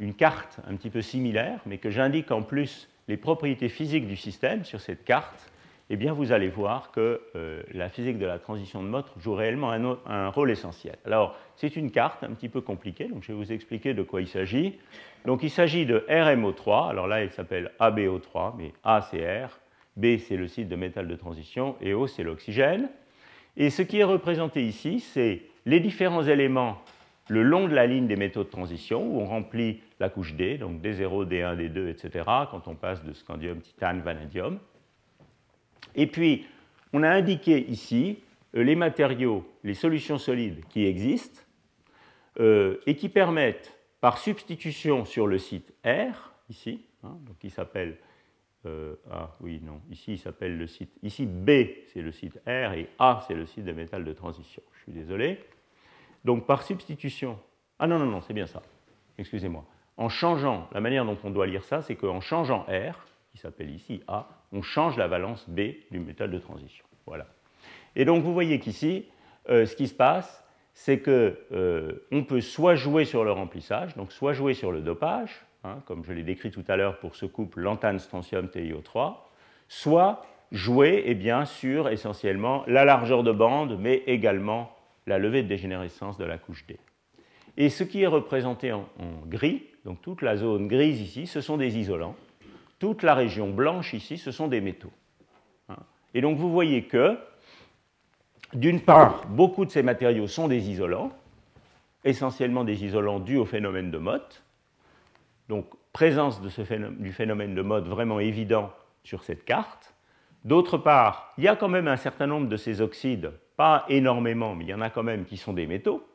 une 0.00 0.14
carte 0.14 0.58
un 0.68 0.74
petit 0.74 0.90
peu 0.90 1.02
similaire, 1.02 1.60
mais 1.66 1.78
que 1.78 1.90
j'indique 1.90 2.32
en 2.32 2.42
plus 2.42 2.88
les 3.06 3.16
propriétés 3.16 3.68
physiques 3.68 4.08
du 4.08 4.16
système 4.16 4.64
sur 4.64 4.80
cette 4.80 5.04
carte, 5.04 5.52
eh 5.88 5.96
bien 5.96 6.12
vous 6.12 6.32
allez 6.32 6.48
voir 6.48 6.90
que 6.90 7.20
euh, 7.36 7.62
la 7.72 7.88
physique 7.90 8.18
de 8.18 8.26
la 8.26 8.40
transition 8.40 8.82
de 8.82 8.88
mode 8.88 9.04
joue 9.18 9.34
réellement 9.34 9.70
un, 9.70 9.98
un 10.06 10.28
rôle 10.30 10.50
essentiel. 10.50 10.96
Alors, 11.04 11.36
c'est 11.54 11.76
une 11.76 11.90
carte 11.90 12.24
un 12.24 12.32
petit 12.32 12.48
peu 12.48 12.60
compliquée, 12.60 13.06
donc 13.06 13.22
je 13.22 13.32
vais 13.32 13.38
vous 13.38 13.52
expliquer 13.52 13.94
de 13.94 14.02
quoi 14.02 14.20
il 14.20 14.26
s'agit. 14.26 14.80
Donc 15.26 15.42
il 15.42 15.50
s'agit 15.50 15.86
de 15.86 16.04
RMO3, 16.08 16.88
alors 16.88 17.06
là 17.06 17.22
il 17.22 17.30
s'appelle 17.30 17.70
ABO3, 17.78 18.54
mais 18.58 18.72
A 18.82 19.02
c'est 19.02 19.44
R, 19.44 19.60
B 19.96 20.16
c'est 20.18 20.36
le 20.36 20.48
site 20.48 20.68
de 20.68 20.76
métal 20.76 21.06
de 21.06 21.14
transition 21.14 21.76
et 21.80 21.94
O 21.94 22.08
c'est 22.08 22.24
l'oxygène. 22.24 22.88
Et 23.56 23.70
ce 23.70 23.82
qui 23.82 23.98
est 23.98 24.04
représenté 24.04 24.64
ici, 24.64 25.00
c'est 25.00 25.42
les 25.66 25.80
différents 25.80 26.24
éléments 26.24 26.82
le 27.28 27.42
long 27.42 27.68
de 27.68 27.74
la 27.74 27.86
ligne 27.86 28.06
des 28.06 28.16
métaux 28.16 28.44
de 28.44 28.48
transition, 28.48 29.02
où 29.02 29.20
on 29.20 29.26
remplit 29.26 29.80
la 29.98 30.08
couche 30.08 30.34
D, 30.34 30.58
donc 30.58 30.82
D0, 30.82 31.26
D1, 31.26 31.56
D2, 31.56 31.88
etc., 31.88 32.24
quand 32.50 32.68
on 32.68 32.74
passe 32.74 33.02
de 33.02 33.12
scandium, 33.12 33.60
titane, 33.60 34.02
vanadium. 34.02 34.58
Et 35.94 36.06
puis, 36.06 36.46
on 36.92 37.02
a 37.02 37.08
indiqué 37.08 37.66
ici 37.70 38.18
euh, 38.56 38.62
les 38.62 38.76
matériaux, 38.76 39.46
les 39.62 39.74
solutions 39.74 40.18
solides 40.18 40.64
qui 40.68 40.84
existent 40.84 41.40
euh, 42.40 42.78
et 42.86 42.96
qui 42.96 43.08
permettent, 43.08 43.70
par 44.00 44.18
substitution 44.18 45.06
sur 45.06 45.26
le 45.26 45.38
site 45.38 45.72
R, 45.82 46.34
ici, 46.50 46.82
hein, 47.04 47.16
donc 47.26 47.38
qui 47.38 47.48
s'appelle 47.48 47.96
euh, 48.66 48.94
ah 49.10 49.30
oui, 49.40 49.60
non, 49.62 49.80
ici 49.90 50.12
il 50.12 50.18
s'appelle 50.18 50.56
le 50.56 50.66
site, 50.66 50.90
ici 51.02 51.26
B 51.26 51.50
c'est 51.92 52.02
le 52.02 52.12
site 52.12 52.40
R 52.46 52.72
et 52.72 52.88
A 52.98 53.24
c'est 53.26 53.34
le 53.34 53.46
site 53.46 53.64
de 53.64 53.72
métal 53.72 54.04
de 54.04 54.12
transition. 54.12 54.62
Je 54.74 54.82
suis 54.82 54.92
désolé. 54.92 55.38
Donc 56.24 56.46
par 56.46 56.62
substitution, 56.62 57.38
ah 57.78 57.86
non, 57.86 57.98
non, 57.98 58.06
non, 58.06 58.20
c'est 58.20 58.34
bien 58.34 58.46
ça, 58.46 58.62
excusez-moi. 59.18 59.64
En 59.96 60.08
changeant, 60.08 60.68
la 60.72 60.80
manière 60.80 61.04
dont 61.04 61.18
on 61.22 61.30
doit 61.30 61.46
lire 61.46 61.64
ça, 61.64 61.82
c'est 61.82 61.94
qu'en 61.94 62.20
changeant 62.20 62.62
R, 62.62 63.06
qui 63.30 63.38
s'appelle 63.38 63.70
ici 63.70 64.02
A, 64.08 64.28
on 64.52 64.62
change 64.62 64.96
la 64.96 65.08
valence 65.08 65.48
B 65.48 65.60
du 65.90 66.00
métal 66.00 66.30
de 66.30 66.38
transition. 66.38 66.84
Voilà. 67.06 67.26
Et 67.96 68.04
donc 68.04 68.24
vous 68.24 68.32
voyez 68.32 68.58
qu'ici, 68.58 69.06
euh, 69.48 69.66
ce 69.66 69.76
qui 69.76 69.88
se 69.88 69.94
passe, 69.94 70.44
c'est 70.72 71.00
qu'on 71.00 71.10
euh, 71.52 72.22
peut 72.28 72.40
soit 72.40 72.74
jouer 72.74 73.04
sur 73.04 73.24
le 73.24 73.32
remplissage, 73.32 73.96
donc 73.96 74.12
soit 74.12 74.32
jouer 74.32 74.54
sur 74.54 74.72
le 74.72 74.80
dopage, 74.80 75.44
hein, 75.64 75.78
comme 75.86 76.04
je 76.04 76.12
l'ai 76.12 76.22
décrit 76.22 76.50
tout 76.50 76.64
à 76.68 76.76
l'heure 76.76 76.98
pour 76.98 77.16
ce 77.16 77.26
couple 77.26 77.60
lantane 77.60 77.98
strontium 77.98 78.46
TiO3, 78.46 79.16
soit 79.68 80.24
jouer 80.52 81.02
eh 81.06 81.14
bien, 81.14 81.44
sur 81.44 81.88
essentiellement 81.88 82.64
la 82.66 82.84
largeur 82.84 83.22
de 83.22 83.32
bande, 83.32 83.78
mais 83.80 84.02
également 84.06 84.74
la 85.06 85.18
levée 85.18 85.42
de 85.42 85.48
dégénérescence 85.48 86.16
de 86.16 86.24
la 86.24 86.38
couche 86.38 86.66
D. 86.66 86.78
Et 87.56 87.68
ce 87.68 87.84
qui 87.84 88.02
est 88.02 88.06
représenté 88.06 88.72
en, 88.72 88.86
gris, 89.26 89.64
donc 89.84 90.00
toute 90.00 90.22
la 90.22 90.36
zone 90.36 90.68
grise 90.68 91.00
ici, 91.00 91.26
ce 91.26 91.40
sont 91.40 91.56
des 91.56 91.76
isolants. 91.78 92.16
Toute 92.78 93.02
la 93.02 93.14
région 93.14 93.50
blanche 93.50 93.94
ici, 93.94 94.18
ce 94.18 94.30
sont 94.30 94.48
des 94.48 94.60
métaux. 94.60 94.92
Hein. 95.68 95.76
Et 96.14 96.20
donc 96.20 96.38
vous 96.38 96.50
voyez 96.50 96.84
que, 96.84 97.18
d'une 98.52 98.80
part, 98.80 99.26
beaucoup 99.26 99.64
de 99.64 99.70
ces 99.70 99.82
matériaux 99.82 100.26
sont 100.26 100.48
des 100.48 100.70
isolants, 100.70 101.10
essentiellement 102.04 102.64
des 102.64 102.84
isolants 102.84 103.20
dus 103.20 103.36
au 103.36 103.44
phénomène 103.44 103.90
de 103.90 103.98
Mott. 103.98 104.43
Donc 105.48 105.66
présence 105.92 106.40
du 106.40 107.12
phénomène 107.12 107.54
de 107.54 107.62
Mott 107.62 107.86
vraiment 107.86 108.20
évident 108.20 108.72
sur 109.02 109.22
cette 109.22 109.44
carte. 109.44 109.94
D'autre 110.44 110.78
part, 110.78 111.32
il 111.38 111.44
y 111.44 111.48
a 111.48 111.56
quand 111.56 111.68
même 111.68 111.88
un 111.88 111.96
certain 111.96 112.26
nombre 112.26 112.48
de 112.48 112.56
ces 112.56 112.80
oxydes 112.80 113.32
pas 113.56 113.84
énormément, 113.88 114.54
mais 114.54 114.64
il 114.64 114.70
y 114.70 114.74
en 114.74 114.80
a 114.80 114.90
quand 114.90 115.02
même 115.02 115.24
qui 115.24 115.36
sont 115.36 115.52
des 115.52 115.66
métaux. 115.66 116.06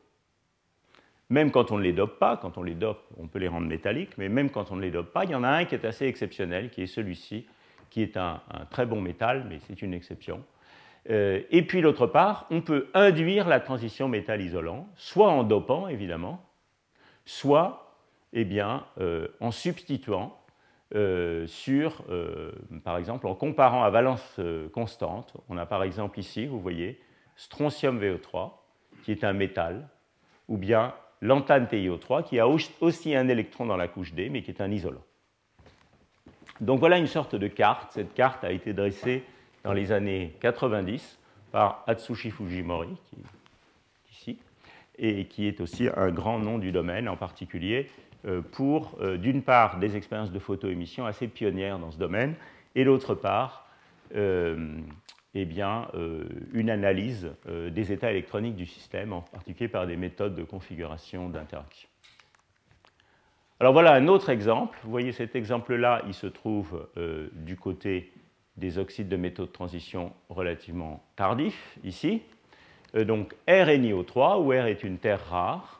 Même 1.30 1.50
quand 1.50 1.70
on 1.70 1.78
ne 1.78 1.82
les 1.82 1.92
dope 1.92 2.18
pas, 2.18 2.36
quand 2.36 2.58
on 2.58 2.62
les 2.62 2.74
dope, 2.74 3.02
on 3.16 3.28
peut 3.28 3.38
les 3.38 3.48
rendre 3.48 3.66
métalliques, 3.66 4.18
mais 4.18 4.28
même 4.28 4.50
quand 4.50 4.70
on 4.72 4.76
ne 4.76 4.82
les 4.82 4.90
dope 4.90 5.12
pas, 5.12 5.24
il 5.24 5.30
y 5.30 5.34
en 5.34 5.44
a 5.44 5.48
un 5.48 5.64
qui 5.64 5.74
est 5.74 5.84
assez 5.84 6.06
exceptionnel, 6.06 6.70
qui 6.70 6.82
est 6.82 6.86
celui-ci, 6.86 7.46
qui 7.88 8.02
est 8.02 8.16
un, 8.16 8.40
très 8.70 8.84
bon 8.84 9.00
métal, 9.00 9.46
mais 9.48 9.58
c'est 9.66 9.80
une 9.82 9.94
exception. 9.94 10.42
Euh, 11.08 11.40
et 11.50 11.62
puis 11.62 11.82
d'autre 11.82 12.06
part, 12.06 12.46
on 12.50 12.60
peut 12.60 12.88
induire 12.94 13.48
la 13.48 13.60
transition 13.60 14.08
métal-isolant, 14.08 14.88
soit 14.96 15.30
en 15.30 15.44
dopant 15.44 15.88
évidemment, 15.88 16.44
soit 17.24 17.89
eh 18.32 18.44
bien, 18.44 18.86
euh, 19.00 19.28
en 19.40 19.50
substituant 19.50 20.36
euh, 20.94 21.46
sur, 21.46 22.04
par 22.84 22.96
exemple, 22.98 23.26
en 23.26 23.34
comparant 23.34 23.84
à 23.84 23.90
valence 23.90 24.40
constante. 24.72 25.34
On 25.48 25.56
a 25.56 25.66
par 25.66 25.82
exemple 25.82 26.18
ici, 26.18 26.46
vous 26.46 26.60
voyez, 26.60 27.00
strontium 27.36 28.00
VO3, 28.00 28.52
qui 29.04 29.12
est 29.12 29.24
un 29.24 29.32
métal, 29.32 29.88
ou 30.48 30.56
bien 30.56 30.94
lantane 31.20 31.66
TiO3, 31.66 32.24
qui 32.24 32.38
a 32.38 32.46
aussi 32.48 33.14
un 33.14 33.28
électron 33.28 33.66
dans 33.66 33.76
la 33.76 33.88
couche 33.88 34.12
D, 34.14 34.28
mais 34.30 34.42
qui 34.42 34.50
est 34.50 34.60
un 34.60 34.70
isolant. 34.70 35.02
Donc 36.60 36.80
voilà 36.80 36.98
une 36.98 37.06
sorte 37.06 37.34
de 37.34 37.48
carte. 37.48 37.92
Cette 37.92 38.14
carte 38.14 38.44
a 38.44 38.52
été 38.52 38.72
dressée 38.72 39.24
dans 39.64 39.72
les 39.72 39.92
années 39.92 40.34
90 40.40 41.18
par 41.52 41.84
Atsushi 41.86 42.30
Fujimori, 42.30 42.96
qui 43.06 43.16
est 43.16 44.10
ici, 44.12 44.38
et 44.98 45.24
qui 45.26 45.46
est 45.46 45.60
aussi 45.60 45.88
un 45.94 46.10
grand 46.10 46.38
nom 46.38 46.58
du 46.58 46.72
domaine, 46.72 47.08
en 47.08 47.16
particulier 47.16 47.88
euh, 47.88 48.09
pour, 48.52 48.98
euh, 49.00 49.16
d'une 49.16 49.42
part, 49.42 49.78
des 49.78 49.96
expériences 49.96 50.32
de 50.32 50.38
photoémission 50.38 51.06
assez 51.06 51.28
pionnières 51.28 51.78
dans 51.78 51.90
ce 51.90 51.98
domaine, 51.98 52.34
et 52.74 52.84
d'autre 52.84 53.14
part, 53.14 53.66
euh, 54.14 54.80
eh 55.34 55.44
bien, 55.44 55.88
euh, 55.94 56.24
une 56.52 56.70
analyse 56.70 57.30
euh, 57.48 57.70
des 57.70 57.92
états 57.92 58.10
électroniques 58.10 58.56
du 58.56 58.66
système, 58.66 59.12
en 59.12 59.20
particulier 59.20 59.68
par 59.68 59.86
des 59.86 59.96
méthodes 59.96 60.34
de 60.34 60.42
configuration 60.42 61.28
d'interaction. 61.28 61.88
Alors 63.60 63.72
voilà 63.72 63.92
un 63.92 64.08
autre 64.08 64.30
exemple. 64.30 64.78
Vous 64.82 64.90
voyez 64.90 65.12
cet 65.12 65.36
exemple-là, 65.36 66.02
il 66.06 66.14
se 66.14 66.26
trouve 66.26 66.88
euh, 66.96 67.28
du 67.32 67.56
côté 67.56 68.12
des 68.56 68.78
oxydes 68.78 69.08
de 69.08 69.16
métaux 69.16 69.46
de 69.46 69.52
transition 69.52 70.12
relativement 70.28 71.04
tardifs, 71.14 71.78
ici. 71.84 72.22
donc 72.94 73.34
R 73.46 73.68
est 73.68 73.78
NiO3, 73.78 74.42
où 74.42 74.48
R 74.48 74.66
est 74.66 74.82
une 74.82 74.98
terre 74.98 75.24
rare. 75.30 75.78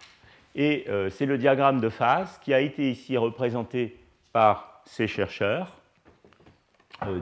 Et 0.54 0.86
c'est 1.10 1.26
le 1.26 1.38
diagramme 1.38 1.80
de 1.80 1.88
phase 1.88 2.38
qui 2.38 2.52
a 2.52 2.60
été 2.60 2.90
ici 2.90 3.16
représenté 3.16 3.96
par 4.32 4.82
ces 4.84 5.06
chercheurs, 5.06 5.78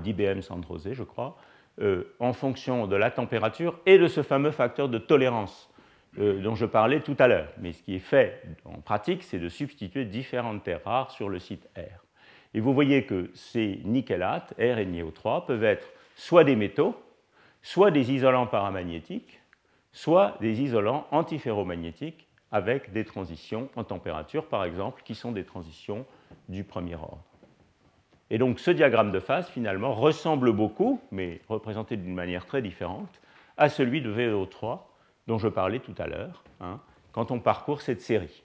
d'IBM 0.02 0.40
Sandrosé, 0.40 0.94
je 0.94 1.02
crois, 1.02 1.36
euh, 1.80 2.12
en 2.18 2.32
fonction 2.32 2.88
de 2.88 2.96
la 2.96 3.12
température 3.12 3.78
et 3.86 3.98
de 3.98 4.08
ce 4.08 4.24
fameux 4.24 4.50
facteur 4.50 4.88
de 4.88 4.98
tolérance 4.98 5.70
euh, 6.18 6.42
dont 6.42 6.56
je 6.56 6.66
parlais 6.66 7.00
tout 7.00 7.14
à 7.20 7.28
l'heure. 7.28 7.52
Mais 7.58 7.72
ce 7.72 7.84
qui 7.84 7.94
est 7.94 8.00
fait 8.00 8.42
en 8.64 8.80
pratique, 8.80 9.22
c'est 9.22 9.38
de 9.38 9.48
substituer 9.48 10.04
différentes 10.04 10.64
terres 10.64 10.80
rares 10.84 11.12
sur 11.12 11.28
le 11.28 11.38
site 11.38 11.68
R. 11.76 12.04
Et 12.52 12.58
vous 12.58 12.74
voyez 12.74 13.04
que 13.04 13.30
ces 13.34 13.80
nickelates, 13.84 14.54
R 14.58 14.78
et 14.78 14.86
NiO3, 14.86 15.46
peuvent 15.46 15.62
être 15.62 15.86
soit 16.16 16.42
des 16.42 16.56
métaux, 16.56 16.96
soit 17.62 17.92
des 17.92 18.10
isolants 18.10 18.48
paramagnétiques, 18.48 19.40
soit 19.92 20.36
des 20.40 20.62
isolants 20.62 21.06
antiferromagnétiques 21.12 22.26
avec 22.52 22.92
des 22.92 23.04
transitions 23.04 23.68
en 23.76 23.84
température, 23.84 24.46
par 24.46 24.64
exemple, 24.64 25.02
qui 25.04 25.14
sont 25.14 25.32
des 25.32 25.44
transitions 25.44 26.06
du 26.48 26.64
premier 26.64 26.94
ordre. 26.94 27.22
Et 28.30 28.38
donc 28.38 28.60
ce 28.60 28.70
diagramme 28.70 29.10
de 29.10 29.20
phase, 29.20 29.48
finalement, 29.48 29.94
ressemble 29.94 30.52
beaucoup, 30.52 31.00
mais 31.10 31.40
représenté 31.48 31.96
d'une 31.96 32.14
manière 32.14 32.46
très 32.46 32.62
différente, 32.62 33.20
à 33.56 33.68
celui 33.68 34.02
de 34.02 34.12
VO3 34.12 34.80
dont 35.26 35.38
je 35.38 35.48
parlais 35.48 35.80
tout 35.80 35.94
à 35.98 36.06
l'heure, 36.06 36.42
hein, 36.60 36.80
quand 37.12 37.30
on 37.30 37.40
parcourt 37.40 37.82
cette 37.82 38.00
série. 38.00 38.42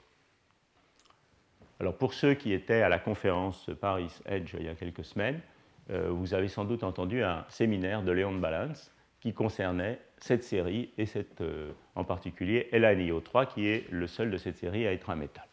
Alors 1.79 1.97
pour 1.97 2.13
ceux 2.13 2.33
qui 2.33 2.53
étaient 2.53 2.81
à 2.81 2.89
la 2.89 2.99
conférence 2.99 3.69
Paris 3.81 4.13
Edge 4.25 4.55
il 4.57 4.65
y 4.65 4.69
a 4.69 4.75
quelques 4.75 5.03
semaines, 5.03 5.41
euh, 5.89 6.09
vous 6.09 6.33
avez 6.33 6.47
sans 6.47 6.65
doute 6.65 6.83
entendu 6.83 7.23
un 7.23 7.45
séminaire 7.49 8.03
de 8.03 8.11
Léon 8.11 8.35
Balance 8.35 8.91
qui 9.19 9.33
concernait 9.33 9.99
cette 10.23 10.45
série 10.45 10.89
et 10.97 11.05
euh, 11.41 11.73
en 11.95 12.05
particulier 12.05 12.69
LANIO3 12.71 13.53
qui 13.53 13.67
est 13.67 13.91
le 13.91 14.07
seul 14.07 14.31
de 14.31 14.37
cette 14.37 14.55
série 14.55 14.87
à 14.87 14.93
être 14.93 15.09
un 15.09 15.17
métal. 15.17 15.43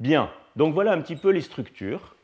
Bien, 0.00 0.32
donc 0.56 0.74
voilà 0.74 0.90
un 0.90 1.00
petit 1.00 1.14
peu 1.14 1.30
les 1.30 1.42
structures. 1.42 2.16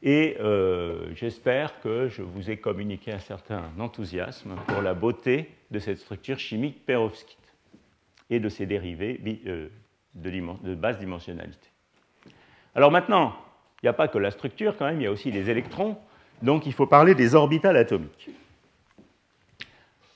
Et 0.00 0.36
euh, 0.38 1.12
j'espère 1.12 1.80
que 1.80 2.06
je 2.06 2.22
vous 2.22 2.48
ai 2.48 2.56
communiqué 2.58 3.10
un 3.10 3.18
certain 3.18 3.64
enthousiasme 3.80 4.54
pour 4.68 4.80
la 4.80 4.94
beauté 4.94 5.50
de 5.72 5.80
cette 5.80 5.98
structure 5.98 6.38
chimique 6.38 6.86
perovskite 6.86 7.52
et 8.30 8.38
de 8.38 8.48
ses 8.48 8.66
dérivés 8.66 9.20
euh, 9.48 9.70
de, 10.14 10.74
basse 10.76 10.98
dimensionnalité. 10.98 11.68
Alors 12.76 12.92
maintenant, 12.92 13.34
il 13.82 13.86
n'y 13.86 13.90
a 13.90 13.92
pas 13.92 14.06
que 14.06 14.18
la 14.18 14.30
structure 14.30 14.76
quand 14.76 14.86
même, 14.86 15.00
il 15.00 15.04
y 15.04 15.08
a 15.08 15.10
aussi 15.10 15.32
les 15.32 15.50
électrons, 15.50 15.98
donc 16.42 16.66
il 16.66 16.72
faut 16.72 16.86
parler 16.86 17.14
des 17.14 17.34
orbitales 17.34 17.76
atomiques. 17.76 18.30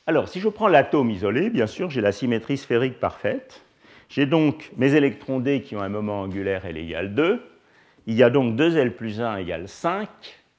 Alors 0.06 0.28
si 0.28 0.40
je 0.40 0.48
prends 0.48 0.68
l'atome 0.68 1.10
isolé, 1.10 1.50
bien 1.50 1.66
sûr, 1.66 1.90
j'ai 1.90 2.00
la 2.00 2.12
symétrie 2.12 2.56
sphérique 2.56 2.98
parfaite, 2.98 3.62
J'ai 4.10 4.26
donc 4.26 4.72
mes 4.76 4.94
électrons 4.94 5.38
D 5.38 5.62
qui 5.62 5.76
ont 5.76 5.82
un 5.82 5.88
moment 5.88 6.22
angulaire 6.22 6.66
L 6.66 6.76
égale 6.76 7.14
2. 7.14 7.40
Il 8.08 8.14
y 8.14 8.24
a 8.24 8.30
donc 8.30 8.56
2L 8.56 8.90
plus 8.90 9.20
1 9.20 9.36
égale 9.36 9.68
5 9.68 10.08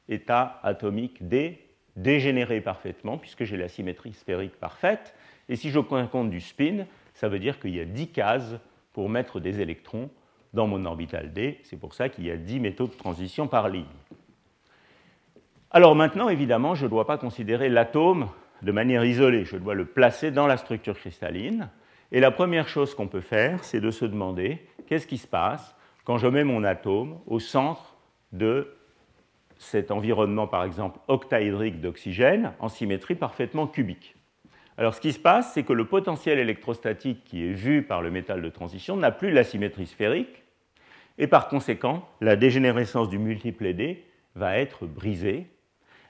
états 0.08 0.62
atomiques 0.64 1.28
D 1.28 1.60
dégénérés 1.98 2.62
parfaitement, 2.62 3.18
puisque 3.18 3.44
j'ai 3.44 3.58
la 3.58 3.68
symétrie 3.68 4.14
sphérique 4.14 4.56
parfaite. 4.56 5.14
Et 5.50 5.58
si 5.58 5.70
je 5.70 5.80
compte 5.80 6.30
du 6.30 6.40
spin, 6.40 6.86
ça 7.14 7.28
veut 7.28 7.40
dire 7.40 7.60
qu'il 7.60 7.76
y 7.76 7.82
a 7.82 7.86
10 7.86 8.08
cases 8.08 8.56
pour 8.94 9.10
mettre 9.10 9.42
des 9.42 9.60
électrons 9.60 10.10
dans 10.54 10.68
mon 10.68 10.86
orbital 10.86 11.34
D. 11.34 11.60
C'est 11.64 11.78
pour 11.78 11.94
ça 11.94 12.08
qu'il 12.08 12.26
y 12.26 12.32
a 12.32 12.38
10 12.38 12.62
métaux 12.62 12.88
de 12.88 12.94
transition 12.94 13.50
par 13.50 13.68
ligne. 13.68 13.84
Alors 15.74 15.96
maintenant, 15.96 16.28
évidemment, 16.28 16.76
je 16.76 16.84
ne 16.84 16.90
dois 16.90 17.08
pas 17.08 17.18
considérer 17.18 17.70
l'atome 17.70 18.28
de 18.62 18.74
manière 18.74 19.06
isolée, 19.06 19.46
je 19.46 19.56
dois 19.56 19.74
le 19.74 19.86
placer 19.86 20.30
dans 20.30 20.46
la 20.46 20.58
structure 20.58 20.98
cristalline. 20.98 21.70
Et 22.12 22.20
la 22.20 22.30
première 22.30 22.68
chose 22.68 22.94
qu'on 22.94 23.08
peut 23.08 23.22
faire, 23.22 23.64
c'est 23.64 23.80
de 23.80 23.90
se 23.90 24.04
demander 24.04 24.60
qu'est-ce 24.86 25.08
qui 25.08 25.18
se 25.18 25.28
passe 25.28 25.74
quand 26.04 26.18
je 26.18 26.28
mets 26.28 26.44
mon 26.44 26.66
atome 26.66 27.20
au 27.26 27.40
centre 27.40 27.96
de 28.34 28.76
cet 29.58 29.92
environnement, 29.92 30.46
par 30.46 30.66
exemple, 30.66 31.00
octaédrique 31.08 31.80
d'oxygène 31.80 32.52
en 32.60 32.68
symétrie 32.68 33.16
parfaitement 33.16 33.66
cubique. 33.66 34.18
Alors 34.78 34.94
ce 34.94 35.00
qui 35.00 35.14
se 35.14 35.20
passe, 35.20 35.54
c'est 35.54 35.64
que 35.64 35.72
le 35.72 35.86
potentiel 35.86 36.38
électrostatique 36.38 37.24
qui 37.24 37.46
est 37.46 37.54
vu 37.54 37.84
par 37.84 38.02
le 38.02 38.12
métal 38.12 38.42
de 38.42 38.50
transition 38.50 38.98
n'a 38.98 39.12
plus 39.12 39.32
la 39.32 39.46
symétrie 39.46 39.88
sphérique, 39.88 40.44
et 41.18 41.28
par 41.28 41.48
conséquent, 41.48 42.06
la 42.20 42.36
dégénérescence 42.36 43.08
du 43.08 43.20
multiple 43.20 43.74
D 43.74 44.04
va 44.36 44.58
être 44.58 44.86
brisée, 44.86 45.48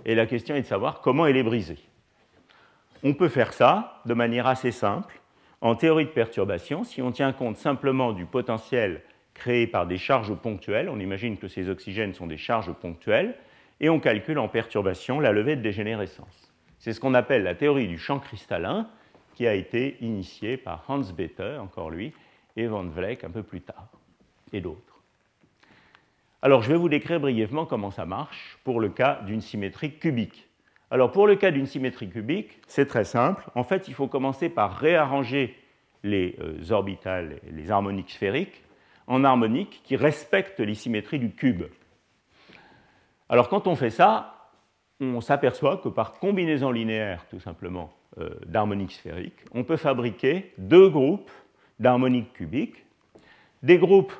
et 0.05 0.15
la 0.15 0.25
question 0.25 0.55
est 0.55 0.61
de 0.61 0.65
savoir 0.65 1.01
comment 1.01 1.25
elle 1.25 1.37
est 1.37 1.43
brisée. 1.43 1.79
On 3.03 3.13
peut 3.13 3.29
faire 3.29 3.53
ça 3.53 4.01
de 4.05 4.13
manière 4.13 4.47
assez 4.47 4.71
simple 4.71 5.19
en 5.61 5.75
théorie 5.75 6.05
de 6.05 6.11
perturbation 6.11 6.83
si 6.83 7.01
on 7.01 7.11
tient 7.11 7.33
compte 7.33 7.57
simplement 7.57 8.13
du 8.13 8.25
potentiel 8.25 9.01
créé 9.33 9.67
par 9.67 9.87
des 9.87 9.97
charges 9.97 10.35
ponctuelles. 10.35 10.89
On 10.89 10.99
imagine 10.99 11.37
que 11.37 11.47
ces 11.47 11.69
oxygènes 11.69 12.13
sont 12.13 12.27
des 12.27 12.37
charges 12.37 12.71
ponctuelles 12.73 13.35
et 13.79 13.89
on 13.89 13.99
calcule 13.99 14.39
en 14.39 14.47
perturbation 14.47 15.19
la 15.19 15.31
levée 15.31 15.55
de 15.55 15.61
dégénérescence. 15.61 16.53
C'est 16.79 16.93
ce 16.93 16.99
qu'on 16.99 17.13
appelle 17.13 17.43
la 17.43 17.55
théorie 17.55 17.87
du 17.87 17.97
champ 17.97 18.19
cristallin 18.19 18.87
qui 19.35 19.47
a 19.47 19.53
été 19.53 19.97
initiée 20.01 20.57
par 20.57 20.83
Hans 20.87 21.01
Bethe, 21.15 21.59
encore 21.59 21.89
lui, 21.89 22.13
et 22.57 22.67
Van 22.67 22.83
Vleck 22.83 23.23
un 23.23 23.29
peu 23.29 23.43
plus 23.43 23.61
tard, 23.61 23.87
et 24.51 24.61
d'autres. 24.61 24.90
Alors, 26.43 26.63
je 26.63 26.71
vais 26.71 26.77
vous 26.77 26.89
décrire 26.89 27.19
brièvement 27.19 27.67
comment 27.67 27.91
ça 27.91 28.05
marche 28.05 28.57
pour 28.63 28.79
le 28.79 28.89
cas 28.89 29.21
d'une 29.27 29.41
symétrie 29.41 29.99
cubique. 29.99 30.47
Alors, 30.89 31.11
pour 31.11 31.27
le 31.27 31.35
cas 31.35 31.51
d'une 31.51 31.67
symétrie 31.67 32.09
cubique, 32.09 32.59
c'est 32.65 32.87
très 32.87 33.03
simple. 33.03 33.43
En 33.53 33.63
fait, 33.63 33.87
il 33.87 33.93
faut 33.93 34.07
commencer 34.07 34.49
par 34.49 34.75
réarranger 34.77 35.55
les 36.03 36.35
euh, 36.41 36.71
orbitales, 36.71 37.39
les 37.51 37.69
harmoniques 37.69 38.09
sphériques, 38.09 38.63
en 39.05 39.23
harmoniques 39.23 39.81
qui 39.83 39.95
respectent 39.95 40.59
les 40.59 40.73
symétries 40.73 41.19
du 41.19 41.29
cube. 41.31 41.63
Alors, 43.29 43.47
quand 43.47 43.67
on 43.67 43.75
fait 43.75 43.91
ça, 43.91 44.49
on 44.99 45.21
s'aperçoit 45.21 45.77
que 45.77 45.89
par 45.89 46.13
combinaison 46.13 46.71
linéaire, 46.71 47.23
tout 47.29 47.39
simplement, 47.39 47.93
euh, 48.17 48.31
d'harmoniques 48.47 48.93
sphériques, 48.93 49.45
on 49.53 49.63
peut 49.63 49.77
fabriquer 49.77 50.53
deux 50.57 50.89
groupes 50.89 51.31
d'harmoniques 51.79 52.33
cubiques, 52.33 52.83
des 53.61 53.77
groupes 53.77 54.13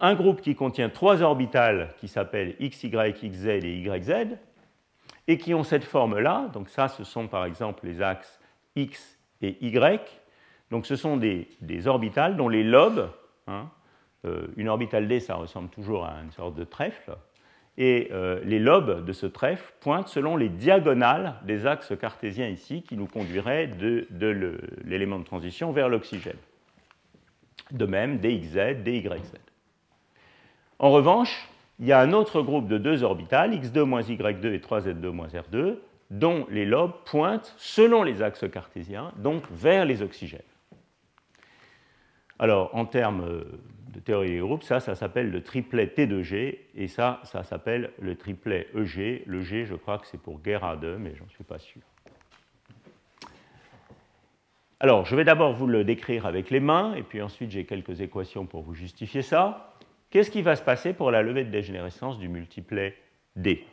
un 0.00 0.14
groupe 0.14 0.40
qui 0.40 0.54
contient 0.54 0.88
trois 0.88 1.22
orbitales 1.22 1.94
qui 1.98 2.08
s'appellent 2.08 2.56
XY, 2.60 2.90
XZ 2.90 3.46
et 3.46 3.78
YZ, 3.78 4.36
et 5.28 5.38
qui 5.38 5.54
ont 5.54 5.62
cette 5.62 5.84
forme-là. 5.84 6.50
Donc 6.52 6.68
ça, 6.68 6.88
ce 6.88 7.04
sont 7.04 7.28
par 7.28 7.44
exemple 7.44 7.86
les 7.86 8.02
axes 8.02 8.40
X 8.76 9.18
et 9.42 9.56
Y. 9.60 10.00
Donc 10.70 10.86
ce 10.86 10.96
sont 10.96 11.16
des, 11.16 11.48
orbitales 11.86 12.36
dont 12.36 12.48
les 12.48 12.64
lobes, 12.64 13.10
hein, 13.46 13.70
euh, 14.24 14.46
une 14.56 14.68
orbitale 14.68 15.06
D, 15.06 15.20
ça 15.20 15.36
ressemble 15.36 15.68
toujours 15.68 16.04
à 16.04 16.14
une 16.22 16.32
sorte 16.32 16.54
de 16.54 16.64
trèfle, 16.64 17.16
et 17.78 18.08
euh, 18.10 18.40
les 18.42 18.58
lobes 18.58 19.04
de 19.04 19.12
ce 19.12 19.26
trèfle 19.26 19.72
pointent 19.80 20.08
selon 20.08 20.36
les 20.36 20.48
diagonales 20.48 21.34
des 21.44 21.66
axes 21.66 21.92
cartésiens 22.00 22.48
ici 22.48 22.82
qui 22.82 22.96
nous 22.96 23.06
conduiraient 23.06 23.66
de, 23.66 24.06
de 24.10 24.58
l'élément 24.84 25.18
de 25.18 25.24
transition 25.24 25.72
vers 25.72 25.88
l'oxygène. 25.88 26.38
De 27.72 27.84
même, 27.84 28.18
DXZ, 28.18 28.82
DYZ. 28.82 29.34
En 30.78 30.90
revanche, 30.90 31.48
il 31.78 31.86
y 31.86 31.92
a 31.92 32.00
un 32.00 32.12
autre 32.12 32.42
groupe 32.42 32.68
de 32.68 32.78
deux 32.78 33.02
orbitales, 33.02 33.52
x2 33.54 33.84
y2 34.16 34.52
et 34.52 34.58
3z2 34.58 35.00
r2, 35.00 35.76
dont 36.10 36.46
les 36.50 36.64
lobes 36.64 36.92
pointent 37.04 37.54
selon 37.56 38.02
les 38.02 38.22
axes 38.22 38.48
cartésiens, 38.50 39.12
donc 39.16 39.42
vers 39.50 39.84
les 39.84 40.02
oxygènes. 40.02 40.40
Alors, 42.38 42.74
en 42.74 42.84
termes 42.84 43.44
de 43.94 44.00
théorie 44.00 44.28
des 44.28 44.38
groupes, 44.38 44.62
ça, 44.62 44.78
ça 44.80 44.94
s'appelle 44.94 45.30
le 45.30 45.42
triplet 45.42 45.86
T2G, 45.86 46.58
et 46.74 46.88
ça, 46.88 47.20
ça 47.24 47.42
s'appelle 47.42 47.92
le 47.98 48.14
triplet 48.14 48.68
EG. 48.74 49.22
Le 49.26 49.40
G, 49.40 49.64
je 49.64 49.74
crois 49.74 49.98
que 49.98 50.06
c'est 50.06 50.20
pour 50.20 50.40
Gerhard, 50.44 50.82
mais 50.98 51.14
j'en 51.14 51.28
suis 51.30 51.44
pas 51.44 51.58
sûr. 51.58 51.80
Alors, 54.78 55.06
je 55.06 55.16
vais 55.16 55.24
d'abord 55.24 55.54
vous 55.54 55.66
le 55.66 55.84
décrire 55.84 56.26
avec 56.26 56.50
les 56.50 56.60
mains, 56.60 56.94
et 56.94 57.02
puis 57.02 57.22
ensuite 57.22 57.50
j'ai 57.50 57.64
quelques 57.64 58.02
équations 58.02 58.44
pour 58.44 58.60
vous 58.60 58.74
justifier 58.74 59.22
ça. 59.22 59.75
Qu'est-ce 60.16 60.30
qui 60.30 60.40
va 60.40 60.56
se 60.56 60.62
passer 60.62 60.94
pour 60.94 61.10
la 61.10 61.20
levée 61.20 61.44
de 61.44 61.50
dégénérescence 61.50 62.18
du 62.18 62.30
multiplet 62.30 62.96
D? 63.36 63.66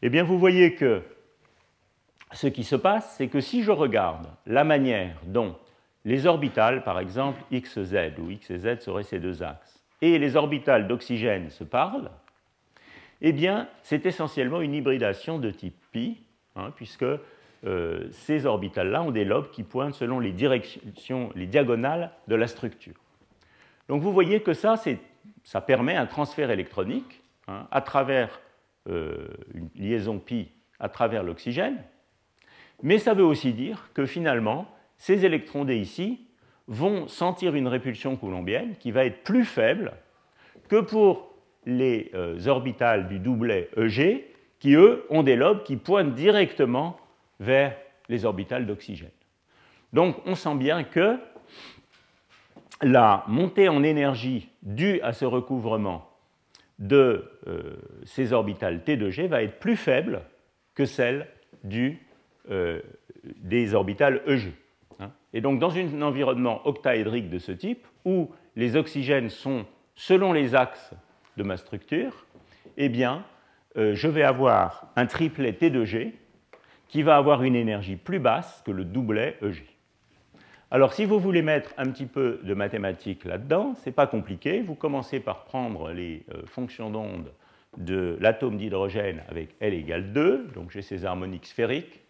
Eh 0.00 0.08
bien, 0.08 0.24
vous 0.24 0.38
voyez 0.38 0.74
que 0.74 1.02
ce 2.32 2.46
qui 2.46 2.64
se 2.64 2.74
passe, 2.74 3.16
c'est 3.18 3.28
que 3.28 3.42
si 3.42 3.62
je 3.62 3.70
regarde 3.70 4.28
la 4.46 4.64
manière 4.64 5.14
dont 5.26 5.54
les 6.06 6.24
orbitales, 6.24 6.82
par 6.84 6.98
exemple 6.98 7.42
XZ, 7.52 8.14
ou 8.16 8.30
X 8.30 8.50
et 8.50 8.58
Z 8.60 8.80
seraient 8.80 9.02
ces 9.02 9.20
deux 9.20 9.42
axes, 9.42 9.84
et 10.00 10.18
les 10.18 10.36
orbitales 10.36 10.88
d'oxygène 10.88 11.50
se 11.50 11.64
parlent, 11.64 12.10
eh 13.20 13.32
bien, 13.34 13.68
c'est 13.82 14.06
essentiellement 14.06 14.62
une 14.62 14.72
hybridation 14.72 15.38
de 15.38 15.50
type 15.50 15.76
pi, 15.92 16.22
hein, 16.56 16.72
puisque 16.74 17.04
euh, 17.04 18.08
ces 18.10 18.46
orbitales-là 18.46 19.02
ont 19.02 19.10
des 19.10 19.26
lobes 19.26 19.50
qui 19.50 19.64
pointent 19.64 19.96
selon 19.96 20.18
les 20.18 20.32
directions, 20.32 21.30
les 21.34 21.46
diagonales 21.46 22.10
de 22.26 22.36
la 22.36 22.46
structure. 22.46 22.94
Donc 23.90 24.00
vous 24.00 24.14
voyez 24.14 24.40
que 24.40 24.54
ça, 24.54 24.78
c'est 24.78 24.98
ça 25.44 25.60
permet 25.60 25.96
un 25.96 26.06
transfert 26.06 26.50
électronique 26.50 27.22
hein, 27.48 27.66
à 27.70 27.80
travers 27.80 28.40
euh, 28.88 29.28
une 29.54 29.68
liaison 29.74 30.18
pi 30.18 30.48
à 30.80 30.88
travers 30.88 31.22
l'oxygène, 31.22 31.78
mais 32.82 32.98
ça 32.98 33.14
veut 33.14 33.24
aussi 33.24 33.52
dire 33.52 33.88
que 33.94 34.06
finalement, 34.06 34.66
ces 34.96 35.24
électrons 35.24 35.64
D 35.64 35.76
ici 35.76 36.26
vont 36.66 37.06
sentir 37.06 37.54
une 37.54 37.68
répulsion 37.68 38.16
coulombienne 38.16 38.74
qui 38.78 38.90
va 38.90 39.04
être 39.04 39.22
plus 39.22 39.44
faible 39.44 39.92
que 40.68 40.80
pour 40.80 41.32
les 41.66 42.10
euh, 42.14 42.46
orbitales 42.46 43.08
du 43.08 43.18
doublet 43.18 43.68
EG, 43.76 44.26
qui 44.58 44.74
eux 44.74 45.04
ont 45.10 45.22
des 45.22 45.36
lobes 45.36 45.62
qui 45.64 45.76
pointent 45.76 46.14
directement 46.14 46.96
vers 47.40 47.76
les 48.08 48.24
orbitales 48.24 48.66
d'oxygène. 48.66 49.10
Donc 49.92 50.16
on 50.26 50.34
sent 50.34 50.54
bien 50.56 50.84
que 50.84 51.18
la 52.80 53.24
montée 53.28 53.68
en 53.68 53.82
énergie 53.82 54.48
due 54.62 55.00
à 55.02 55.12
ce 55.12 55.24
recouvrement 55.24 56.08
de 56.78 57.30
euh, 57.46 57.76
ces 58.04 58.32
orbitales 58.32 58.80
T2G 58.84 59.28
va 59.28 59.42
être 59.42 59.58
plus 59.58 59.76
faible 59.76 60.22
que 60.74 60.84
celle 60.84 61.28
euh, 62.50 62.80
des 63.36 63.74
orbitales 63.74 64.22
EG. 64.26 64.52
Hein. 64.98 65.10
Et 65.32 65.40
donc 65.40 65.58
dans 65.58 65.76
un 65.76 66.02
environnement 66.02 66.66
octaédrique 66.66 67.30
de 67.30 67.38
ce 67.38 67.52
type, 67.52 67.86
où 68.04 68.30
les 68.56 68.76
oxygènes 68.76 69.28
sont 69.28 69.64
selon 69.94 70.32
les 70.32 70.54
axes 70.54 70.92
de 71.36 71.42
ma 71.42 71.56
structure, 71.56 72.26
eh 72.76 72.88
bien, 72.88 73.24
euh, 73.76 73.94
je 73.94 74.08
vais 74.08 74.22
avoir 74.22 74.88
un 74.96 75.06
triplet 75.06 75.52
T2G 75.52 76.12
qui 76.88 77.02
va 77.02 77.16
avoir 77.16 77.42
une 77.42 77.56
énergie 77.56 77.96
plus 77.96 78.18
basse 78.18 78.62
que 78.66 78.70
le 78.70 78.84
doublet 78.84 79.38
EG. 79.40 79.64
Alors, 80.74 80.94
si 80.94 81.04
vous 81.04 81.20
voulez 81.20 81.42
mettre 81.42 81.74
un 81.76 81.90
petit 81.90 82.06
peu 82.06 82.40
de 82.42 82.54
mathématiques 82.54 83.26
là-dedans, 83.26 83.74
ce 83.74 83.90
n'est 83.90 83.92
pas 83.92 84.06
compliqué. 84.06 84.62
Vous 84.62 84.74
commencez 84.74 85.20
par 85.20 85.44
prendre 85.44 85.92
les 85.92 86.22
euh, 86.32 86.46
fonctions 86.46 86.88
d'onde 86.88 87.30
de 87.76 88.16
l'atome 88.22 88.56
d'hydrogène 88.56 89.22
avec 89.28 89.50
L 89.60 89.74
égale 89.74 90.14
2, 90.14 90.48
donc 90.54 90.70
j'ai 90.70 90.80
ces 90.80 91.04
harmoniques 91.04 91.44
sphériques. 91.44 92.00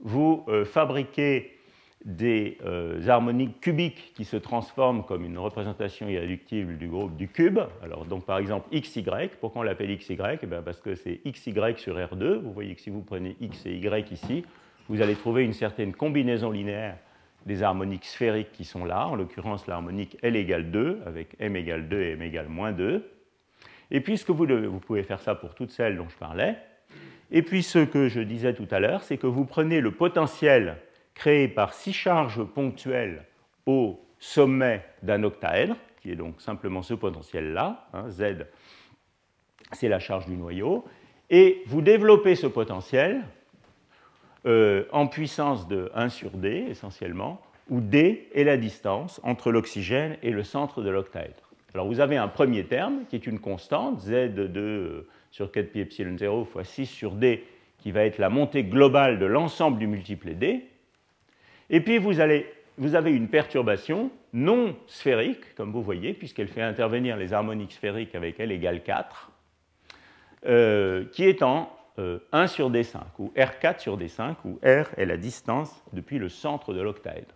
Vous 0.00 0.46
euh, 0.48 0.64
fabriquez 0.64 1.58
des 2.06 2.56
euh, 2.64 3.06
harmoniques 3.06 3.60
cubiques 3.60 4.14
qui 4.14 4.24
se 4.24 4.38
transforment 4.38 5.04
comme 5.04 5.26
une 5.26 5.36
représentation 5.36 6.08
irréductible 6.08 6.78
du 6.78 6.88
groupe 6.88 7.14
du 7.18 7.28
cube. 7.28 7.60
Alors, 7.84 8.06
donc, 8.06 8.24
par 8.24 8.38
exemple, 8.38 8.74
XY, 8.74 9.04
pourquoi 9.42 9.60
on 9.60 9.64
l'appelle 9.64 9.94
XY 9.94 10.16
eh 10.40 10.46
Parce 10.46 10.80
que 10.80 10.94
c'est 10.94 11.20
XY 11.26 11.74
sur 11.76 11.98
R2. 11.98 12.38
Vous 12.38 12.54
voyez 12.54 12.74
que 12.74 12.80
si 12.80 12.88
vous 12.88 13.02
prenez 13.02 13.36
X 13.42 13.66
et 13.66 13.74
Y 13.74 14.10
ici, 14.10 14.46
vous 14.88 15.02
allez 15.02 15.16
trouver 15.16 15.44
une 15.44 15.52
certaine 15.52 15.92
combinaison 15.92 16.50
linéaire 16.50 16.96
des 17.46 17.62
harmoniques 17.62 18.04
sphériques 18.04 18.52
qui 18.52 18.64
sont 18.64 18.84
là, 18.84 19.06
en 19.06 19.14
l'occurrence 19.14 19.66
l'harmonique 19.66 20.18
L 20.22 20.36
égale 20.36 20.70
2, 20.70 21.02
avec 21.06 21.36
M 21.38 21.56
égale 21.56 21.88
2 21.88 22.00
et 22.00 22.10
M 22.12 22.22
égale 22.22 22.48
moins 22.48 22.72
2. 22.72 23.10
Et 23.90 24.00
puis, 24.00 24.22
vous, 24.28 24.46
vous 24.46 24.80
pouvez 24.80 25.02
faire 25.02 25.20
ça 25.20 25.34
pour 25.34 25.54
toutes 25.54 25.70
celles 25.70 25.96
dont 25.96 26.08
je 26.08 26.16
parlais. 26.16 26.56
Et 27.30 27.42
puis, 27.42 27.62
ce 27.62 27.78
que 27.78 28.08
je 28.08 28.20
disais 28.20 28.54
tout 28.54 28.68
à 28.70 28.80
l'heure, 28.80 29.02
c'est 29.02 29.16
que 29.16 29.26
vous 29.26 29.44
prenez 29.44 29.80
le 29.80 29.90
potentiel 29.90 30.76
créé 31.14 31.48
par 31.48 31.74
six 31.74 31.92
charges 31.92 32.44
ponctuelles 32.44 33.24
au 33.66 34.00
sommet 34.18 34.84
d'un 35.02 35.22
octaèdre, 35.22 35.76
qui 36.00 36.10
est 36.10 36.16
donc 36.16 36.40
simplement 36.40 36.82
ce 36.82 36.94
potentiel-là, 36.94 37.86
hein, 37.92 38.08
Z, 38.08 38.46
c'est 39.72 39.88
la 39.88 39.98
charge 39.98 40.26
du 40.26 40.36
noyau, 40.36 40.84
et 41.28 41.62
vous 41.66 41.82
développez 41.82 42.34
ce 42.34 42.46
potentiel 42.46 43.22
euh, 44.46 44.84
en 44.92 45.06
puissance 45.06 45.68
de 45.68 45.90
1 45.94 46.08
sur 46.08 46.30
D 46.30 46.66
essentiellement, 46.68 47.40
où 47.68 47.80
D 47.80 48.28
est 48.34 48.44
la 48.44 48.56
distance 48.56 49.20
entre 49.22 49.52
l'oxygène 49.52 50.16
et 50.22 50.30
le 50.30 50.42
centre 50.42 50.82
de 50.82 50.90
l'octaèdre. 50.90 51.50
Alors 51.74 51.86
vous 51.86 52.00
avez 52.00 52.16
un 52.16 52.28
premier 52.28 52.64
terme 52.64 53.04
qui 53.08 53.16
est 53.16 53.26
une 53.26 53.38
constante, 53.38 54.00
Z 54.00 54.34
de 54.34 55.06
sur 55.30 55.52
4 55.52 55.70
pi 55.70 55.80
epsilon 55.80 56.16
0 56.18 56.44
fois 56.44 56.64
6 56.64 56.86
sur 56.86 57.12
D, 57.12 57.44
qui 57.78 57.92
va 57.92 58.04
être 58.04 58.18
la 58.18 58.28
montée 58.28 58.64
globale 58.64 59.18
de 59.18 59.26
l'ensemble 59.26 59.78
du 59.78 59.86
multiplet 59.86 60.34
D. 60.34 60.66
Et 61.70 61.80
puis 61.80 61.98
vous, 61.98 62.20
avez 62.20 62.46
une 63.12 63.28
perturbation 63.28 64.10
non 64.32 64.76
sphérique, 64.86 65.54
comme 65.54 65.72
vous 65.72 65.82
voyez, 65.82 66.12
puisqu'elle 66.12 66.48
fait 66.48 66.62
intervenir 66.62 67.16
les 67.16 67.32
harmoniques 67.32 67.72
sphériques 67.72 68.14
avec 68.14 68.40
L 68.40 68.50
égale 68.50 68.82
4, 68.82 69.30
euh, 70.46 71.04
qui 71.12 71.24
est 71.24 71.42
en 71.42 71.70
1 71.98 72.00
euh, 72.02 72.46
sur 72.46 72.70
D5, 72.70 72.98
ou 73.18 73.32
R4 73.36 73.78
sur 73.78 73.98
D5, 73.98 74.36
où 74.44 74.58
R 74.64 74.88
est 74.96 75.06
la 75.06 75.16
distance 75.16 75.82
depuis 75.92 76.18
le 76.18 76.28
centre 76.28 76.72
de 76.72 76.80
l'octaèdre. 76.80 77.34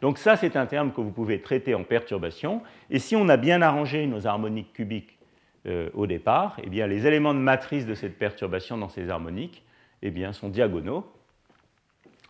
Donc 0.00 0.18
ça, 0.18 0.36
c'est 0.36 0.56
un 0.56 0.66
terme 0.66 0.92
que 0.92 1.00
vous 1.00 1.10
pouvez 1.10 1.40
traiter 1.40 1.74
en 1.74 1.84
perturbation. 1.84 2.62
Et 2.90 2.98
si 2.98 3.16
on 3.16 3.28
a 3.28 3.36
bien 3.36 3.62
arrangé 3.62 4.06
nos 4.06 4.26
harmoniques 4.26 4.72
cubiques 4.72 5.18
euh, 5.66 5.88
au 5.94 6.06
départ, 6.06 6.58
eh 6.62 6.68
bien, 6.68 6.86
les 6.86 7.06
éléments 7.06 7.34
de 7.34 7.38
matrice 7.38 7.86
de 7.86 7.94
cette 7.94 8.18
perturbation 8.18 8.76
dans 8.76 8.88
ces 8.88 9.08
harmoniques 9.08 9.64
eh 10.02 10.10
bien, 10.10 10.32
sont 10.32 10.48
diagonaux. 10.48 11.10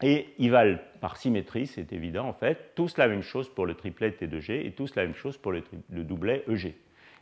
Et 0.02 0.28
ils 0.38 0.50
valent 0.50 0.78
par 1.00 1.16
symétrie, 1.16 1.66
c'est 1.66 1.92
évident 1.92 2.26
en 2.28 2.32
fait, 2.32 2.72
tous 2.74 2.96
la 2.96 3.08
même 3.08 3.22
chose 3.22 3.48
pour 3.48 3.64
le 3.64 3.74
triplet 3.74 4.10
T2G 4.10 4.66
et 4.66 4.72
tous 4.72 4.94
la 4.96 5.04
même 5.04 5.14
chose 5.14 5.36
pour 5.36 5.52
le, 5.52 5.62
le 5.90 6.04
doublet 6.04 6.44
EG. 6.48 6.74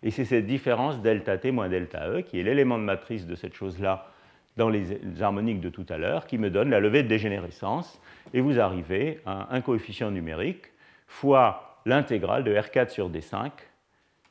Et 0.03 0.11
c'est 0.11 0.25
cette 0.25 0.47
différence 0.47 1.01
delta 1.01 1.39
T 1.39 1.51
moins 1.51 1.69
delta 1.69 2.09
E 2.09 2.23
qui 2.23 2.41
est 2.41 2.43
l'élément 2.43 2.79
de 2.79 2.85
matrice 2.85 3.27
de 3.27 3.35
cette 3.35 3.55
chose-là 3.55 4.12
dans 4.57 4.69
les 4.69 5.01
harmoniques 5.21 5.61
de 5.61 5.69
tout 5.69 5.87
à 5.89 5.99
l'heure 5.99 6.27
qui 6.27 6.39
me 6.39 6.51
donne 6.51 6.71
la 6.71 6.81
levée 6.81 7.03
de 7.03 7.09
dégénérescence. 7.09 8.01
Et 8.35 8.41
vous 8.41 8.61
arrivez 8.61 9.21
à 9.25 9.55
un 9.55 9.61
coefficient 9.61 10.11
numérique 10.11 10.73
fois 11.07 11.81
l'intégrale 11.87 12.45
de 12.45 12.55
R4 12.55 12.91
sur 12.91 13.11
D5. 13.11 13.51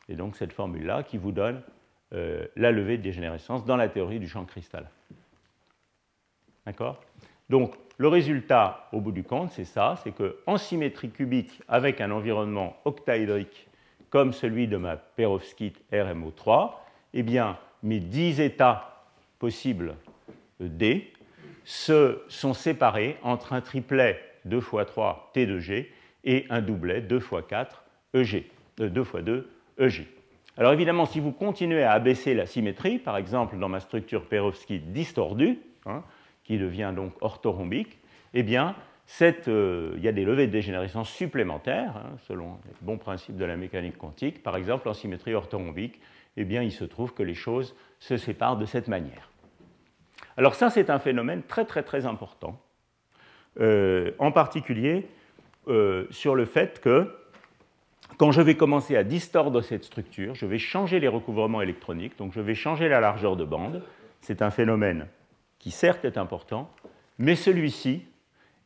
Et 0.10 0.16
donc 0.16 0.36
cette 0.36 0.54
formule-là 0.54 1.04
qui 1.04 1.18
vous 1.18 1.32
donne 1.32 1.62
euh, 2.14 2.46
la 2.56 2.72
levée 2.72 2.98
de 2.98 3.04
dégénérescence 3.04 3.66
dans 3.66 3.78
la 3.78 3.90
théorie 3.90 4.20
du 4.20 4.28
champ 4.28 4.46
cristal. 4.46 4.90
D'accord? 6.66 7.02
Donc 7.50 7.76
le 7.98 8.08
résultat 8.08 8.88
au 8.92 9.02
bout 9.02 9.12
du 9.12 9.24
compte, 9.24 9.52
c'est 9.52 9.66
ça, 9.66 9.96
c'est 10.04 10.12
qu'en 10.12 10.58
symétrie 10.58 11.10
cubique 11.10 11.62
avec 11.68 12.02
un 12.02 12.12
environnement 12.12 12.78
octaédrique 12.86 13.68
comme 14.10 14.34
celui 14.34 14.68
de 14.68 14.78
ma 14.78 14.98
perovskite 14.98 15.82
RMO3, 15.92 16.72
eh 17.14 17.24
bien 17.24 17.58
mes 17.84 18.00
10 18.00 18.42
états 18.42 19.06
possibles 19.40 19.96
D 20.62 21.12
se 21.64 22.22
sont 22.28 22.54
séparés 22.54 23.18
entre 23.24 23.54
un 23.54 23.62
triplet 23.62 24.20
2 24.46 24.58
x 24.58 24.68
3 24.88 25.32
T2G 25.36 25.88
et 26.24 26.46
un 26.50 26.62
doublet 26.62 27.02
2 27.02 27.18
x 27.18 27.28
4 27.48 27.84
EG, 28.14 28.46
2 28.78 29.02
x 29.02 29.24
2 29.24 29.50
EG. 29.80 30.08
Alors 30.58 30.74
évidemment, 30.74 31.06
si 31.06 31.20
vous 31.20 31.32
continuez 31.32 31.84
à 31.84 31.94
abaisser 31.94 32.34
la 32.34 32.46
symétrie, 32.46 33.00
par 33.00 33.18
exemple 33.18 33.58
dans 33.58 33.70
ma 33.70 33.80
structure 33.80 34.26
perovskite 34.26 34.92
distordue, 34.92 35.60
hein, 35.86 36.04
qui 36.44 36.58
devient 36.58 36.94
donc 36.96 37.14
orthorhombique, 37.22 38.00
eh 38.34 38.44
bien, 38.44 38.76
euh, 39.48 39.94
il 39.98 40.04
y 40.04 40.08
a 40.08 40.12
des 40.12 40.26
levées 40.26 40.48
de 40.48 40.52
dégénérescence 40.52 41.10
supplémentaires, 41.10 41.98
hein, 41.98 42.18
selon 42.28 42.58
les 42.66 42.74
bons 42.82 42.98
principes 42.98 43.38
de 43.38 43.46
la 43.46 43.58
mécanique 43.58 43.98
quantique. 43.98 44.44
Par 44.44 44.56
exemple, 44.56 44.88
en 44.88 44.94
symétrie 44.94 45.34
orthorhombique, 45.34 46.00
eh 46.38 46.46
bien, 46.46 46.62
il 46.62 46.72
se 46.72 46.86
trouve 46.86 47.14
que 47.14 47.24
les 47.24 47.34
choses 47.34 47.76
se 48.00 48.18
séparent 48.18 48.58
de 48.58 48.66
cette 48.66 48.88
manière. 48.88 49.31
Alors 50.38 50.56
ça, 50.56 50.70
c'est 50.70 50.90
un 50.90 51.00
phénomène 51.00 51.44
très 51.44 51.66
très 51.66 51.84
très 51.84 52.06
important, 52.06 52.62
euh, 53.60 54.12
en 54.20 54.32
particulier 54.32 55.08
euh, 55.68 56.06
sur 56.10 56.36
le 56.36 56.46
fait 56.46 56.80
que 56.80 57.14
quand 58.18 58.32
je 58.32 58.42
vais 58.42 58.56
commencer 58.56 58.96
à 58.96 59.04
distordre 59.04 59.62
cette 59.62 59.84
structure, 59.84 60.36
je 60.36 60.46
vais 60.46 60.60
changer 60.60 61.00
les 61.00 61.08
recouvrements 61.08 61.62
électroniques, 61.62 62.18
donc 62.18 62.34
je 62.34 62.42
vais 62.42 62.56
changer 62.56 62.88
la 62.88 63.00
largeur 63.00 63.36
de 63.36 63.46
bande. 63.46 63.82
C'est 64.22 64.42
un 64.42 64.52
phénomène 64.52 65.08
qui 65.60 65.72
certes 65.72 66.06
est 66.06 66.18
important, 66.18 66.70
mais 67.18 67.36
celui-ci 67.36 68.04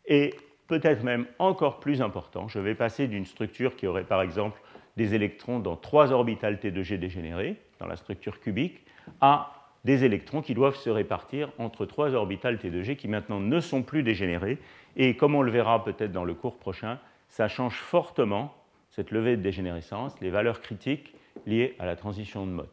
est 0.05 0.35
peut-être 0.67 1.03
même 1.03 1.25
encore 1.39 1.79
plus 1.79 2.01
important. 2.01 2.47
Je 2.47 2.59
vais 2.59 2.75
passer 2.75 3.07
d'une 3.07 3.25
structure 3.25 3.75
qui 3.75 3.87
aurait 3.87 4.03
par 4.03 4.21
exemple 4.21 4.59
des 4.97 5.13
électrons 5.13 5.59
dans 5.59 5.75
trois 5.75 6.11
orbitales 6.11 6.55
T2G 6.55 6.97
dégénérées, 6.97 7.57
dans 7.79 7.87
la 7.87 7.97
structure 7.97 8.39
cubique, 8.39 8.85
à 9.21 9.54
des 9.85 10.03
électrons 10.03 10.41
qui 10.41 10.55
doivent 10.55 10.75
se 10.75 10.89
répartir 10.89 11.51
entre 11.59 11.85
trois 11.85 12.13
orbitales 12.15 12.57
T2G 12.57 12.95
qui 12.95 13.07
maintenant 13.07 13.39
ne 13.39 13.59
sont 13.59 13.83
plus 13.83 14.01
dégénérées. 14.01 14.57
Et 14.97 15.15
comme 15.15 15.35
on 15.35 15.43
le 15.43 15.51
verra 15.51 15.83
peut-être 15.83 16.11
dans 16.11 16.25
le 16.25 16.33
cours 16.33 16.57
prochain, 16.57 16.99
ça 17.29 17.47
change 17.47 17.75
fortement 17.75 18.53
cette 18.89 19.11
levée 19.11 19.37
de 19.37 19.43
dégénérescence, 19.43 20.19
les 20.21 20.31
valeurs 20.31 20.61
critiques 20.61 21.13
liées 21.45 21.75
à 21.77 21.85
la 21.85 21.95
transition 21.95 22.47
de 22.47 22.51
mode. 22.51 22.67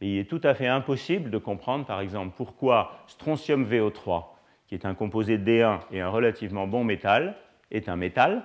Et 0.00 0.14
il 0.14 0.18
est 0.18 0.30
tout 0.30 0.40
à 0.44 0.54
fait 0.54 0.68
impossible 0.68 1.30
de 1.30 1.38
comprendre, 1.38 1.84
par 1.84 2.00
exemple, 2.00 2.34
pourquoi 2.36 3.02
strontium 3.08 3.64
VO3, 3.64 4.24
qui 4.68 4.74
est 4.74 4.84
un 4.84 4.94
composé 4.94 5.38
D1 5.38 5.80
et 5.90 6.00
un 6.00 6.10
relativement 6.10 6.68
bon 6.68 6.84
métal, 6.84 7.36
est 7.72 7.88
un 7.88 7.96
métal, 7.96 8.44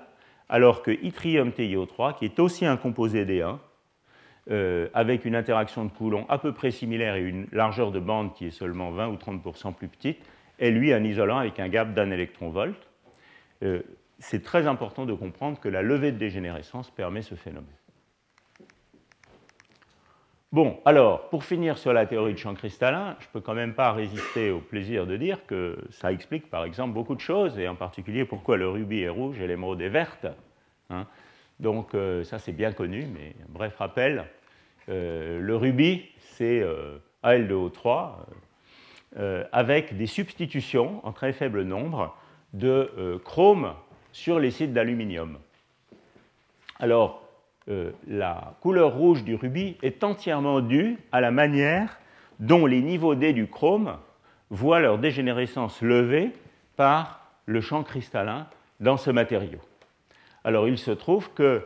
alors 0.49 0.81
que 0.81 0.91
yttrium 0.91 1.49
TiO3, 1.49 2.17
qui 2.17 2.25
est 2.25 2.39
aussi 2.39 2.65
un 2.65 2.77
composé 2.77 3.25
D1, 3.25 3.59
euh, 4.49 4.87
avec 4.93 5.25
une 5.25 5.35
interaction 5.35 5.85
de 5.85 5.91
Coulomb 5.91 6.25
à 6.27 6.39
peu 6.39 6.51
près 6.51 6.71
similaire 6.71 7.15
et 7.15 7.21
une 7.21 7.47
largeur 7.51 7.91
de 7.91 7.99
bande 7.99 8.33
qui 8.33 8.47
est 8.47 8.51
seulement 8.51 8.89
20 8.89 9.09
ou 9.09 9.15
30% 9.15 9.73
plus 9.73 9.87
petite, 9.87 10.17
est 10.59 10.71
lui 10.71 10.93
un 10.93 11.03
isolant 11.03 11.37
avec 11.37 11.59
un 11.59 11.69
gap 11.69 11.93
d'un 11.93 12.09
électron-volt. 12.09 12.77
Euh, 13.63 13.81
c'est 14.19 14.43
très 14.43 14.67
important 14.67 15.05
de 15.05 15.13
comprendre 15.13 15.59
que 15.59 15.69
la 15.69 15.81
levée 15.81 16.11
de 16.11 16.17
dégénérescence 16.17 16.89
permet 16.89 17.21
ce 17.21 17.35
phénomène. 17.35 17.69
Bon, 20.51 20.79
alors, 20.83 21.29
pour 21.29 21.45
finir 21.45 21.77
sur 21.77 21.93
la 21.93 22.05
théorie 22.05 22.33
de 22.33 22.37
champ 22.37 22.53
cristallin, 22.53 23.15
je 23.19 23.25
ne 23.27 23.31
peux 23.31 23.39
quand 23.39 23.53
même 23.53 23.73
pas 23.73 23.93
résister 23.93 24.51
au 24.51 24.59
plaisir 24.59 25.07
de 25.07 25.15
dire 25.15 25.45
que 25.45 25.77
ça 25.91 26.11
explique 26.11 26.49
par 26.49 26.65
exemple 26.65 26.93
beaucoup 26.93 27.15
de 27.15 27.21
choses, 27.21 27.57
et 27.57 27.69
en 27.69 27.75
particulier 27.75 28.25
pourquoi 28.25 28.57
le 28.57 28.67
rubis 28.67 29.01
est 29.01 29.09
rouge 29.09 29.39
et 29.39 29.47
l'émeraude 29.47 29.81
est 29.81 29.89
verte. 29.89 30.27
Hein. 30.89 31.07
Donc 31.61 31.93
euh, 31.93 32.23
ça 32.23 32.39
c'est 32.39 32.51
bien 32.51 32.73
connu, 32.73 33.07
mais 33.13 33.35
bref 33.47 33.75
rappel, 33.77 34.25
euh, 34.89 35.39
le 35.39 35.55
rubis 35.55 36.03
c'est 36.17 36.59
euh, 36.61 36.97
Al2O3 37.23 38.13
avec 39.51 39.97
des 39.97 40.05
substitutions 40.05 41.05
en 41.05 41.11
très 41.11 41.33
faible 41.33 41.63
nombre 41.63 42.15
de 42.53 43.19
chrome 43.25 43.73
sur 44.13 44.39
les 44.39 44.51
sites 44.51 44.71
d'aluminium. 44.71 45.37
Alors 46.79 47.21
la 48.07 48.55
couleur 48.61 48.95
rouge 48.95 49.25
du 49.25 49.35
rubis 49.35 49.75
est 49.83 50.05
entièrement 50.05 50.61
due 50.61 50.97
à 51.11 51.19
la 51.19 51.29
manière 51.29 51.99
dont 52.39 52.65
les 52.65 52.81
niveaux 52.81 53.15
D 53.15 53.33
du 53.33 53.47
chrome 53.47 53.97
voient 54.49 54.79
leur 54.79 54.97
dégénérescence 54.97 55.81
levée 55.81 56.31
par 56.77 57.33
le 57.45 57.59
champ 57.59 57.83
cristallin 57.83 58.47
dans 58.79 58.95
ce 58.95 59.11
matériau. 59.11 59.59
Alors 60.43 60.67
il 60.67 60.77
se 60.77 60.91
trouve 60.91 61.31
que 61.33 61.65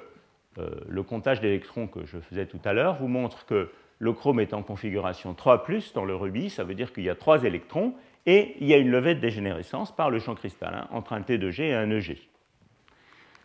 euh, 0.58 0.70
le 0.88 1.04
comptage 1.04 1.42
d'électrons 1.42 1.88
que 1.88 2.06
je 2.06 2.20
faisais 2.20 2.46
tout 2.46 2.60
à 2.64 2.74
l'heure 2.74 2.96
vous 2.96 3.08
montre 3.08 3.46
que 3.46 3.72
le 4.00 4.14
chrome 4.14 4.40
est 4.40 4.54
en 4.54 4.62
configuration 4.62 5.34
3 5.34 5.66
dans 5.94 6.06
le 6.06 6.16
rubis, 6.16 6.50
ça 6.50 6.64
veut 6.64 6.76
dire 6.76 6.92
qu'il 6.94 7.04
y 7.04 7.10
a 7.10 7.16
3 7.16 7.44
électrons, 7.44 7.94
et 8.26 8.56
il 8.60 8.68
y 8.68 8.74
a 8.74 8.78
une 8.78 8.90
levée 8.90 9.16
de 9.16 9.20
dégénérescence 9.20 9.96
par 9.96 10.10
le 10.10 10.20
champ 10.20 10.36
cristallin 10.36 10.88
entre 10.92 11.14
un 11.14 11.22
T2G 11.22 11.62
et 11.62 11.74
un 11.74 11.90
EG. 11.90 12.18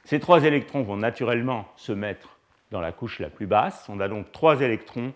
Ces 0.04 0.18
trois 0.18 0.44
électrons 0.44 0.82
vont 0.82 0.96
naturellement 0.96 1.68
se 1.76 1.92
mettre 1.92 2.38
dans 2.70 2.80
la 2.80 2.90
couche 2.90 3.18
la 3.18 3.28
plus 3.28 3.46
basse. 3.46 3.86
On 3.88 4.00
a 4.00 4.08
donc 4.08 4.32
trois 4.32 4.60
électrons 4.60 5.12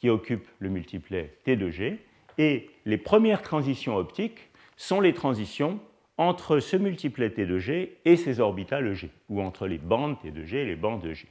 qui 0.00 0.10
occupent 0.10 0.48
le 0.58 0.68
multiplet 0.68 1.36
T2G, 1.46 1.98
et 2.38 2.70
les 2.84 2.98
premières 2.98 3.42
transitions 3.42 3.96
optiques 3.96 4.50
sont 4.76 5.00
les 5.00 5.14
transitions 5.14 5.80
entre 6.18 6.60
ce 6.60 6.76
multiplet 6.76 7.28
T2G 7.28 7.90
et 8.04 8.16
ses 8.16 8.40
orbitales 8.40 8.86
EG, 8.86 9.10
ou 9.28 9.40
entre 9.40 9.66
les 9.66 9.78
bandes 9.78 10.16
T2G 10.22 10.56
et 10.56 10.64
les 10.64 10.76
bandes 10.76 11.04
EG. 11.04 11.26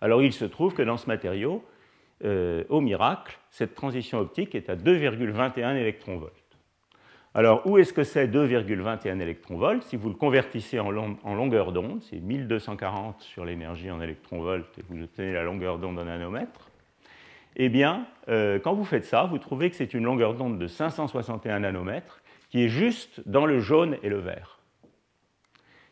Alors 0.00 0.22
il 0.22 0.32
se 0.32 0.44
trouve 0.44 0.74
que 0.74 0.82
dans 0.82 0.96
ce 0.96 1.06
matériau, 1.06 1.64
euh, 2.24 2.64
au 2.68 2.80
miracle, 2.80 3.38
cette 3.50 3.74
transition 3.74 4.18
optique 4.18 4.54
est 4.54 4.70
à 4.70 4.76
2,21 4.76 5.76
électronvolts. 5.76 6.32
Alors 7.34 7.66
où 7.66 7.78
est-ce 7.78 7.92
que 7.92 8.04
c'est 8.04 8.26
2,21 8.26 9.20
électronvolts? 9.20 9.82
Si 9.82 9.96
vous 9.96 10.08
le 10.08 10.14
convertissez 10.14 10.78
en, 10.78 10.90
longueur 10.90 11.72
d'onde, 11.72 12.02
c'est 12.02 12.20
1240 12.20 13.20
sur 13.20 13.44
l'énergie 13.44 13.90
en 13.90 14.00
électronvolts 14.00 14.78
et 14.78 14.82
vous 14.88 15.02
obtenez 15.02 15.32
la 15.32 15.42
longueur 15.42 15.78
d'onde 15.78 15.98
en 15.98 16.04
nanomètres. 16.04 16.68
Eh 17.56 17.68
bien, 17.68 18.06
euh, 18.28 18.58
quand 18.58 18.74
vous 18.74 18.84
faites 18.84 19.04
ça, 19.04 19.24
vous 19.24 19.38
trouvez 19.38 19.70
que 19.70 19.76
c'est 19.76 19.92
une 19.92 20.04
longueur 20.04 20.34
d'onde 20.34 20.58
de 20.58 20.66
561 20.66 21.60
nanomètres 21.60 22.21
qui 22.52 22.64
est 22.64 22.68
juste 22.68 23.22
dans 23.26 23.46
le 23.46 23.60
jaune 23.60 23.96
et 24.02 24.10
le 24.10 24.18
vert. 24.18 24.58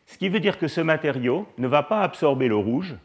Ce 0.05 0.15
qui 0.19 0.29
veut 0.29 0.39
dire 0.39 0.59
que 0.59 0.67
ce 0.67 0.79
matériau 0.79 1.47
ne 1.57 1.67
va 1.67 1.81
pas 1.81 2.01
absorber 2.01 2.47
le 2.47 2.55
rouge, 2.55 2.95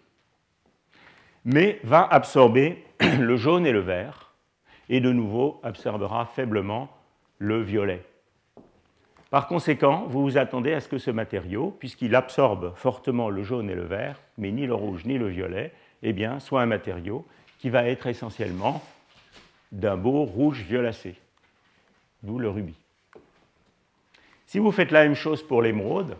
mais 1.46 1.80
va 1.82 2.06
absorber 2.06 2.84
le 3.18 3.36
jaune 3.38 3.66
et 3.66 3.72
le 3.72 3.80
vert, 3.80 4.34
et 4.90 5.00
de 5.00 5.10
nouveau 5.10 5.58
absorbera 5.62 6.26
faiblement 6.26 6.90
le 7.38 7.62
violet. 7.62 8.04
Par 9.30 9.48
conséquent, 9.48 10.04
vous 10.06 10.20
vous 10.20 10.36
attendez 10.36 10.74
à 10.74 10.80
ce 10.80 10.88
que 10.88 10.98
ce 10.98 11.10
matériau, 11.10 11.74
puisqu'il 11.78 12.14
absorbe 12.14 12.74
fortement 12.76 13.30
le 13.30 13.42
jaune 13.42 13.70
et 13.70 13.74
le 13.74 13.86
vert, 13.86 14.20
mais 14.36 14.52
ni 14.52 14.66
le 14.66 14.74
rouge 14.74 15.06
ni 15.06 15.16
le 15.16 15.28
violet, 15.28 15.72
eh 16.02 16.12
bien, 16.12 16.40
soit 16.40 16.60
un 16.60 16.66
matériau 16.66 17.26
qui 17.58 17.70
va 17.70 17.88
être 17.88 18.06
essentiellement 18.06 18.82
d'un 19.72 19.96
beau 19.96 20.24
rouge 20.24 20.60
violacé, 20.60 21.14
d'où 22.22 22.38
le 22.38 22.50
rubis. 22.50 22.85
Si 24.46 24.60
vous 24.60 24.70
faites 24.70 24.92
la 24.92 25.02
même 25.02 25.16
chose 25.16 25.42
pour 25.42 25.60
l'émeraude, 25.60 26.16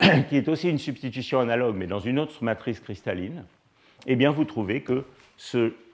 qui 0.28 0.36
est 0.36 0.48
aussi 0.48 0.68
une 0.68 0.78
substitution 0.78 1.38
analogue, 1.38 1.76
mais 1.76 1.86
dans 1.86 2.00
une 2.00 2.18
autre 2.18 2.42
matrice 2.42 2.80
cristalline, 2.80 3.44
eh 4.06 4.16
bien, 4.16 4.32
vous 4.32 4.44
trouvez 4.44 4.82
que 4.82 5.04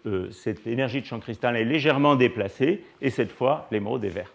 euh, 0.06 0.30
cette 0.30 0.66
énergie 0.66 1.02
de 1.02 1.06
champ 1.06 1.20
cristallin 1.20 1.58
est 1.58 1.64
légèrement 1.64 2.16
déplacée, 2.16 2.82
et 3.02 3.10
cette 3.10 3.30
fois, 3.30 3.68
l'émeraude 3.70 4.04
est 4.04 4.08
verte. 4.08 4.32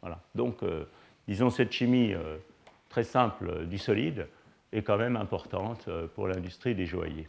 Voilà. 0.00 0.20
Donc, 0.34 0.64
euh, 0.64 0.84
disons, 1.28 1.48
cette 1.50 1.70
chimie 1.70 2.12
euh, 2.12 2.38
très 2.88 3.04
simple 3.04 3.64
du 3.66 3.78
solide 3.78 4.26
est 4.72 4.82
quand 4.82 4.98
même 4.98 5.14
importante 5.14 5.88
pour 6.16 6.26
l'industrie 6.26 6.74
des 6.74 6.86
joailliers. 6.86 7.28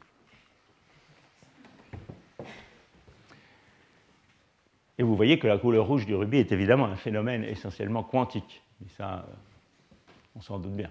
Et 4.97 5.03
vous 5.03 5.15
voyez 5.15 5.37
que 5.37 5.45
la 5.45 5.59
couleur 5.59 5.85
rouge 5.85 6.07
du 6.07 6.15
rubis 6.15 6.39
est 6.39 6.51
évidemment 6.51 6.85
un 6.85 6.95
phénomène 6.95 7.43
essentiellement 7.43 8.01
quantique. 8.01 8.63
Mais 8.81 8.89
ça, 8.89 9.25
on 10.35 10.41
s'en 10.41 10.59
doute 10.59 10.75
bien. 10.75 10.89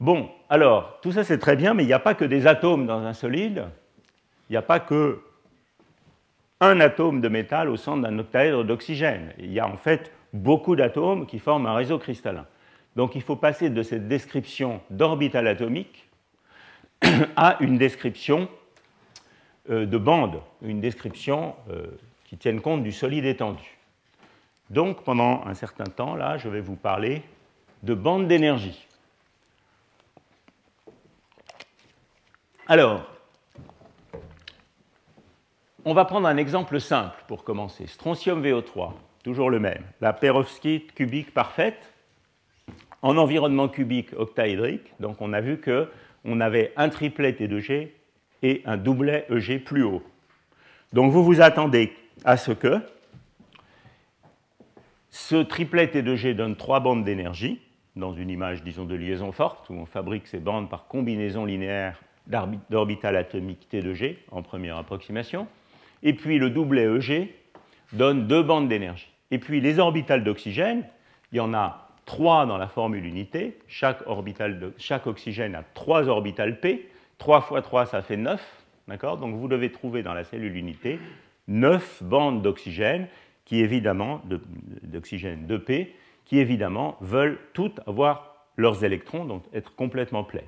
Bon, 0.00 0.30
alors, 0.48 1.00
tout 1.02 1.12
ça 1.12 1.24
c'est 1.24 1.38
très 1.38 1.56
bien, 1.56 1.74
mais 1.74 1.82
il 1.82 1.86
n'y 1.86 1.92
a 1.92 1.98
pas 1.98 2.14
que 2.14 2.24
des 2.24 2.46
atomes 2.46 2.86
dans 2.86 3.00
un 3.00 3.12
solide. 3.12 3.66
Il 4.48 4.52
n'y 4.52 4.56
a 4.56 4.62
pas 4.62 4.80
que 4.80 5.20
un 6.60 6.80
atome 6.80 7.20
de 7.20 7.28
métal 7.28 7.68
au 7.68 7.76
centre 7.76 8.02
d'un 8.02 8.18
octaèdre 8.18 8.64
d'oxygène. 8.64 9.32
Il 9.38 9.52
y 9.52 9.60
a 9.60 9.68
en 9.68 9.76
fait 9.76 10.12
beaucoup 10.32 10.76
d'atomes 10.76 11.26
qui 11.26 11.38
forment 11.38 11.66
un 11.66 11.74
réseau 11.74 11.98
cristallin. 11.98 12.46
Donc 12.96 13.14
il 13.14 13.22
faut 13.22 13.36
passer 13.36 13.70
de 13.70 13.82
cette 13.82 14.08
description 14.08 14.80
d'orbital 14.90 15.46
atomique 15.46 16.08
à 17.36 17.56
une 17.60 17.78
description 17.78 18.48
euh, 19.70 19.86
de 19.86 19.98
bande, 19.98 20.40
une 20.62 20.80
description 20.80 21.54
euh, 21.70 21.86
qui 22.24 22.36
tienne 22.36 22.60
compte 22.60 22.82
du 22.82 22.92
solide 22.92 23.24
étendu. 23.24 23.77
Donc 24.70 25.02
pendant 25.02 25.44
un 25.46 25.54
certain 25.54 25.84
temps, 25.84 26.14
là, 26.14 26.36
je 26.38 26.48
vais 26.48 26.60
vous 26.60 26.76
parler 26.76 27.22
de 27.82 27.94
bande 27.94 28.28
d'énergie. 28.28 28.86
Alors, 32.66 33.06
on 35.84 35.94
va 35.94 36.04
prendre 36.04 36.28
un 36.28 36.36
exemple 36.36 36.80
simple 36.80 37.16
pour 37.26 37.44
commencer. 37.44 37.86
Strontium 37.86 38.44
VO3, 38.44 38.92
toujours 39.24 39.48
le 39.48 39.58
même. 39.58 39.84
La 40.02 40.12
perovskite 40.12 40.92
cubique 40.92 41.32
parfaite 41.32 41.94
en 43.00 43.16
environnement 43.16 43.68
cubique 43.68 44.12
octaédrique. 44.16 44.92
Donc 45.00 45.22
on 45.22 45.32
a 45.32 45.40
vu 45.40 45.60
qu'on 45.60 46.40
avait 46.40 46.72
un 46.76 46.90
triplet 46.90 47.32
T2G 47.32 47.88
et 48.42 48.62
un 48.66 48.76
doublet 48.76 49.26
EG 49.30 49.60
plus 49.60 49.82
haut. 49.82 50.02
Donc 50.92 51.12
vous 51.12 51.24
vous 51.24 51.40
attendez 51.40 51.92
à 52.24 52.36
ce 52.36 52.52
que 52.52 52.82
ce 55.10 55.36
triplet 55.36 55.86
T2G 55.86 56.34
donne 56.34 56.56
trois 56.56 56.80
bandes 56.80 57.04
d'énergie, 57.04 57.60
dans 57.96 58.12
une 58.12 58.30
image, 58.30 58.62
disons, 58.62 58.84
de 58.84 58.94
liaison 58.94 59.32
forte, 59.32 59.68
où 59.70 59.74
on 59.74 59.86
fabrique 59.86 60.26
ces 60.26 60.38
bandes 60.38 60.68
par 60.68 60.86
combinaison 60.86 61.44
linéaire 61.44 62.00
d'orbital 62.70 63.16
atomique 63.16 63.68
T2G 63.72 64.16
en 64.30 64.42
première 64.42 64.76
approximation. 64.76 65.46
Et 66.02 66.12
puis 66.12 66.38
le 66.38 66.50
doublet 66.50 66.84
EG 66.84 67.34
donne 67.92 68.26
deux 68.26 68.42
bandes 68.42 68.68
d'énergie. 68.68 69.10
Et 69.30 69.38
puis 69.38 69.60
les 69.60 69.78
orbitales 69.78 70.22
d'oxygène, 70.22 70.84
il 71.32 71.38
y 71.38 71.40
en 71.40 71.54
a 71.54 71.88
trois 72.04 72.46
dans 72.46 72.58
la 72.58 72.68
formule 72.68 73.04
unité. 73.04 73.58
Chaque, 73.66 74.06
orbital 74.06 74.72
chaque 74.76 75.06
oxygène 75.06 75.54
a 75.54 75.64
trois 75.74 76.08
orbitales 76.08 76.60
P. 76.60 76.88
3 77.18 77.40
fois 77.40 77.62
3, 77.62 77.86
ça 77.86 78.02
fait 78.02 78.16
9. 78.16 78.40
D'accord? 78.86 79.18
Donc 79.18 79.34
vous 79.34 79.48
devez 79.48 79.70
trouver 79.70 80.02
dans 80.02 80.14
la 80.14 80.24
cellule 80.24 80.56
unité 80.56 80.98
9 81.48 82.02
bandes 82.02 82.42
d'oxygène, 82.42 83.08
qui 83.48 83.60
évidemment, 83.60 84.20
d'oxygène 84.82 85.46
2P, 85.46 85.88
qui 86.26 86.38
évidemment 86.38 86.98
veulent 87.00 87.38
toutes 87.54 87.80
avoir 87.86 88.44
leurs 88.58 88.84
électrons, 88.84 89.24
donc 89.24 89.42
être 89.54 89.74
complètement 89.74 90.22
pleines. 90.22 90.44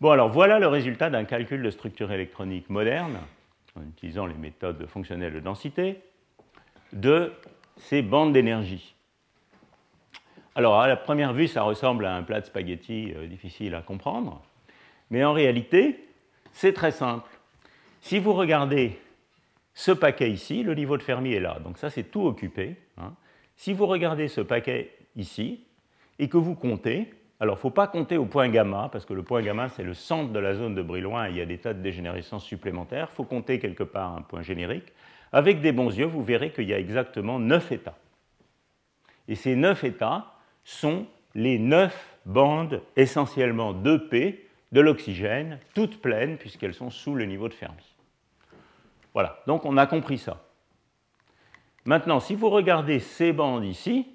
Bon, 0.00 0.12
alors 0.12 0.28
voilà 0.28 0.60
le 0.60 0.68
résultat 0.68 1.10
d'un 1.10 1.24
calcul 1.24 1.62
de 1.62 1.70
structure 1.70 2.12
électronique 2.12 2.70
moderne, 2.70 3.18
en 3.76 3.82
utilisant 3.82 4.26
les 4.26 4.34
méthodes 4.34 4.86
fonctionnelles 4.86 5.34
de 5.34 5.40
densité, 5.40 5.98
de 6.92 7.32
ces 7.76 8.02
bandes 8.02 8.32
d'énergie. 8.32 8.94
Alors, 10.54 10.80
à 10.80 10.86
la 10.86 10.96
première 10.96 11.32
vue, 11.32 11.48
ça 11.48 11.62
ressemble 11.62 12.06
à 12.06 12.14
un 12.14 12.22
plat 12.22 12.40
de 12.40 12.46
spaghettis 12.46 13.12
euh, 13.16 13.26
difficile 13.26 13.74
à 13.74 13.82
comprendre. 13.82 14.40
Mais 15.10 15.24
en 15.24 15.32
réalité, 15.32 16.08
c'est 16.52 16.72
très 16.72 16.92
simple. 16.92 17.28
Si 18.00 18.20
vous 18.20 18.32
regardez 18.32 18.96
ce 19.74 19.90
paquet 19.90 20.30
ici, 20.30 20.62
le 20.62 20.74
niveau 20.74 20.96
de 20.96 21.02
Fermi 21.02 21.32
est 21.32 21.40
là. 21.40 21.58
Donc 21.62 21.78
ça, 21.78 21.90
c'est 21.90 22.04
tout 22.04 22.24
occupé. 22.24 22.76
Hein. 22.96 23.12
Si 23.56 23.72
vous 23.72 23.86
regardez 23.86 24.28
ce 24.28 24.40
paquet 24.40 24.92
ici 25.16 25.64
et 26.18 26.28
que 26.28 26.36
vous 26.36 26.54
comptez, 26.54 27.12
alors 27.40 27.56
il 27.56 27.58
ne 27.58 27.62
faut 27.62 27.70
pas 27.70 27.88
compter 27.88 28.16
au 28.16 28.26
point 28.26 28.48
gamma, 28.48 28.88
parce 28.92 29.04
que 29.04 29.12
le 29.12 29.24
point 29.24 29.42
gamma, 29.42 29.68
c'est 29.68 29.82
le 29.82 29.94
centre 29.94 30.32
de 30.32 30.38
la 30.38 30.54
zone 30.54 30.74
de 30.76 30.82
Brillouin 30.82 31.26
et 31.26 31.30
il 31.30 31.36
y 31.36 31.40
a 31.40 31.46
des 31.46 31.58
tas 31.58 31.74
de 31.74 31.82
dégénérescences 31.82 32.44
supplémentaires. 32.44 33.08
Il 33.12 33.14
faut 33.16 33.24
compter 33.24 33.58
quelque 33.58 33.82
part 33.82 34.16
un 34.16 34.22
point 34.22 34.42
générique. 34.42 34.92
Avec 35.32 35.60
des 35.60 35.72
bons 35.72 35.90
yeux, 35.90 36.06
vous 36.06 36.22
verrez 36.22 36.52
qu'il 36.52 36.68
y 36.68 36.72
a 36.72 36.78
exactement 36.78 37.40
9 37.40 37.72
états. 37.72 37.98
Et 39.26 39.34
ces 39.34 39.56
9 39.56 39.82
états 39.82 40.32
sont 40.62 41.06
les 41.34 41.58
9 41.58 42.18
bandes 42.26 42.80
essentiellement 42.96 43.74
2P 43.74 44.38
de 44.70 44.80
l'oxygène, 44.80 45.58
toutes 45.74 46.00
pleines, 46.00 46.36
puisqu'elles 46.36 46.74
sont 46.74 46.90
sous 46.90 47.16
le 47.16 47.24
niveau 47.24 47.48
de 47.48 47.54
Fermi. 47.54 47.93
Voilà, 49.14 49.40
donc 49.46 49.64
on 49.64 49.76
a 49.76 49.86
compris 49.86 50.18
ça. 50.18 50.42
Maintenant, 51.84 52.20
si 52.20 52.34
vous 52.34 52.50
regardez 52.50 52.98
ces 52.98 53.32
bandes 53.32 53.64
ici, 53.64 54.08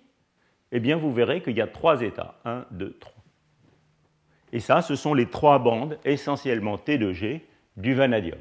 eh 0.71 0.79
bien 0.79 0.97
vous 0.97 1.13
verrez 1.13 1.41
qu'il 1.41 1.57
y 1.57 1.61
a 1.61 1.67
trois 1.67 2.01
états. 2.01 2.35
1, 2.45 2.65
2, 2.71 2.97
3. 2.99 3.13
Et 4.51 4.59
ça, 4.59 4.81
ce 4.81 4.95
sont 4.95 5.13
les 5.13 5.27
trois 5.27 5.59
bandes, 5.59 5.99
essentiellement 6.03 6.75
T2G, 6.75 7.41
du 7.77 7.93
vanadium. 7.93 8.39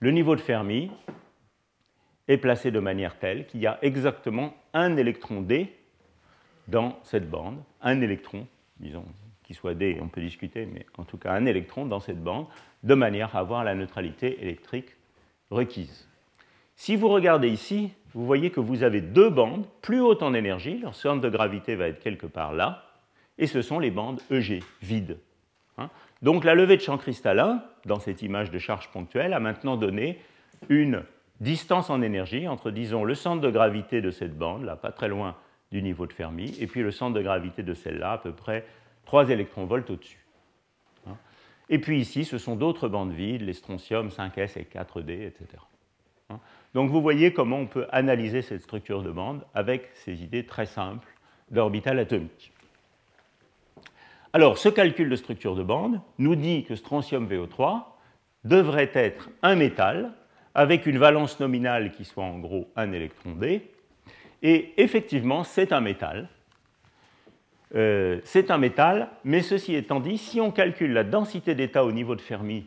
Le 0.00 0.10
niveau 0.10 0.36
de 0.36 0.40
Fermi 0.40 0.90
est 2.28 2.38
placé 2.38 2.70
de 2.70 2.78
manière 2.78 3.18
telle 3.18 3.46
qu'il 3.46 3.60
y 3.60 3.66
a 3.66 3.78
exactement 3.82 4.54
un 4.72 4.96
électron 4.96 5.40
D 5.40 5.74
dans 6.68 6.98
cette 7.02 7.28
bande, 7.28 7.62
un 7.82 8.00
électron, 8.00 8.46
disons, 8.78 9.04
qui 9.44 9.54
soit 9.54 9.74
D, 9.74 9.98
on 10.02 10.08
peut 10.08 10.20
discuter, 10.20 10.66
mais 10.66 10.86
en 10.98 11.04
tout 11.04 11.18
cas 11.18 11.32
un 11.32 11.46
électron 11.46 11.86
dans 11.86 12.00
cette 12.00 12.22
bande, 12.22 12.46
de 12.82 12.94
manière 12.94 13.36
à 13.36 13.40
avoir 13.40 13.64
la 13.64 13.74
neutralité 13.74 14.42
électrique 14.42 14.96
requise. 15.50 16.08
Si 16.76 16.96
vous 16.96 17.08
regardez 17.08 17.48
ici, 17.48 17.92
vous 18.14 18.26
voyez 18.26 18.50
que 18.50 18.60
vous 18.60 18.82
avez 18.82 19.00
deux 19.00 19.30
bandes 19.30 19.66
plus 19.82 20.00
hautes 20.00 20.22
en 20.22 20.34
énergie, 20.34 20.78
leur 20.78 20.94
centre 20.94 21.20
de 21.20 21.28
gravité 21.28 21.76
va 21.76 21.88
être 21.88 22.00
quelque 22.00 22.26
part 22.26 22.52
là, 22.52 22.84
et 23.38 23.46
ce 23.46 23.62
sont 23.62 23.78
les 23.78 23.90
bandes 23.90 24.20
EG, 24.30 24.62
vides. 24.82 25.18
Hein. 25.78 25.90
Donc 26.22 26.44
la 26.44 26.54
levée 26.54 26.76
de 26.76 26.82
champ 26.82 26.98
cristallin, 26.98 27.62
dans 27.84 28.00
cette 28.00 28.22
image 28.22 28.50
de 28.50 28.58
charge 28.58 28.90
ponctuelle, 28.90 29.32
a 29.32 29.40
maintenant 29.40 29.76
donné 29.76 30.18
une 30.68 31.02
distance 31.40 31.90
en 31.90 32.00
énergie 32.00 32.48
entre, 32.48 32.70
disons, 32.70 33.04
le 33.04 33.14
centre 33.14 33.40
de 33.40 33.50
gravité 33.50 34.00
de 34.00 34.10
cette 34.10 34.36
bande, 34.36 34.64
là, 34.64 34.76
pas 34.76 34.92
très 34.92 35.08
loin 35.08 35.36
du 35.72 35.82
niveau 35.82 36.06
de 36.06 36.12
Fermi, 36.12 36.54
et 36.60 36.66
puis 36.66 36.82
le 36.82 36.92
centre 36.92 37.14
de 37.14 37.22
gravité 37.22 37.62
de 37.62 37.74
celle-là, 37.74 38.12
à 38.12 38.18
peu 38.18 38.32
près 38.32 38.64
3 39.06 39.30
électronvolts 39.30 39.90
au-dessus. 39.90 40.24
Hein. 41.06 41.16
Et 41.68 41.78
puis 41.78 42.00
ici, 42.00 42.24
ce 42.24 42.38
sont 42.38 42.56
d'autres 42.56 42.88
bandes 42.88 43.12
vides, 43.12 43.42
les 43.42 43.52
strontium 43.52 44.08
5s 44.08 44.58
et 44.58 44.64
4d, 44.64 45.26
etc. 45.26 45.46
Hein. 46.30 46.40
Donc 46.74 46.90
vous 46.90 47.00
voyez 47.00 47.32
comment 47.32 47.58
on 47.58 47.66
peut 47.66 47.86
analyser 47.90 48.42
cette 48.42 48.62
structure 48.62 49.02
de 49.02 49.10
bande 49.10 49.44
avec 49.54 49.90
ces 49.94 50.22
idées 50.22 50.46
très 50.46 50.66
simples 50.66 51.08
d'orbital 51.50 51.98
atomique. 51.98 52.52
Alors, 54.32 54.58
ce 54.58 54.68
calcul 54.68 55.08
de 55.08 55.14
structure 55.14 55.54
de 55.54 55.62
bande 55.62 56.00
nous 56.18 56.34
dit 56.34 56.64
que 56.64 56.74
strontium 56.74 57.28
VO3 57.28 57.84
devrait 58.42 58.90
être 58.92 59.30
un 59.42 59.54
métal 59.54 60.12
avec 60.56 60.86
une 60.86 60.98
valence 60.98 61.38
nominale 61.38 61.92
qui 61.92 62.04
soit 62.04 62.24
en 62.24 62.38
gros 62.38 62.68
un 62.74 62.90
électron 62.92 63.32
D. 63.32 63.70
Et 64.42 64.74
effectivement, 64.76 65.44
c'est 65.44 65.72
un 65.72 65.80
métal 65.80 66.28
euh, 67.74 68.20
c'est 68.24 68.50
un 68.50 68.58
métal, 68.58 69.08
mais 69.24 69.42
ceci 69.42 69.74
étant 69.74 70.00
dit, 70.00 70.18
si 70.18 70.40
on 70.40 70.50
calcule 70.50 70.92
la 70.92 71.04
densité 71.04 71.54
d'état 71.54 71.84
au 71.84 71.92
niveau 71.92 72.14
de 72.14 72.20
Fermi 72.20 72.66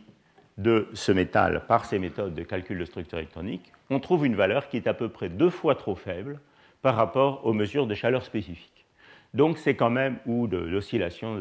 de 0.58 0.88
ce 0.92 1.12
métal 1.12 1.64
par 1.66 1.84
ces 1.84 1.98
méthodes 1.98 2.34
de 2.34 2.42
calcul 2.42 2.78
de 2.78 2.84
structure 2.84 3.18
électronique, 3.18 3.72
on 3.90 4.00
trouve 4.00 4.26
une 4.26 4.34
valeur 4.34 4.68
qui 4.68 4.76
est 4.76 4.86
à 4.86 4.94
peu 4.94 5.08
près 5.08 5.28
deux 5.28 5.50
fois 5.50 5.74
trop 5.74 5.94
faible 5.94 6.40
par 6.82 6.96
rapport 6.96 7.46
aux 7.46 7.52
mesures 7.52 7.86
de 7.86 7.94
chaleur 7.94 8.24
spécifiques. 8.24 8.86
Donc 9.34 9.58
c'est 9.58 9.76
quand 9.76 9.90
même, 9.90 10.18
ou 10.26 10.46
de 10.46 10.56
l'oscillation 10.56 11.40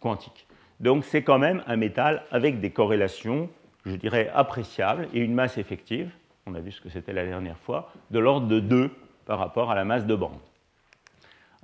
quantique. 0.00 0.46
Donc 0.80 1.04
c'est 1.04 1.22
quand 1.22 1.38
même 1.38 1.62
un 1.66 1.76
métal 1.76 2.24
avec 2.30 2.60
des 2.60 2.70
corrélations, 2.70 3.48
je 3.86 3.96
dirais, 3.96 4.30
appréciables 4.34 5.08
et 5.14 5.20
une 5.20 5.34
masse 5.34 5.58
effective, 5.58 6.10
on 6.46 6.54
a 6.54 6.60
vu 6.60 6.72
ce 6.72 6.80
que 6.80 6.88
c'était 6.88 7.12
la 7.12 7.24
dernière 7.24 7.58
fois, 7.58 7.92
de 8.10 8.18
l'ordre 8.18 8.46
de 8.46 8.60
2 8.60 8.90
par 9.24 9.38
rapport 9.38 9.70
à 9.70 9.74
la 9.74 9.84
masse 9.84 10.06
de 10.06 10.14
bande. 10.14 10.38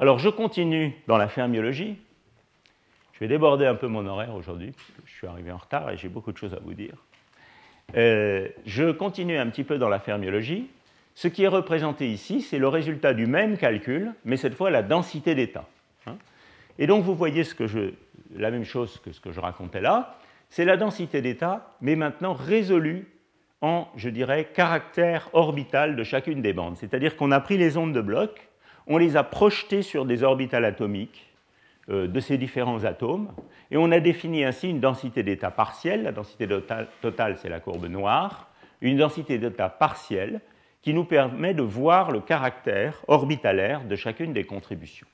Alors 0.00 0.18
je 0.18 0.30
continue 0.30 0.94
dans 1.08 1.18
la 1.18 1.28
fermiologie. 1.28 1.98
Je 3.12 3.20
vais 3.20 3.28
déborder 3.28 3.66
un 3.66 3.74
peu 3.74 3.86
mon 3.86 4.06
horaire 4.06 4.34
aujourd'hui, 4.34 4.72
je 5.04 5.12
suis 5.12 5.26
arrivé 5.26 5.52
en 5.52 5.58
retard 5.58 5.90
et 5.90 5.98
j'ai 5.98 6.08
beaucoup 6.08 6.32
de 6.32 6.38
choses 6.38 6.54
à 6.54 6.58
vous 6.64 6.72
dire. 6.72 6.94
Euh, 7.96 8.48
je 8.64 8.92
continue 8.92 9.36
un 9.36 9.46
petit 9.50 9.62
peu 9.62 9.76
dans 9.76 9.90
la 9.90 9.98
fermiologie. 10.00 10.70
Ce 11.14 11.28
qui 11.28 11.42
est 11.42 11.48
représenté 11.48 12.10
ici, 12.10 12.40
c'est 12.40 12.58
le 12.58 12.66
résultat 12.66 13.12
du 13.12 13.26
même 13.26 13.58
calcul, 13.58 14.14
mais 14.24 14.38
cette 14.38 14.54
fois 14.54 14.70
la 14.70 14.82
densité 14.82 15.34
d'état. 15.34 15.68
Hein. 16.06 16.16
Et 16.78 16.86
donc 16.86 17.04
vous 17.04 17.14
voyez 17.14 17.44
que 17.44 17.92
la 18.34 18.50
même 18.50 18.64
chose 18.64 19.02
que 19.04 19.12
ce 19.12 19.20
que 19.20 19.32
je 19.32 19.40
racontais 19.40 19.82
là, 19.82 20.16
c'est 20.48 20.64
la 20.64 20.78
densité 20.78 21.20
d'état, 21.20 21.74
mais 21.82 21.94
maintenant 21.94 22.32
résolue 22.32 23.06
en, 23.60 23.86
je 23.96 24.08
dirais, 24.08 24.48
caractère 24.54 25.28
orbital 25.34 25.94
de 25.94 26.04
chacune 26.04 26.40
des 26.40 26.54
bandes. 26.54 26.78
C'est-à-dire 26.78 27.16
qu'on 27.16 27.32
a 27.32 27.40
pris 27.40 27.58
les 27.58 27.76
ondes 27.76 27.92
de 27.92 28.00
bloc, 28.00 28.49
on 28.90 28.98
les 28.98 29.16
a 29.16 29.22
projetées 29.22 29.82
sur 29.82 30.04
des 30.04 30.24
orbitales 30.24 30.64
atomiques 30.64 31.30
euh, 31.88 32.08
de 32.08 32.20
ces 32.20 32.36
différents 32.36 32.84
atomes, 32.84 33.32
et 33.70 33.76
on 33.76 33.90
a 33.92 34.00
défini 34.00 34.44
ainsi 34.44 34.68
une 34.68 34.80
densité 34.80 35.22
d'état 35.22 35.52
partielle. 35.52 36.02
La 36.02 36.12
densité 36.12 36.48
totale, 37.00 37.38
c'est 37.38 37.48
la 37.48 37.60
courbe 37.60 37.86
noire. 37.86 38.48
Une 38.80 38.96
densité 38.96 39.38
d'état 39.38 39.68
partielle 39.68 40.40
qui 40.82 40.92
nous 40.92 41.04
permet 41.04 41.54
de 41.54 41.62
voir 41.62 42.10
le 42.10 42.20
caractère 42.20 43.00
orbitalaire 43.06 43.84
de 43.84 43.94
chacune 43.94 44.32
des 44.32 44.44
contributions. 44.44 45.06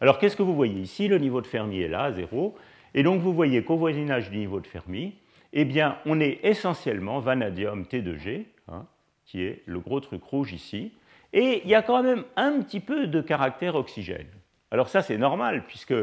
Alors 0.00 0.18
qu'est-ce 0.18 0.36
que 0.36 0.42
vous 0.42 0.54
voyez 0.54 0.80
ici? 0.80 1.08
Le 1.08 1.18
niveau 1.18 1.40
de 1.40 1.46
Fermi 1.48 1.80
est 1.80 1.88
là, 1.88 2.12
0. 2.12 2.54
Et 2.94 3.02
donc 3.02 3.20
vous 3.20 3.32
voyez 3.32 3.64
qu'au 3.64 3.76
voisinage 3.76 4.30
du 4.30 4.38
niveau 4.38 4.60
de 4.60 4.66
Fermi, 4.68 5.14
eh 5.52 5.64
bien, 5.64 5.98
on 6.06 6.20
est 6.20 6.38
essentiellement 6.44 7.18
vanadium 7.18 7.82
T2G, 7.82 8.44
hein, 8.68 8.86
qui 9.24 9.42
est 9.42 9.62
le 9.66 9.80
gros 9.80 9.98
truc 9.98 10.22
rouge 10.22 10.52
ici, 10.52 10.92
et 11.34 11.62
il 11.64 11.68
y 11.68 11.74
a 11.74 11.82
quand 11.82 12.02
même 12.02 12.22
un 12.36 12.60
petit 12.60 12.80
peu 12.80 13.08
de 13.08 13.20
caractère 13.20 13.74
oxygène. 13.74 14.28
Alors 14.70 14.88
ça, 14.88 15.02
c'est 15.02 15.18
normal, 15.18 15.64
puisque 15.66 15.94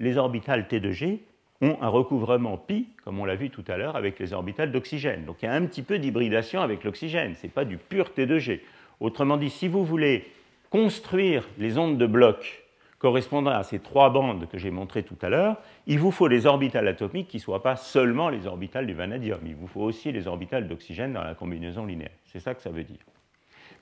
les 0.00 0.16
orbitales 0.16 0.66
T2G 0.68 1.18
ont 1.60 1.76
un 1.82 1.88
recouvrement 1.88 2.56
pi, 2.56 2.88
comme 3.04 3.20
on 3.20 3.26
l'a 3.26 3.34
vu 3.34 3.50
tout 3.50 3.64
à 3.68 3.76
l'heure, 3.76 3.96
avec 3.96 4.18
les 4.18 4.32
orbitales 4.32 4.72
d'oxygène. 4.72 5.26
Donc 5.26 5.42
il 5.42 5.44
y 5.44 5.48
a 5.48 5.52
un 5.52 5.66
petit 5.66 5.82
peu 5.82 5.98
d'hybridation 5.98 6.62
avec 6.62 6.84
l'oxygène, 6.84 7.34
ce 7.34 7.44
n'est 7.44 7.52
pas 7.52 7.66
du 7.66 7.76
pur 7.76 8.12
T2G. 8.16 8.60
Autrement 9.00 9.36
dit, 9.36 9.50
si 9.50 9.68
vous 9.68 9.84
voulez 9.84 10.24
construire 10.70 11.46
les 11.58 11.76
ondes 11.76 11.98
de 11.98 12.06
bloc 12.06 12.64
correspondant 12.98 13.50
à 13.50 13.64
ces 13.64 13.80
trois 13.80 14.10
bandes 14.10 14.48
que 14.48 14.56
j'ai 14.56 14.70
montrées 14.70 15.02
tout 15.02 15.18
à 15.20 15.28
l'heure, 15.28 15.56
il 15.86 15.98
vous 15.98 16.10
faut 16.10 16.30
des 16.30 16.46
orbitales 16.46 16.88
atomiques 16.88 17.28
qui 17.28 17.36
ne 17.36 17.42
soient 17.42 17.62
pas 17.62 17.76
seulement 17.76 18.30
les 18.30 18.46
orbitales 18.46 18.86
du 18.86 18.94
vanadium, 18.94 19.40
il 19.44 19.54
vous 19.54 19.68
faut 19.68 19.82
aussi 19.82 20.12
les 20.12 20.26
orbitales 20.26 20.66
d'oxygène 20.66 21.12
dans 21.12 21.22
la 21.22 21.34
combinaison 21.34 21.84
linéaire. 21.84 22.10
C'est 22.24 22.40
ça 22.40 22.54
que 22.54 22.62
ça 22.62 22.70
veut 22.70 22.84
dire. 22.84 22.98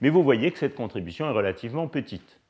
Mais 0.00 0.08
vous 0.08 0.22
voyez 0.22 0.50
que 0.50 0.58
cette 0.58 0.74
contribution 0.74 1.26
est 1.26 1.32
relativement 1.32 1.88
petite. 1.88 2.40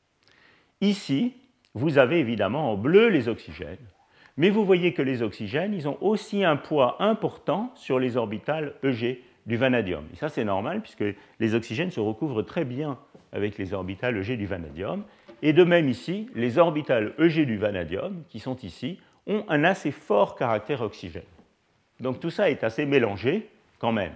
Ici, 0.80 1.34
vous 1.74 1.98
avez 1.98 2.18
évidemment 2.18 2.72
en 2.72 2.76
bleu 2.76 3.08
les 3.08 3.28
oxygènes, 3.28 3.76
mais 4.36 4.50
vous 4.50 4.64
voyez 4.64 4.92
que 4.92 5.02
les 5.02 5.22
oxygènes, 5.22 5.72
ils 5.72 5.88
ont 5.88 5.96
aussi 6.02 6.44
un 6.44 6.56
poids 6.56 6.96
important 7.02 7.72
sur 7.74 7.98
les 7.98 8.16
orbitales 8.16 8.74
EG 8.82 9.22
du 9.46 9.56
vanadium. 9.56 10.04
Et 10.12 10.16
ça, 10.16 10.28
c'est 10.28 10.44
normal, 10.44 10.82
puisque 10.82 11.04
les 11.40 11.54
oxygènes 11.54 11.90
se 11.90 12.00
recouvrent 12.00 12.42
très 12.42 12.64
bien 12.64 12.98
avec 13.32 13.56
les 13.56 13.72
orbitales 13.72 14.16
EG 14.18 14.36
du 14.36 14.46
vanadium. 14.46 15.04
Et 15.42 15.52
de 15.52 15.64
même 15.64 15.88
ici, 15.88 16.28
les 16.34 16.58
orbitales 16.58 17.14
EG 17.18 17.46
du 17.46 17.56
vanadium, 17.56 18.24
qui 18.28 18.40
sont 18.40 18.56
ici, 18.56 18.98
ont 19.26 19.44
un 19.48 19.64
assez 19.64 19.90
fort 19.90 20.34
caractère 20.34 20.82
oxygène. 20.82 21.22
Donc 22.00 22.20
tout 22.20 22.30
ça 22.30 22.50
est 22.50 22.64
assez 22.64 22.84
mélangé 22.86 23.48
quand 23.78 23.92
même. 23.92 24.12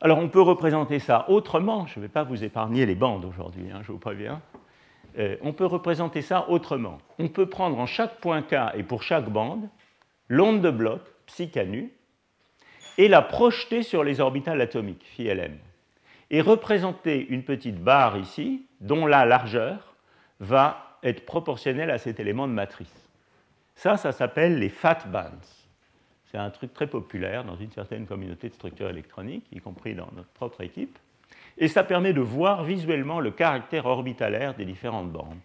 Alors 0.00 0.18
on 0.18 0.28
peut 0.28 0.40
représenter 0.40 0.98
ça 0.98 1.28
autrement, 1.28 1.86
je 1.86 1.98
ne 1.98 2.04
vais 2.04 2.08
pas 2.10 2.24
vous 2.24 2.44
épargner 2.44 2.86
les 2.86 2.94
bandes 2.94 3.24
aujourd'hui, 3.24 3.70
hein, 3.72 3.80
je 3.82 3.92
vous 3.92 3.98
préviens. 3.98 4.40
Euh, 5.18 5.36
on 5.42 5.52
peut 5.52 5.66
représenter 5.66 6.22
ça 6.22 6.48
autrement. 6.48 6.98
On 7.18 7.28
peut 7.28 7.46
prendre 7.46 7.78
en 7.78 7.86
chaque 7.86 8.20
point 8.20 8.42
K 8.42 8.74
et 8.74 8.82
pour 8.82 9.02
chaque 9.02 9.28
bande 9.28 9.68
l'onde 10.28 10.60
de 10.60 10.70
bloc, 10.70 11.00
psi 11.26 11.50
nu, 11.66 11.92
et 12.98 13.08
la 13.08 13.22
projeter 13.22 13.82
sur 13.82 14.04
les 14.04 14.20
orbitales 14.20 14.60
atomiques, 14.60 15.04
phi 15.04 15.24
Lm 15.24 15.58
et 16.30 16.40
représenter 16.40 17.26
une 17.28 17.42
petite 17.42 17.82
barre 17.82 18.18
ici, 18.18 18.66
dont 18.80 19.06
la 19.06 19.24
largeur 19.24 19.94
va 20.40 20.98
être 21.02 21.24
proportionnelle 21.24 21.90
à 21.90 21.98
cet 21.98 22.20
élément 22.20 22.46
de 22.46 22.52
matrice. 22.52 23.08
Ça, 23.74 23.96
ça 23.96 24.12
s'appelle 24.12 24.58
les 24.58 24.68
fat 24.68 24.98
bands. 25.06 25.57
C'est 26.30 26.38
un 26.38 26.50
truc 26.50 26.74
très 26.74 26.86
populaire 26.86 27.44
dans 27.44 27.56
une 27.56 27.70
certaine 27.70 28.06
communauté 28.06 28.48
de 28.48 28.54
structures 28.54 28.90
électroniques, 28.90 29.46
y 29.50 29.60
compris 29.60 29.94
dans 29.94 30.08
notre 30.14 30.28
propre 30.28 30.60
équipe. 30.60 30.98
Et 31.56 31.68
ça 31.68 31.84
permet 31.84 32.12
de 32.12 32.20
voir 32.20 32.64
visuellement 32.64 33.20
le 33.20 33.30
caractère 33.30 33.86
orbitalaire 33.86 34.54
des 34.54 34.64
différentes 34.64 35.10
bandes. 35.10 35.38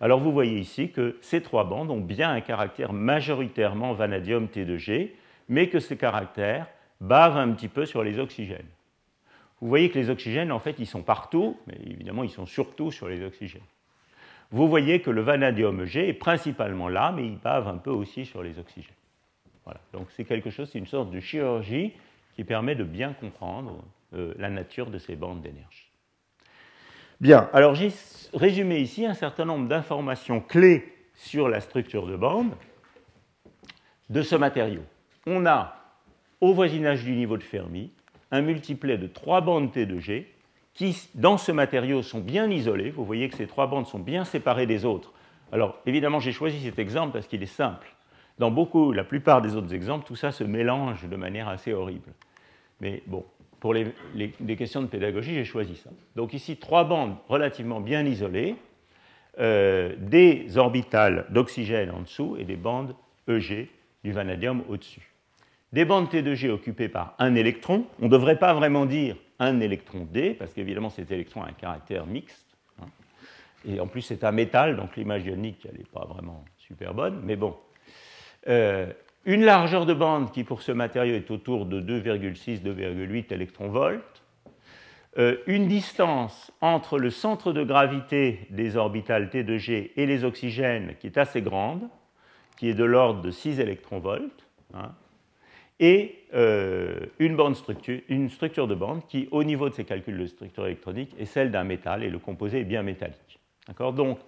Alors 0.00 0.18
vous 0.18 0.32
voyez 0.32 0.58
ici 0.58 0.90
que 0.90 1.18
ces 1.20 1.42
trois 1.42 1.64
bandes 1.64 1.90
ont 1.90 2.00
bien 2.00 2.30
un 2.30 2.40
caractère 2.40 2.92
majoritairement 2.94 3.92
vanadium 3.92 4.46
T2G, 4.46 5.10
mais 5.48 5.68
que 5.68 5.78
ces 5.78 5.96
caractères 5.96 6.66
bavent 7.00 7.36
un 7.36 7.52
petit 7.52 7.68
peu 7.68 7.84
sur 7.84 8.02
les 8.02 8.18
oxygènes. 8.18 8.66
Vous 9.60 9.68
voyez 9.68 9.90
que 9.90 9.98
les 9.98 10.08
oxygènes, 10.08 10.52
en 10.52 10.58
fait, 10.58 10.76
ils 10.78 10.86
sont 10.86 11.02
partout, 11.02 11.58
mais 11.66 11.76
évidemment, 11.84 12.24
ils 12.24 12.30
sont 12.30 12.46
surtout 12.46 12.90
sur 12.90 13.08
les 13.08 13.22
oxygènes. 13.22 13.60
Vous 14.50 14.68
voyez 14.68 15.00
que 15.00 15.10
le 15.10 15.20
vanadium 15.20 15.84
G 15.84 16.08
est 16.08 16.14
principalement 16.14 16.88
là, 16.88 17.12
mais 17.14 17.26
il 17.26 17.36
bave 17.36 17.68
un 17.68 17.76
peu 17.76 17.90
aussi 17.90 18.24
sur 18.24 18.42
les 18.42 18.58
oxygènes. 18.58 18.94
Donc 19.92 20.08
c'est 20.16 20.24
quelque 20.24 20.50
chose, 20.50 20.68
c'est 20.72 20.78
une 20.78 20.86
sorte 20.86 21.10
de 21.10 21.20
chirurgie 21.20 21.92
qui 22.34 22.44
permet 22.44 22.74
de 22.74 22.84
bien 22.84 23.12
comprendre 23.12 23.84
euh, 24.14 24.34
la 24.38 24.50
nature 24.50 24.90
de 24.90 24.98
ces 24.98 25.16
bandes 25.16 25.42
d'énergie. 25.42 25.90
Bien, 27.20 27.50
alors 27.52 27.74
j'ai 27.74 27.92
résumé 28.32 28.78
ici 28.78 29.04
un 29.04 29.14
certain 29.14 29.44
nombre 29.44 29.68
d'informations 29.68 30.40
clés 30.40 30.92
sur 31.14 31.48
la 31.48 31.60
structure 31.60 32.06
de 32.06 32.16
bande 32.16 32.54
de 34.08 34.22
ce 34.22 34.36
matériau. 34.36 34.82
On 35.26 35.44
a, 35.44 35.76
au 36.40 36.54
voisinage 36.54 37.04
du 37.04 37.12
niveau 37.12 37.36
de 37.36 37.42
Fermi, 37.42 37.92
un 38.30 38.40
multiplet 38.40 38.96
de 38.96 39.06
trois 39.06 39.42
bandes 39.42 39.70
T2G 39.70 40.26
qui, 40.72 40.96
dans 41.14 41.36
ce 41.36 41.52
matériau, 41.52 42.02
sont 42.02 42.20
bien 42.20 42.48
isolées. 42.50 42.90
Vous 42.90 43.04
voyez 43.04 43.28
que 43.28 43.36
ces 43.36 43.46
trois 43.46 43.66
bandes 43.66 43.86
sont 43.86 43.98
bien 43.98 44.24
séparées 44.24 44.66
des 44.66 44.84
autres. 44.84 45.12
Alors, 45.52 45.78
évidemment, 45.84 46.20
j'ai 46.20 46.32
choisi 46.32 46.60
cet 46.62 46.78
exemple 46.78 47.12
parce 47.12 47.26
qu'il 47.26 47.42
est 47.42 47.46
simple. 47.46 47.92
Dans 48.40 48.50
beaucoup, 48.50 48.92
la 48.92 49.04
plupart 49.04 49.42
des 49.42 49.54
autres 49.54 49.72
exemples, 49.72 50.06
tout 50.06 50.16
ça 50.16 50.32
se 50.32 50.42
mélange 50.42 51.06
de 51.06 51.16
manière 51.16 51.48
assez 51.48 51.72
horrible. 51.72 52.12
Mais 52.80 53.02
bon, 53.06 53.24
pour 53.60 53.74
les, 53.74 53.92
questions 54.56 54.82
de 54.82 54.86
pédagogie, 54.86 55.34
j'ai 55.34 55.44
choisi 55.44 55.76
ça. 55.76 55.90
Donc 56.16 56.32
ici, 56.32 56.56
trois 56.56 56.84
bandes 56.84 57.14
relativement 57.28 57.80
bien 57.80 58.04
isolées, 58.04 58.56
euh, 59.38 59.94
des 59.98 60.56
orbitales 60.56 61.26
d'oxygène 61.30 61.90
en 61.90 62.00
dessous 62.00 62.36
et 62.38 62.44
des 62.44 62.56
bandes 62.56 62.96
EG 63.28 63.68
du 64.02 64.12
vanadium 64.12 64.64
au-dessus 64.68 65.10
des 65.72 65.84
bandes 65.84 66.08
T2G 66.08 66.50
occupées 66.50 66.88
par 66.88 67.14
un 67.18 67.34
électron. 67.34 67.84
On 68.00 68.06
ne 68.06 68.10
devrait 68.10 68.38
pas 68.38 68.54
vraiment 68.54 68.86
dire 68.86 69.16
un 69.38 69.60
électron 69.60 70.06
D, 70.10 70.34
parce 70.34 70.52
qu'évidemment 70.52 70.90
cet 70.90 71.10
électron 71.10 71.42
a 71.42 71.48
un 71.48 71.52
caractère 71.52 72.06
mixte. 72.06 72.46
Hein. 72.80 72.86
Et 73.66 73.80
en 73.80 73.86
plus 73.86 74.02
c'est 74.02 74.24
un 74.24 74.32
métal, 74.32 74.76
donc 74.76 74.96
l'image 74.96 75.24
ionique 75.24 75.66
n'est 75.66 75.84
pas 75.84 76.06
vraiment 76.06 76.44
super 76.58 76.94
bonne, 76.94 77.20
mais 77.24 77.36
bon. 77.36 77.56
Euh, 78.48 78.86
une 79.24 79.44
largeur 79.44 79.86
de 79.86 79.94
bande 79.94 80.32
qui 80.32 80.44
pour 80.44 80.62
ce 80.62 80.72
matériau 80.72 81.14
est 81.14 81.30
autour 81.30 81.66
de 81.66 81.80
2,6-2,8 81.80 83.32
électronvolts. 83.32 84.22
Euh, 85.18 85.36
une 85.46 85.66
distance 85.66 86.52
entre 86.60 86.98
le 86.98 87.10
centre 87.10 87.52
de 87.52 87.64
gravité 87.64 88.46
des 88.50 88.76
orbitales 88.76 89.28
T2G 89.28 89.90
et 89.96 90.06
les 90.06 90.24
oxygènes 90.24 90.94
qui 91.00 91.08
est 91.08 91.18
assez 91.18 91.42
grande, 91.42 91.82
qui 92.56 92.68
est 92.68 92.74
de 92.74 92.84
l'ordre 92.84 93.20
de 93.20 93.30
6 93.30 93.60
électronvolts. 93.60 94.30
Hein 94.74 94.92
et 95.80 96.18
euh, 96.34 97.06
une, 97.18 97.54
structure, 97.54 98.00
une 98.08 98.28
structure 98.28 98.68
de 98.68 98.74
bande 98.74 99.00
qui, 99.08 99.28
au 99.30 99.42
niveau 99.42 99.70
de 99.70 99.74
ces 99.74 99.84
calculs 99.84 100.18
de 100.18 100.26
structure 100.26 100.66
électronique, 100.66 101.16
est 101.18 101.24
celle 101.24 101.50
d'un 101.50 101.64
métal 101.64 102.04
et 102.04 102.10
le 102.10 102.18
composé 102.18 102.60
est 102.60 102.64
bien 102.64 102.82
métallique. 102.82 103.40
Donc, 103.96 104.18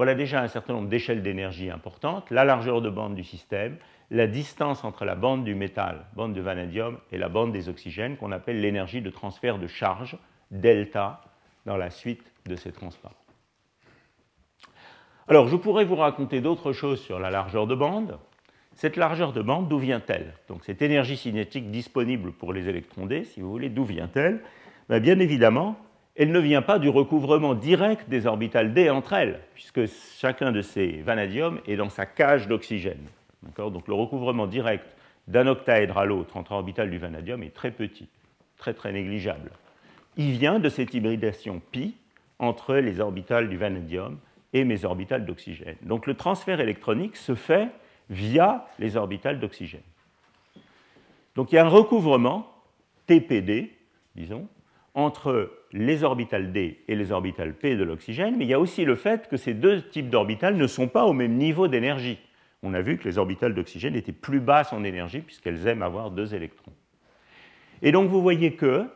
voilà 0.00 0.14
déjà 0.14 0.40
un 0.40 0.48
certain 0.48 0.72
nombre 0.72 0.88
d'échelles 0.88 1.20
d'énergie 1.20 1.68
importantes, 1.68 2.30
la 2.30 2.46
largeur 2.46 2.80
de 2.80 2.88
bande 2.88 3.14
du 3.14 3.22
système, 3.22 3.76
la 4.10 4.26
distance 4.26 4.82
entre 4.82 5.04
la 5.04 5.14
bande 5.14 5.44
du 5.44 5.54
métal, 5.54 6.06
bande 6.14 6.32
de 6.32 6.40
vanadium, 6.40 6.96
et 7.12 7.18
la 7.18 7.28
bande 7.28 7.52
des 7.52 7.68
oxygènes, 7.68 8.16
qu'on 8.16 8.32
appelle 8.32 8.62
l'énergie 8.62 9.02
de 9.02 9.10
transfert 9.10 9.58
de 9.58 9.66
charge, 9.66 10.16
delta, 10.50 11.20
dans 11.66 11.76
la 11.76 11.90
suite 11.90 12.32
de 12.46 12.56
ces 12.56 12.72
transferts. 12.72 13.12
Alors, 15.28 15.48
je 15.48 15.56
pourrais 15.56 15.84
vous 15.84 15.96
raconter 15.96 16.40
d'autres 16.40 16.72
choses 16.72 17.02
sur 17.02 17.18
la 17.18 17.30
largeur 17.30 17.66
de 17.66 17.74
bande. 17.74 18.18
Cette 18.76 18.96
largeur 18.96 19.34
de 19.34 19.42
bande, 19.42 19.68
d'où 19.68 19.78
vient-elle? 19.78 20.32
Donc 20.48 20.64
cette 20.64 20.80
énergie 20.80 21.18
cinétique 21.18 21.70
disponible 21.70 22.32
pour 22.32 22.54
les 22.54 22.70
électrons 22.70 23.04
D, 23.04 23.24
si 23.24 23.42
vous 23.42 23.50
voulez, 23.50 23.68
d'où 23.68 23.84
vient-elle? 23.84 24.40
Ben, 24.88 24.98
Bien 24.98 25.18
évidemment, 25.18 25.76
elle 26.16 26.32
ne 26.32 26.38
vient 26.38 26.62
pas 26.62 26.78
du 26.78 26.88
recouvrement 26.88 27.54
direct 27.54 28.08
des 28.08 28.26
orbitales 28.26 28.74
D 28.74 28.90
entre 28.90 29.12
elles, 29.12 29.40
puisque 29.54 29.86
chacun 30.18 30.52
de 30.52 30.60
ces 30.60 31.02
vanadiums 31.02 31.60
est 31.66 31.76
dans 31.76 31.88
sa 31.88 32.06
cage 32.06 32.48
d'oxygène. 32.48 33.06
Donc 33.56 33.88
le 33.88 33.94
recouvrement 33.94 34.46
direct 34.46 34.84
d'un 35.28 35.46
octaèdre 35.46 35.98
à 35.98 36.04
l'autre 36.04 36.36
entre 36.36 36.52
orbital 36.52 36.90
du 36.90 36.98
vanadium 36.98 37.42
est 37.42 37.54
très 37.54 37.70
petit, 37.70 38.08
très 38.58 38.74
très 38.74 38.92
négligeable. 38.92 39.50
Il 40.16 40.32
vient 40.32 40.58
de 40.58 40.68
cette 40.68 40.92
hybridation 40.92 41.62
pi 41.70 41.96
entre 42.38 42.74
les 42.74 43.00
orbitales 43.00 43.48
du 43.48 43.56
vanadium 43.56 44.18
et 44.52 44.64
mes 44.64 44.84
orbitales 44.84 45.24
d'oxygène. 45.24 45.76
Donc 45.82 46.06
le 46.06 46.14
transfert 46.14 46.60
électronique 46.60 47.16
se 47.16 47.34
fait 47.34 47.68
via 48.10 48.66
les 48.78 48.96
orbitales 48.96 49.38
d'oxygène. 49.38 49.80
Donc 51.36 51.52
il 51.52 51.54
y 51.54 51.58
a 51.58 51.64
un 51.64 51.68
recouvrement 51.68 52.52
TPD, 53.06 53.72
disons, 54.16 54.48
entre 54.94 55.50
les 55.72 56.02
orbitales 56.02 56.52
D 56.52 56.80
et 56.88 56.94
les 56.94 57.12
orbitales 57.12 57.54
P 57.54 57.76
de 57.76 57.84
l'oxygène, 57.84 58.36
mais 58.36 58.44
il 58.44 58.50
y 58.50 58.54
a 58.54 58.60
aussi 58.60 58.84
le 58.84 58.96
fait 58.96 59.28
que 59.28 59.36
ces 59.36 59.54
deux 59.54 59.82
types 59.82 60.10
d'orbitales 60.10 60.56
ne 60.56 60.66
sont 60.66 60.88
pas 60.88 61.04
au 61.04 61.12
même 61.12 61.34
niveau 61.34 61.68
d'énergie. 61.68 62.18
On 62.62 62.74
a 62.74 62.80
vu 62.80 62.98
que 62.98 63.08
les 63.08 63.18
orbitales 63.18 63.54
d'oxygène 63.54 63.94
étaient 63.94 64.12
plus 64.12 64.40
basses 64.40 64.72
en 64.72 64.84
énergie 64.84 65.20
puisqu'elles 65.20 65.66
aiment 65.66 65.82
avoir 65.82 66.10
deux 66.10 66.34
électrons. 66.34 66.72
Et 67.82 67.92
donc 67.92 68.10
vous 68.10 68.20
voyez 68.20 68.54
que 68.54 68.86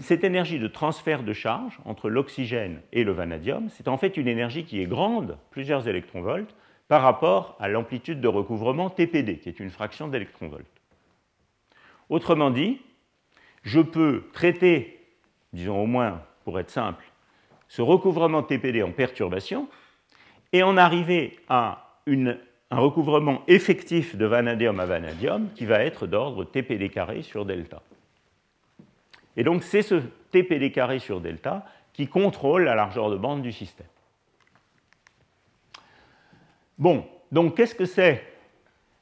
cette 0.00 0.24
énergie 0.24 0.58
de 0.58 0.68
transfert 0.68 1.22
de 1.22 1.32
charge 1.32 1.78
entre 1.84 2.08
l'oxygène 2.08 2.80
et 2.92 3.04
le 3.04 3.12
vanadium, 3.12 3.68
c'est 3.68 3.88
en 3.88 3.96
fait 3.96 4.16
une 4.16 4.28
énergie 4.28 4.64
qui 4.64 4.80
est 4.80 4.86
grande, 4.86 5.38
plusieurs 5.50 5.88
électronvolts, 5.88 6.54
par 6.88 7.02
rapport 7.02 7.56
à 7.58 7.68
l'amplitude 7.68 8.20
de 8.20 8.28
recouvrement 8.28 8.90
TPD, 8.90 9.38
qui 9.38 9.48
est 9.48 9.60
une 9.60 9.70
fraction 9.70 10.08
d'électronvolts. 10.08 10.66
Autrement 12.10 12.50
dit, 12.50 12.80
je 13.62 13.80
peux 13.80 14.24
traiter, 14.32 15.00
disons 15.52 15.82
au 15.82 15.86
moins 15.86 16.22
pour 16.44 16.58
être 16.58 16.70
simple, 16.70 17.04
ce 17.68 17.82
recouvrement 17.82 18.42
TPD 18.42 18.82
en 18.82 18.92
perturbation 18.92 19.68
et 20.52 20.62
en 20.62 20.76
arriver 20.76 21.38
à 21.48 21.98
un 22.06 22.78
recouvrement 22.78 23.42
effectif 23.48 24.16
de 24.16 24.26
vanadium 24.26 24.80
à 24.80 24.86
vanadium 24.86 25.48
qui 25.54 25.66
va 25.66 25.82
être 25.84 26.06
d'ordre 26.06 26.44
TPD 26.44 26.88
carré 26.88 27.22
sur 27.22 27.44
delta. 27.44 27.82
Et 29.36 29.44
donc 29.44 29.62
c'est 29.62 29.82
ce 29.82 29.96
TPD 30.30 30.72
carré 30.72 30.98
sur 30.98 31.20
delta 31.20 31.64
qui 31.92 32.08
contrôle 32.08 32.64
la 32.64 32.74
largeur 32.74 33.10
de 33.10 33.16
bande 33.16 33.42
du 33.42 33.52
système. 33.52 33.86
Bon, 36.78 37.06
donc 37.30 37.56
qu'est-ce 37.56 37.74
que 37.74 37.84
c'est 37.84 38.22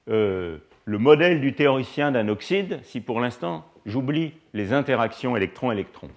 euh, 0.09 0.59
le 0.85 0.99
modèle 0.99 1.41
du 1.41 1.55
théoricien 1.55 2.13
d'un 2.13 2.29
oxyde 2.29 2.81
si 2.83 3.01
pour 3.01 3.21
l'instant 3.21 3.65
j'oublie 3.87 4.35
les 4.53 4.73
interactions 4.73 5.37
électron-électron, 5.37 6.11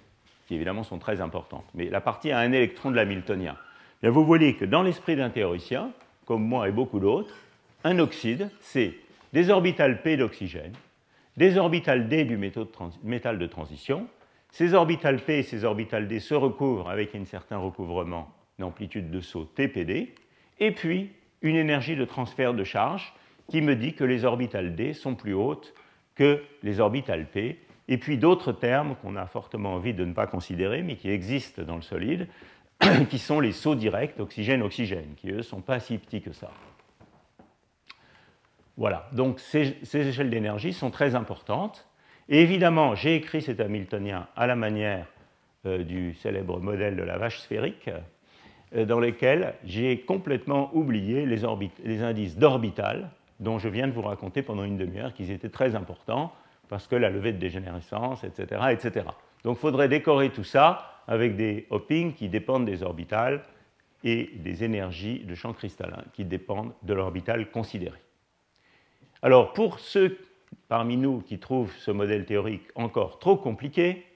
évidemment 0.54 0.84
sont 0.84 1.00
très 1.00 1.22
importantes, 1.22 1.66
mais 1.74 1.90
la 1.90 2.02
partie 2.02 2.32
à 2.32 2.40
un 2.40 2.52
électron 2.52 2.92
de 2.92 2.96
l'hamiltonien 2.96 3.58
Bien, 4.02 4.12
Vous 4.12 4.26
voyez 4.26 4.56
que 4.56 4.66
dans 4.66 4.84
l'esprit 4.84 5.16
d'un 5.16 5.30
théoricien, 5.30 5.92
comme 6.26 6.44
moi 6.44 6.68
et 6.68 6.72
beaucoup 6.72 7.00
d'autres, 7.00 7.36
un 7.84 8.00
oxyde, 8.00 8.50
c'est 8.60 8.96
des 9.32 9.50
orbitales 9.50 10.02
P 10.02 10.18
d'oxygène 10.18 10.74
des 11.38 11.58
orbitales 11.58 12.08
d 12.08 12.26
du 12.26 12.38
métal 12.38 13.40
de 13.40 13.48
transition. 13.48 14.08
Ces 14.52 14.74
orbitales 14.74 15.20
p 15.20 15.40
et 15.40 15.44
ces 15.44 15.64
orbitales 15.64 16.08
d 16.08 16.20
se 16.20 16.36
recouvrent 16.36 16.90
avec 16.90 17.16
un 17.16 17.26
certain 17.26 17.58
recouvrement 17.58 18.32
d'amplitude 18.60 19.10
de 19.10 19.20
saut 19.20 19.46
TPD, 19.46 20.14
et 20.60 20.72
puis 20.72 21.12
une 21.42 21.56
énergie 21.56 21.96
de 21.96 22.06
transfert 22.06 22.54
de 22.54 22.64
charge 22.64 23.14
qui 23.50 23.62
me 23.62 23.76
dit 23.76 23.94
que 23.94 24.04
les 24.04 24.26
orbitales 24.26 24.76
d 24.76 24.94
sont 24.94 25.16
plus 25.16 25.34
hautes 25.34 25.74
que 26.16 26.44
les 26.62 26.80
orbitales 26.80 27.26
p, 27.26 27.60
et 27.88 27.98
puis 27.98 28.18
d'autres 28.18 28.52
termes 28.52 28.96
qu'on 28.96 29.16
a 29.16 29.26
fortement 29.26 29.74
envie 29.74 29.94
de 29.94 30.06
ne 30.06 30.14
pas 30.14 30.28
considérer, 30.28 30.82
mais 30.84 30.96
qui 30.96 31.10
existent 31.10 31.64
dans 31.64 31.76
le 31.76 31.82
solide, 31.82 32.28
qui 33.10 33.20
sont 33.20 33.40
les 33.40 33.52
sauts 33.52 33.76
directs 33.76 34.20
oxygène-oxygène, 34.20 35.14
qui 35.18 35.32
eux 35.32 35.38
ne 35.38 35.42
sont 35.42 35.62
pas 35.62 35.80
si 35.80 35.98
petits 35.98 36.22
que 36.22 36.32
ça. 36.32 36.52
Voilà, 38.78 39.08
donc 39.12 39.40
ces, 39.40 39.76
échelles 39.94 40.30
d'énergie 40.30 40.74
sont 40.74 40.90
très 40.90 41.14
importantes. 41.16 41.88
Et 42.30 42.42
évidemment, 42.42 42.96
j'ai 42.96 43.16
écrit 43.16 43.42
cet 43.42 43.60
Hamiltonien 43.60 44.28
à 44.36 44.48
la 44.48 44.56
manière 44.56 45.06
euh, 45.66 45.84
du 45.84 46.16
célèbre 46.16 46.60
modèle 46.60 46.96
de 46.96 47.04
la 47.04 47.18
vache 47.18 47.40
sphérique, 47.40 47.90
euh, 48.76 48.86
dans 48.86 49.00
lequel 49.00 49.56
j'ai 49.66 50.00
complètement 50.00 50.72
oublié 50.74 51.26
les, 51.26 51.42
les 51.84 52.02
indices 52.02 52.38
d'orbital 52.38 53.12
dont 53.40 53.60
je 53.60 53.68
viens 53.68 53.88
de 53.88 53.92
vous 53.92 54.02
raconter 54.02 54.42
pendant 54.42 54.64
une 54.64 54.78
demi-heure 54.78 55.14
qu'ils 55.14 55.32
étaient 55.32 55.50
très 55.50 55.76
importants 55.76 56.34
parce 56.74 56.88
que 56.88 56.96
la 56.96 57.12
levée 57.12 57.34
de 57.34 57.38
dégénérescence, 57.38 58.24
etc. 58.24 58.60
Donc 59.44 59.58
il 59.58 59.62
faudrait 59.62 59.88
décorer 59.88 60.32
tout 60.32 60.44
ça 60.44 61.04
avec 61.08 61.36
des 61.36 61.68
hoppings 61.70 62.16
qui 62.16 62.30
dépendent 62.30 62.66
des 62.66 62.82
orbitales 62.82 63.44
et 64.04 64.32
des 64.38 64.64
énergies 64.64 65.20
de 65.20 65.36
champ 65.36 65.54
cristallin 65.54 66.04
qui 66.14 66.26
dépendent 66.26 66.74
de 66.82 66.96
l'orbital 66.96 67.52
considéré. 67.52 68.00
Alors, 69.22 69.54
pour 69.54 69.78
ceux 69.78 70.18
parmi 70.68 70.98
nous 70.98 71.22
qui 71.22 71.38
trouvent 71.38 71.76
ce 71.78 71.92
modèle 71.92 72.26
théorique 72.26 72.66
encore 72.74 73.20
trop 73.20 73.38
compliqué, 73.38 74.08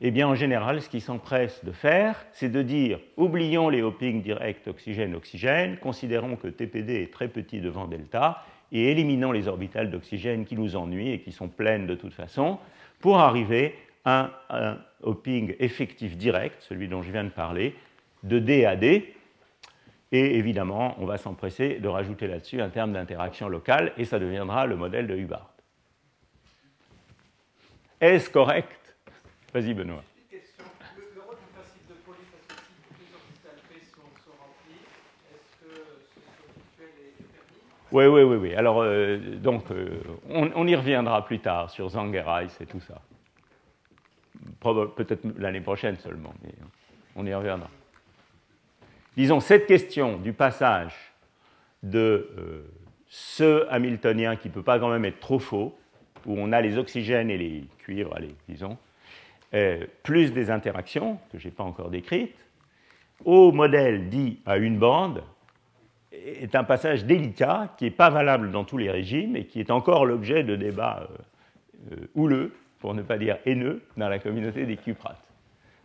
eh 0.00 0.10
bien, 0.10 0.28
en 0.28 0.34
général, 0.34 0.80
ce 0.80 0.88
qu'ils 0.88 1.02
s'empressent 1.02 1.62
de 1.62 1.72
faire, 1.72 2.24
c'est 2.32 2.48
de 2.48 2.62
dire 2.62 3.00
oublions 3.18 3.68
les 3.68 3.82
hoppings 3.82 4.22
directs 4.22 4.66
oxygène-oxygène, 4.66 5.76
considérons 5.76 6.36
que 6.36 6.48
TPD 6.48 7.02
est 7.02 7.12
très 7.12 7.28
petit 7.28 7.60
devant 7.60 7.86
delta, 7.86 8.42
et 8.72 8.90
éliminons 8.90 9.32
les 9.32 9.48
orbitales 9.48 9.90
d'oxygène 9.90 10.44
qui 10.44 10.56
nous 10.56 10.76
ennuient 10.76 11.12
et 11.12 11.20
qui 11.20 11.32
sont 11.32 11.48
pleines 11.48 11.86
de 11.86 11.94
toute 11.94 12.14
façon, 12.14 12.58
pour 13.00 13.18
arriver 13.18 13.74
à 14.04 14.42
un 14.50 14.78
hopping 15.02 15.54
effectif 15.58 16.16
direct, 16.16 16.62
celui 16.62 16.88
dont 16.88 17.02
je 17.02 17.12
viens 17.12 17.24
de 17.24 17.30
parler, 17.30 17.74
de 18.22 18.38
D 18.38 18.64
à 18.64 18.76
D, 18.76 19.14
et 20.10 20.38
évidemment, 20.38 20.96
on 20.98 21.04
va 21.04 21.18
s'empresser 21.18 21.80
de 21.80 21.88
rajouter 21.88 22.26
là-dessus 22.26 22.62
un 22.62 22.70
terme 22.70 22.92
d'interaction 22.94 23.48
locale, 23.48 23.92
et 23.98 24.04
ça 24.04 24.18
deviendra 24.18 24.66
le 24.66 24.76
modèle 24.76 25.06
de 25.06 25.14
Hubbard. 25.14 25.52
Est-ce 28.00 28.30
correct? 28.30 28.96
Vas-y, 29.52 29.74
Benoît. 29.74 30.02
Question. 30.30 30.64
Le, 30.96 31.20
rôle 31.20 31.36
du 31.36 31.50
principe 31.52 31.88
de 31.88 31.94
Pauli, 32.06 32.24
parce 32.30 32.46
que 32.46 32.54
si 32.54 32.78
toutes 32.86 33.00
les 33.00 33.12
orbitales 33.12 33.60
P 33.68 33.74
sont, 33.84 34.08
sont 34.24 34.36
remplies, 34.38 34.86
est-ce 35.34 35.50
que 35.60 35.74
ce 36.14 36.46
rituel 36.56 36.94
est 37.04 37.22
permis 37.28 37.60
Oui, 37.90 38.06
oui, 38.06 38.22
oui. 38.22 38.54
Alors, 38.54 38.82
euh, 38.82 39.18
donc, 39.18 39.70
euh, 39.70 40.00
on, 40.28 40.66
y 40.66 40.76
reviendra 40.76 41.24
plus 41.24 41.38
tard 41.38 41.70
sur 41.70 41.88
Zangerais 41.88 42.48
et 42.60 42.66
tout 42.66 42.80
ça. 42.80 43.00
Peut-être 44.60 45.26
l'année 45.38 45.60
prochaine 45.60 45.96
seulement, 45.96 46.34
mais 46.42 46.52
on 47.16 47.26
y 47.26 47.34
reviendra 47.34 47.68
disons, 49.18 49.40
cette 49.40 49.66
question 49.66 50.16
du 50.16 50.32
passage 50.32 50.94
de 51.82 52.30
euh, 52.38 52.62
ce 53.08 53.66
Hamiltonien 53.68 54.36
qui 54.36 54.48
ne 54.48 54.54
peut 54.54 54.62
pas 54.62 54.78
quand 54.78 54.90
même 54.90 55.04
être 55.04 55.18
trop 55.18 55.40
faux, 55.40 55.76
où 56.24 56.36
on 56.38 56.52
a 56.52 56.60
les 56.60 56.78
oxygènes 56.78 57.28
et 57.28 57.36
les 57.36 57.64
cuivres, 57.78 58.14
allez, 58.14 58.34
disons, 58.48 58.78
euh, 59.54 59.86
plus 60.04 60.32
des 60.32 60.50
interactions, 60.50 61.18
que 61.32 61.38
je 61.38 61.48
n'ai 61.48 61.50
pas 61.50 61.64
encore 61.64 61.90
décrites, 61.90 62.38
au 63.24 63.50
modèle 63.50 64.08
dit 64.08 64.38
à 64.46 64.56
une 64.56 64.78
bande, 64.78 65.24
est 66.26 66.54
un 66.54 66.64
passage 66.64 67.04
délicat 67.04 67.74
qui 67.76 67.84
n'est 67.84 67.90
pas 67.90 68.10
valable 68.10 68.50
dans 68.50 68.64
tous 68.64 68.78
les 68.78 68.90
régimes 68.90 69.36
et 69.36 69.44
qui 69.46 69.60
est 69.60 69.70
encore 69.70 70.06
l'objet 70.06 70.42
de 70.44 70.56
débats 70.56 71.08
euh, 71.92 71.96
houleux, 72.14 72.54
pour 72.80 72.94
ne 72.94 73.02
pas 73.02 73.18
dire 73.18 73.38
haineux, 73.44 73.82
dans 73.96 74.08
la 74.08 74.18
communauté 74.18 74.66
des 74.66 74.76
cuprates. 74.76 75.28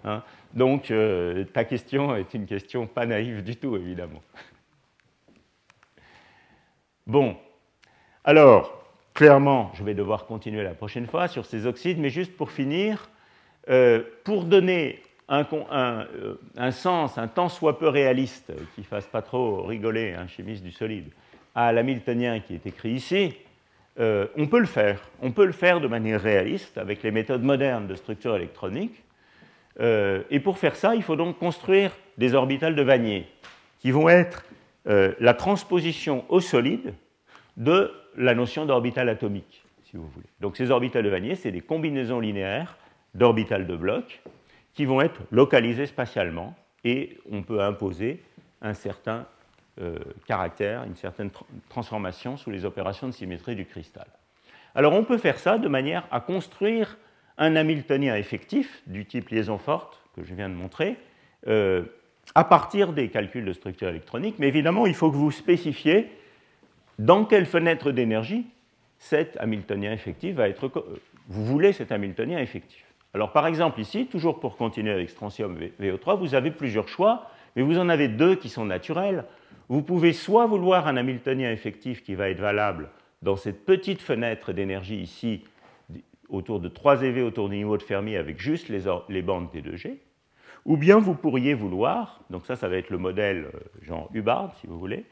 Hein. 0.03 0.23
Donc, 0.53 0.91
euh, 0.91 1.43
ta 1.45 1.63
question 1.63 2.15
est 2.15 2.33
une 2.33 2.45
question 2.45 2.87
pas 2.87 3.05
naïve 3.05 3.43
du 3.43 3.55
tout, 3.55 3.75
évidemment. 3.75 4.21
Bon, 7.05 7.35
alors, 8.23 8.85
clairement, 9.13 9.71
je 9.73 9.83
vais 9.83 9.93
devoir 9.93 10.25
continuer 10.25 10.63
la 10.63 10.73
prochaine 10.73 11.07
fois 11.07 11.27
sur 11.27 11.45
ces 11.45 11.65
oxydes, 11.65 11.99
mais 11.99 12.09
juste 12.09 12.37
pour 12.37 12.51
finir, 12.51 13.09
euh, 13.69 14.03
pour 14.23 14.45
donner 14.45 15.01
un, 15.29 15.45
euh, 15.71 16.35
un, 16.57 16.71
sens, 16.71 17.17
un 17.17 17.27
tant 17.27 17.49
soit 17.49 17.79
peu 17.79 17.87
réaliste, 17.87 18.51
qui 18.75 18.83
fasse 18.83 19.07
pas 19.07 19.21
trop 19.21 19.63
rigoler 19.63 20.13
un 20.13 20.27
chimiste 20.27 20.63
du 20.63 20.71
solide, 20.71 21.09
à 21.55 21.71
l'hamiltonien 21.71 22.39
qui 22.39 22.55
est 22.55 22.65
écrit 22.65 22.91
ici, 22.91 23.35
on 23.97 24.47
peut 24.47 24.59
le 24.59 24.65
faire. 24.65 24.99
On 25.21 25.31
peut 25.31 25.45
le 25.45 25.51
faire 25.51 25.79
de 25.79 25.87
manière 25.87 26.19
réaliste 26.19 26.79
avec 26.79 27.03
les 27.03 27.11
méthodes 27.11 27.43
modernes 27.43 27.85
de 27.85 27.93
structure 27.93 28.35
électronique. 28.35 29.03
Euh, 29.79 30.23
et 30.29 30.39
pour 30.39 30.57
faire 30.57 30.75
ça, 30.75 30.95
il 30.95 31.03
faut 31.03 31.15
donc 31.15 31.37
construire 31.39 31.91
des 32.17 32.35
orbitales 32.35 32.75
de 32.75 32.81
Vanier, 32.81 33.27
qui 33.79 33.91
vont 33.91 34.09
être 34.09 34.45
euh, 34.87 35.13
la 35.19 35.33
transposition 35.33 36.25
au 36.29 36.39
solide 36.39 36.93
de 37.57 37.91
la 38.15 38.35
notion 38.35 38.65
d'orbital 38.65 39.09
atomique, 39.09 39.63
si 39.83 39.97
vous 39.97 40.07
voulez. 40.07 40.27
Donc 40.39 40.57
ces 40.57 40.69
orbitales 40.69 41.03
de 41.03 41.09
Vanier, 41.09 41.35
c'est 41.35 41.51
des 41.51 41.61
combinaisons 41.61 42.19
linéaires 42.19 42.77
d'orbitales 43.15 43.65
de 43.65 43.75
blocs 43.75 44.21
qui 44.73 44.85
vont 44.85 45.01
être 45.01 45.21
localisées 45.31 45.85
spatialement, 45.85 46.55
et 46.83 47.17
on 47.31 47.43
peut 47.43 47.61
imposer 47.61 48.21
un 48.61 48.73
certain 48.73 49.25
euh, 49.81 49.97
caractère, 50.27 50.83
une 50.83 50.95
certaine 50.95 51.31
transformation 51.69 52.37
sous 52.37 52.51
les 52.51 52.65
opérations 52.65 53.07
de 53.07 53.13
symétrie 53.13 53.55
du 53.55 53.65
cristal. 53.65 54.07
Alors 54.75 54.93
on 54.93 55.03
peut 55.03 55.17
faire 55.17 55.37
ça 55.37 55.57
de 55.57 55.67
manière 55.67 56.07
à 56.11 56.19
construire 56.19 56.97
un 57.37 57.55
Hamiltonien 57.55 58.15
effectif 58.15 58.81
du 58.87 59.05
type 59.05 59.29
liaison 59.29 59.57
forte 59.57 60.01
que 60.15 60.23
je 60.23 60.33
viens 60.33 60.49
de 60.49 60.53
montrer, 60.53 60.97
euh, 61.47 61.83
à 62.35 62.43
partir 62.43 62.93
des 62.93 63.09
calculs 63.09 63.45
de 63.45 63.53
structure 63.53 63.89
électronique, 63.89 64.35
mais 64.39 64.47
évidemment, 64.47 64.85
il 64.85 64.95
faut 64.95 65.11
que 65.11 65.17
vous 65.17 65.31
spécifiez 65.31 66.09
dans 66.99 67.25
quelle 67.25 67.45
fenêtre 67.45 67.91
d'énergie 67.91 68.45
cet 68.99 69.35
Hamiltonien 69.37 69.91
effectif 69.91 70.35
va 70.35 70.47
être. 70.47 70.71
Vous 71.27 71.45
voulez 71.45 71.73
cet 71.73 71.91
Hamiltonien 71.91 72.39
effectif. 72.39 72.85
Alors 73.13 73.31
par 73.31 73.45
exemple 73.45 73.79
ici, 73.79 74.07
toujours 74.07 74.39
pour 74.39 74.57
continuer 74.57 74.91
avec 74.91 75.09
strontium 75.09 75.57
VO3, 75.79 76.17
vous 76.17 76.33
avez 76.35 76.51
plusieurs 76.51 76.87
choix, 76.87 77.29
mais 77.55 77.61
vous 77.61 77.77
en 77.77 77.89
avez 77.89 78.07
deux 78.07 78.35
qui 78.35 78.49
sont 78.49 78.65
naturels. 78.65 79.25
Vous 79.69 79.83
pouvez 79.83 80.13
soit 80.13 80.47
vouloir 80.47 80.87
un 80.87 80.97
Hamiltonien 80.97 81.51
effectif 81.51 82.03
qui 82.03 82.15
va 82.15 82.29
être 82.29 82.39
valable 82.39 82.89
dans 83.21 83.35
cette 83.35 83.65
petite 83.65 84.01
fenêtre 84.01 84.51
d'énergie 84.51 84.99
ici, 84.99 85.43
autour 86.29 86.59
de 86.59 86.67
3 86.67 87.03
EV 87.03 87.21
autour 87.21 87.49
du 87.49 87.57
niveau 87.57 87.77
de 87.77 87.83
Fermi 87.83 88.15
avec 88.15 88.39
juste 88.39 88.69
les, 88.69 88.81
les 89.09 89.21
bandes 89.21 89.49
T2G, 89.53 89.97
ou 90.65 90.77
bien 90.77 90.97
vous 90.97 91.13
pourriez 91.13 91.53
vouloir, 91.53 92.21
donc 92.29 92.45
ça, 92.45 92.55
ça 92.55 92.67
va 92.67 92.77
être 92.77 92.89
le 92.89 92.97
modèle 92.97 93.49
euh, 93.53 93.59
Jean 93.81 94.09
Hubbard, 94.13 94.55
si 94.55 94.67
vous 94.67 94.79
voulez, 94.79 95.05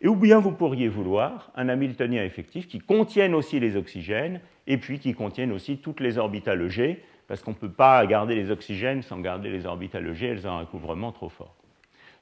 et 0.00 0.08
ou 0.08 0.16
bien 0.16 0.38
vous 0.38 0.52
pourriez 0.52 0.88
vouloir 0.88 1.50
un 1.54 1.68
Hamiltonien 1.68 2.24
effectif 2.24 2.68
qui 2.68 2.78
contienne 2.78 3.34
aussi 3.34 3.60
les 3.60 3.76
oxygènes 3.76 4.40
et 4.66 4.76
puis 4.76 4.98
qui 4.98 5.14
contienne 5.14 5.52
aussi 5.52 5.78
toutes 5.78 6.00
les 6.00 6.18
orbitales 6.18 6.68
G, 6.68 7.02
parce 7.32 7.40
qu'on 7.40 7.52
ne 7.52 7.56
peut 7.56 7.72
pas 7.72 8.04
garder 8.04 8.34
les 8.34 8.50
oxygènes 8.50 9.00
sans 9.00 9.18
garder 9.18 9.48
les 9.48 9.64
orbitales 9.64 10.12
G, 10.12 10.26
elles 10.26 10.46
ont 10.46 10.50
un 10.50 10.60
recouvrement 10.60 11.12
trop 11.12 11.30
fort. 11.30 11.56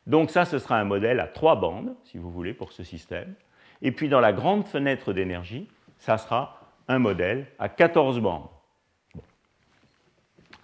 Donc 0.06 0.30
ça, 0.30 0.44
ce 0.44 0.61
sera 0.61 0.78
un 0.78 0.84
modèle 0.84 1.18
à 1.18 1.26
trois 1.26 1.56
bandes, 1.56 1.96
si 2.04 2.16
vous 2.16 2.30
voulez, 2.30 2.54
pour 2.54 2.70
ce 2.70 2.84
système. 2.84 3.34
Et 3.82 3.90
puis 3.90 4.08
dans 4.08 4.20
la 4.20 4.32
grande 4.32 4.68
fenêtre 4.68 5.12
d'énergie, 5.12 5.66
ça 5.98 6.16
sera 6.16 6.61
un 6.86 7.00
modèle 7.00 7.48
à 7.58 7.68
14 7.68 8.20
bandes. 8.20 8.46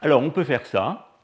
Alors 0.00 0.22
on 0.22 0.30
peut 0.30 0.44
faire 0.44 0.64
ça, 0.64 1.18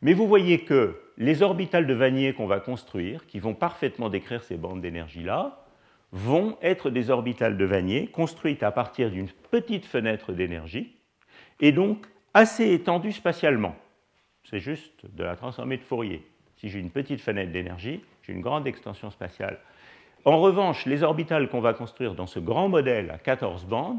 mais 0.00 0.12
vous 0.12 0.28
voyez 0.28 0.60
que 0.60 1.00
les 1.16 1.42
orbitales 1.42 1.88
de 1.88 1.94
Vanier 1.94 2.32
qu'on 2.32 2.46
va 2.46 2.60
construire, 2.60 3.26
qui 3.26 3.40
vont 3.40 3.54
parfaitement 3.54 4.08
décrire 4.08 4.44
ces 4.44 4.56
bandes 4.56 4.82
d'énergie-là, 4.82 5.64
vont 6.12 6.56
être 6.62 6.90
des 6.90 7.10
orbitales 7.10 7.56
de 7.56 7.64
Vanier 7.64 8.06
construites 8.06 8.62
à 8.62 8.70
partir 8.70 9.10
d'une 9.10 9.30
petite 9.50 9.84
fenêtre 9.84 10.32
d'énergie, 10.32 10.94
et 11.58 11.72
donc 11.72 12.06
assez 12.38 12.72
étendues 12.72 13.10
spatialement. 13.10 13.74
C'est 14.48 14.60
juste 14.60 15.04
de 15.12 15.24
la 15.24 15.34
transformée 15.34 15.76
de 15.76 15.82
Fourier. 15.82 16.24
Si 16.56 16.68
j'ai 16.68 16.78
une 16.78 16.90
petite 16.90 17.20
fenêtre 17.20 17.50
d'énergie, 17.50 18.00
j'ai 18.22 18.32
une 18.32 18.42
grande 18.42 18.68
extension 18.68 19.10
spatiale. 19.10 19.58
En 20.24 20.38
revanche, 20.40 20.86
les 20.86 21.02
orbitales 21.02 21.48
qu'on 21.48 21.60
va 21.60 21.74
construire 21.74 22.14
dans 22.14 22.28
ce 22.28 22.38
grand 22.38 22.68
modèle 22.68 23.10
à 23.10 23.18
14 23.18 23.64
bandes 23.64 23.98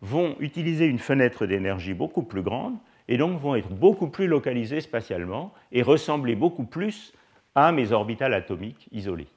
vont 0.00 0.34
utiliser 0.40 0.86
une 0.86 0.98
fenêtre 0.98 1.46
d'énergie 1.46 1.94
beaucoup 1.94 2.24
plus 2.24 2.42
grande 2.42 2.74
et 3.06 3.18
donc 3.18 3.40
vont 3.40 3.54
être 3.54 3.70
beaucoup 3.70 4.08
plus 4.08 4.26
localisées 4.26 4.80
spatialement 4.80 5.54
et 5.70 5.82
ressembler 5.82 6.34
beaucoup 6.34 6.64
plus 6.64 7.14
à 7.54 7.70
mes 7.70 7.92
orbitales 7.92 8.34
atomiques 8.34 8.88
isolées. 8.90 9.28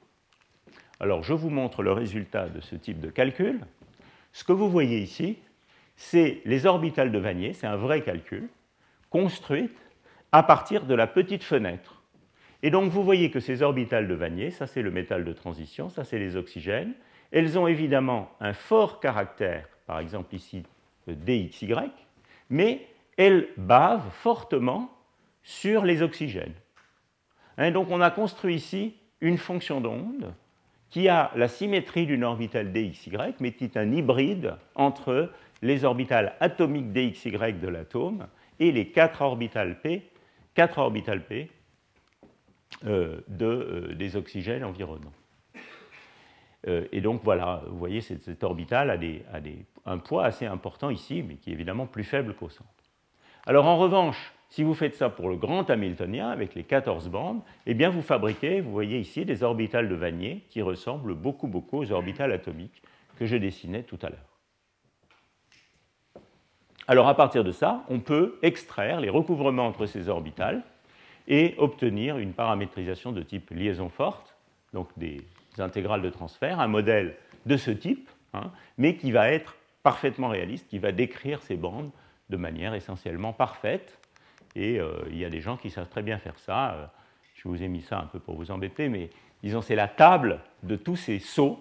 Alors 0.98 1.22
je 1.22 1.34
vous 1.34 1.50
montre 1.50 1.84
le 1.84 1.92
résultat 1.92 2.48
de 2.48 2.60
ce 2.60 2.74
type 2.74 2.98
de 2.98 3.10
calcul. 3.10 3.60
Ce 4.32 4.42
que 4.42 4.52
vous 4.52 4.68
voyez 4.68 4.98
ici, 4.98 5.38
c'est 6.02 6.40
les 6.46 6.64
orbitales 6.64 7.12
de 7.12 7.18
Vanier, 7.18 7.52
c'est 7.52 7.66
un 7.66 7.76
vrai 7.76 8.00
calcul, 8.00 8.48
construites 9.10 9.78
à 10.32 10.42
partir 10.42 10.86
de 10.86 10.94
la 10.94 11.06
petite 11.06 11.44
fenêtre 11.44 12.00
et 12.62 12.70
donc 12.70 12.90
vous 12.90 13.04
voyez 13.04 13.30
que 13.30 13.38
ces 13.38 13.60
orbitales 13.60 14.08
de 14.08 14.14
Vanier, 14.14 14.50
ça 14.50 14.66
c'est 14.66 14.80
le 14.80 14.90
métal 14.90 15.24
de 15.24 15.32
transition, 15.34 15.90
ça 15.90 16.04
c'est 16.04 16.18
les 16.18 16.36
oxygènes, 16.36 16.94
elles 17.32 17.58
ont 17.58 17.66
évidemment 17.66 18.30
un 18.40 18.54
fort 18.54 18.98
caractère, 18.98 19.68
par 19.86 19.98
exemple 19.98 20.34
ici 20.34 20.62
DXY, 21.06 21.74
mais 22.48 22.86
elles 23.18 23.48
bavent 23.58 24.10
fortement 24.10 24.90
sur 25.42 25.84
les 25.84 26.00
oxygènes. 26.00 26.54
Hein, 27.58 27.72
donc 27.72 27.90
on 27.90 28.00
a 28.00 28.10
construit 28.10 28.54
ici 28.54 28.96
une 29.20 29.36
fonction 29.36 29.82
d'onde 29.82 30.32
qui 30.90 31.08
a 31.08 31.30
la 31.36 31.48
symétrie 31.48 32.06
d'une 32.06 32.24
orbitale 32.24 32.72
DXY, 32.72 33.12
mais 33.38 33.52
qui 33.52 33.64
est 33.64 33.76
un 33.76 33.92
hybride 33.92 34.56
entre 34.74 35.30
les 35.62 35.84
orbitales 35.84 36.34
atomiques 36.40 36.92
DXY 36.92 37.54
de 37.54 37.68
l'atome 37.68 38.26
et 38.58 38.72
les 38.72 38.88
quatre 38.90 39.22
orbitales 39.22 39.80
P, 39.80 40.10
4 40.54 40.78
orbitales 40.78 41.24
P 41.24 41.48
euh, 42.86 43.20
de, 43.28 43.46
euh, 43.46 43.94
des 43.94 44.16
oxygènes 44.16 44.64
environnants. 44.64 45.12
Euh, 46.66 46.86
et 46.92 47.00
donc 47.00 47.22
voilà, 47.24 47.62
vous 47.68 47.78
voyez, 47.78 48.00
cette, 48.00 48.22
cette 48.22 48.44
orbitale 48.44 48.90
a, 48.90 48.96
des, 48.96 49.22
a 49.32 49.40
des, 49.40 49.64
un 49.86 49.98
poids 49.98 50.24
assez 50.24 50.44
important 50.44 50.90
ici, 50.90 51.22
mais 51.22 51.36
qui 51.36 51.50
est 51.50 51.52
évidemment 51.52 51.86
plus 51.86 52.04
faible 52.04 52.34
qu'au 52.34 52.50
centre. 52.50 52.68
Alors 53.46 53.66
en 53.66 53.78
revanche, 53.78 54.32
si 54.50 54.64
vous 54.64 54.74
faites 54.74 54.96
ça 54.96 55.08
pour 55.08 55.28
le 55.28 55.36
grand 55.36 55.70
Hamiltonien 55.70 56.28
avec 56.28 56.54
les 56.54 56.64
14 56.64 57.08
bandes, 57.08 57.40
eh 57.66 57.74
bien 57.74 57.88
vous 57.88 58.02
fabriquez, 58.02 58.60
vous 58.60 58.72
voyez 58.72 58.98
ici, 58.98 59.24
des 59.24 59.42
orbitales 59.42 59.88
de 59.88 59.94
Vanier 59.94 60.44
qui 60.50 60.60
ressemblent 60.60 61.14
beaucoup, 61.14 61.46
beaucoup 61.46 61.78
aux 61.78 61.92
orbitales 61.92 62.32
atomiques 62.32 62.82
que 63.16 63.26
je 63.26 63.36
dessinais 63.36 63.84
tout 63.84 63.98
à 64.02 64.10
l'heure. 64.10 64.38
Alors 66.88 67.06
à 67.06 67.14
partir 67.14 67.44
de 67.44 67.52
ça, 67.52 67.84
on 67.88 68.00
peut 68.00 68.38
extraire 68.42 69.00
les 69.00 69.10
recouvrements 69.10 69.68
entre 69.68 69.86
ces 69.86 70.08
orbitales 70.08 70.64
et 71.28 71.54
obtenir 71.58 72.18
une 72.18 72.32
paramétrisation 72.32 73.12
de 73.12 73.22
type 73.22 73.50
liaison 73.50 73.88
forte, 73.88 74.36
donc 74.72 74.88
des 74.96 75.18
intégrales 75.58 76.02
de 76.02 76.10
transfert, 76.10 76.58
un 76.58 76.66
modèle 76.66 77.14
de 77.46 77.56
ce 77.56 77.70
type, 77.70 78.10
hein, 78.34 78.50
mais 78.78 78.96
qui 78.96 79.12
va 79.12 79.30
être 79.30 79.54
parfaitement 79.84 80.28
réaliste, 80.28 80.66
qui 80.66 80.80
va 80.80 80.90
décrire 80.90 81.40
ces 81.42 81.56
bandes 81.56 81.92
de 82.30 82.36
manière 82.36 82.74
essentiellement 82.74 83.32
parfaite. 83.32 83.99
Et 84.56 84.80
euh, 84.80 84.92
il 85.10 85.18
y 85.18 85.24
a 85.24 85.30
des 85.30 85.40
gens 85.40 85.56
qui 85.56 85.70
savent 85.70 85.88
très 85.88 86.02
bien 86.02 86.18
faire 86.18 86.38
ça. 86.38 86.72
Euh, 86.72 86.86
je 87.34 87.48
vous 87.48 87.62
ai 87.62 87.68
mis 87.68 87.82
ça 87.82 87.98
un 87.98 88.06
peu 88.06 88.18
pour 88.18 88.36
vous 88.36 88.50
embêter, 88.50 88.88
mais 88.88 89.10
disons 89.42 89.62
c'est 89.62 89.74
la 89.74 89.88
table 89.88 90.40
de 90.62 90.76
tous 90.76 90.96
ces 90.96 91.18
sauts 91.18 91.58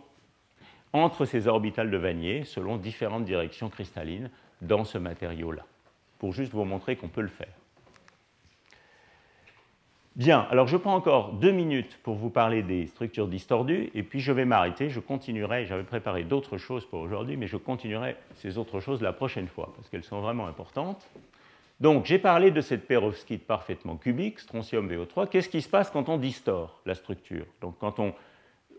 entre 0.92 1.26
ces 1.26 1.48
orbitales 1.48 1.92
de 1.92 1.98
Vanier 1.98 2.44
selon 2.44 2.78
différentes 2.78 3.26
directions 3.26 3.70
cristallines 3.70 4.30
dans 4.62 4.84
ce 4.84 4.98
matériau-là, 4.98 5.66
pour 6.18 6.34
juste 6.34 6.52
vous 6.52 6.66
montrer 6.66 6.96
qu'on 6.96 7.08
peut 7.08 7.22
le 7.22 7.28
faire. 7.28 7.54
Bien, 10.16 10.46
alors 10.50 10.68
je 10.68 10.76
prends 10.76 10.96
encore 10.96 11.34
deux 11.34 11.52
minutes 11.52 11.98
pour 12.04 12.16
vous 12.16 12.30
parler 12.30 12.62
des 12.62 12.88
structures 12.88 13.28
distordues, 13.28 13.90
et 13.94 14.04
puis 14.04 14.20
je 14.20 14.34
vais 14.34 14.44
m'arrêter, 14.44 14.90
je 14.90 15.00
continuerai, 15.00 15.66
j'avais 15.66 15.84
préparé 15.84 16.24
d'autres 16.24 16.58
choses 16.58 16.86
pour 16.86 17.00
aujourd'hui, 17.00 17.38
mais 17.38 17.48
je 17.48 17.56
continuerai 17.56 18.18
ces 18.36 18.58
autres 18.58 18.82
choses 18.82 19.02
la 19.02 19.14
prochaine 19.14 19.48
fois, 19.48 19.72
parce 19.78 19.88
qu'elles 19.88 20.04
sont 20.04 20.20
vraiment 20.20 20.48
importantes. 20.48 21.08
Donc 21.80 22.06
j'ai 22.06 22.20
parlé 22.20 22.52
de 22.52 22.62
cette 22.62 22.88
perovskite 22.88 23.48
parfaitement 23.48 23.96
cubique, 23.96 24.40
strontium 24.40 24.90
VO3. 24.90 25.30
Qu'est-ce 25.30 25.50
qui 25.50 25.62
se 25.62 25.70
passe 25.70 25.90
quand 25.90 26.10
on 26.10 26.18
distord 26.18 26.82
la 26.86 26.96
structure? 26.96 27.46
Donc 27.62 27.78
quand 27.80 28.00
on 28.00 28.14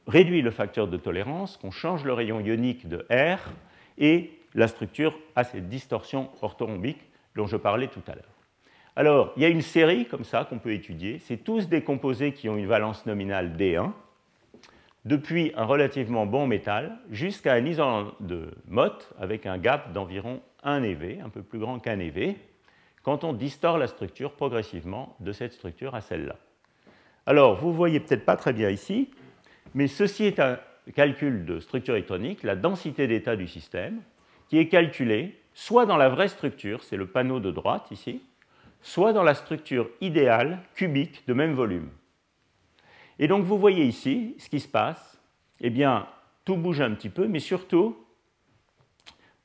réduit 0.07 0.43
le 0.43 0.51
facteur 0.51 0.89
de 0.89 0.97
tolérance, 0.97 1.57
qu'on 1.57 1.71
change 1.71 2.05
le 2.05 2.13
rayon 2.13 2.41
ionique 2.41 2.89
de 2.89 3.07
R, 3.11 3.39
et 3.99 4.39
la 4.55 4.69
structure 4.69 5.19
a 5.37 5.45
cette 5.45 5.69
distorsion 5.69 6.31
orthorhombique 6.43 7.01
dont 7.37 7.47
je 7.47 7.57
parlais 7.57 7.89
tout 7.89 8.03
à 8.07 8.15
l'heure. 8.15 8.25
Alors, 8.97 9.33
il 9.37 9.43
y 9.43 9.47
a 9.47 9.49
une 9.49 9.63
série 9.63 10.07
comme 10.07 10.25
ça 10.25 10.45
qu'on 10.45 10.59
peut 10.59 10.73
étudier. 10.73 11.21
C'est 11.21 11.39
tous 11.39 11.69
des 11.69 11.83
composés 11.83 12.33
qui 12.33 12.49
ont 12.49 12.57
une 12.57 12.67
valence 12.67 13.07
nominale 13.07 13.57
D1, 13.57 13.93
depuis 15.05 15.53
un 15.57 15.65
relativement 15.65 16.27
bon 16.27 16.47
métal 16.47 16.99
jusqu'à 17.11 17.55
un 17.55 17.65
isolant 17.65 18.13
de 18.21 18.51
Mott 18.69 19.11
avec 19.19 19.47
un 19.47 19.57
gap 19.57 19.93
d'environ 19.93 20.41
1 20.63 20.83
EV, 20.83 21.21
un 21.25 21.31
peu 21.31 21.43
plus 21.43 21.59
grand 21.59 21.79
qu'un 21.79 21.99
EV, 22.01 22.37
quand 23.03 23.25
on 23.25 23.33
distord 23.33 23.79
la 23.79 23.87
structure 23.87 24.33
progressivement 24.33 25.17
de 25.21 25.33
cette 25.33 25.53
structure 25.53 25.95
à 25.95 26.01
celle-là. 26.01 26.37
Alors, 27.27 27.57
vous 27.57 27.71
ne 27.71 27.77
voyez 27.77 28.01
peut-être 28.01 28.25
pas 28.25 28.37
très 28.37 28.53
bien 28.53 28.71
ici, 28.71 29.11
mais 29.75 29.87
ceci 29.87 30.25
est 30.25 30.41
un 30.41 30.59
calcul 30.95 31.45
de 31.45 31.61
structure 31.61 31.95
électronique, 31.95 32.43
la 32.43 32.57
densité 32.57 33.07
d'état 33.07 33.37
du 33.37 33.47
système, 33.47 34.01
qui 34.49 34.59
est 34.59 34.69
calculée 34.69 35.41
soit 35.55 35.87
dans 35.87 35.97
la 35.97 36.09
vraie 36.09 36.29
structure, 36.29 36.83
c'est 36.83 36.97
le 36.97 37.07
panneau 37.07 37.41
de 37.41 37.51
droite 37.51 37.91
ici, 37.91 38.23
soit 38.83 39.13
dans 39.13 39.23
la 39.23 39.35
structure 39.35 39.89
idéale 40.01 40.61
cubique 40.75 41.27
de 41.27 41.35
même 41.35 41.53
volume. 41.53 41.91
Et 43.19 43.29
donc 43.29 43.45
vous 43.45 43.59
voyez 43.59 43.85
ici 43.85 44.35
ce 44.39 44.49
qui 44.49 44.61
se 44.61 44.69
passe. 44.69 45.21
Eh 45.61 45.71
bien, 45.71 46.07
tout 46.45 46.57
bouge 46.57 46.81
un 46.81 46.95
petit 46.95 47.11
peu, 47.11 47.29
mais 47.29 47.39
surtout, 47.39 47.97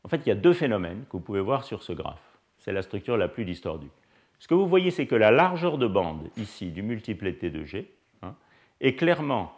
en 0.04 0.08
fait, 0.08 0.22
il 0.26 0.30
y 0.30 0.32
a 0.32 0.36
deux 0.36 0.54
phénomènes 0.54 1.04
que 1.06 1.18
vous 1.18 1.20
pouvez 1.20 1.42
voir 1.42 1.66
sur 1.66 1.84
ce 1.84 1.92
graphe. 1.92 2.25
C'est 2.66 2.74
la 2.74 2.82
structure 2.82 3.16
la 3.16 3.28
plus 3.28 3.46
distordue. 3.46 3.92
Ce 4.40 4.48
que 4.48 4.56
vous 4.56 4.68
voyez, 4.68 4.90
c'est 4.90 5.06
que 5.06 5.14
la 5.14 5.30
largeur 5.30 5.78
de 5.78 5.86
bande 5.86 6.32
ici 6.36 6.72
du 6.72 6.82
multiplet 6.82 7.34
T2G 7.34 7.86
hein, 8.24 8.34
est 8.82 8.96
clairement 8.96 9.54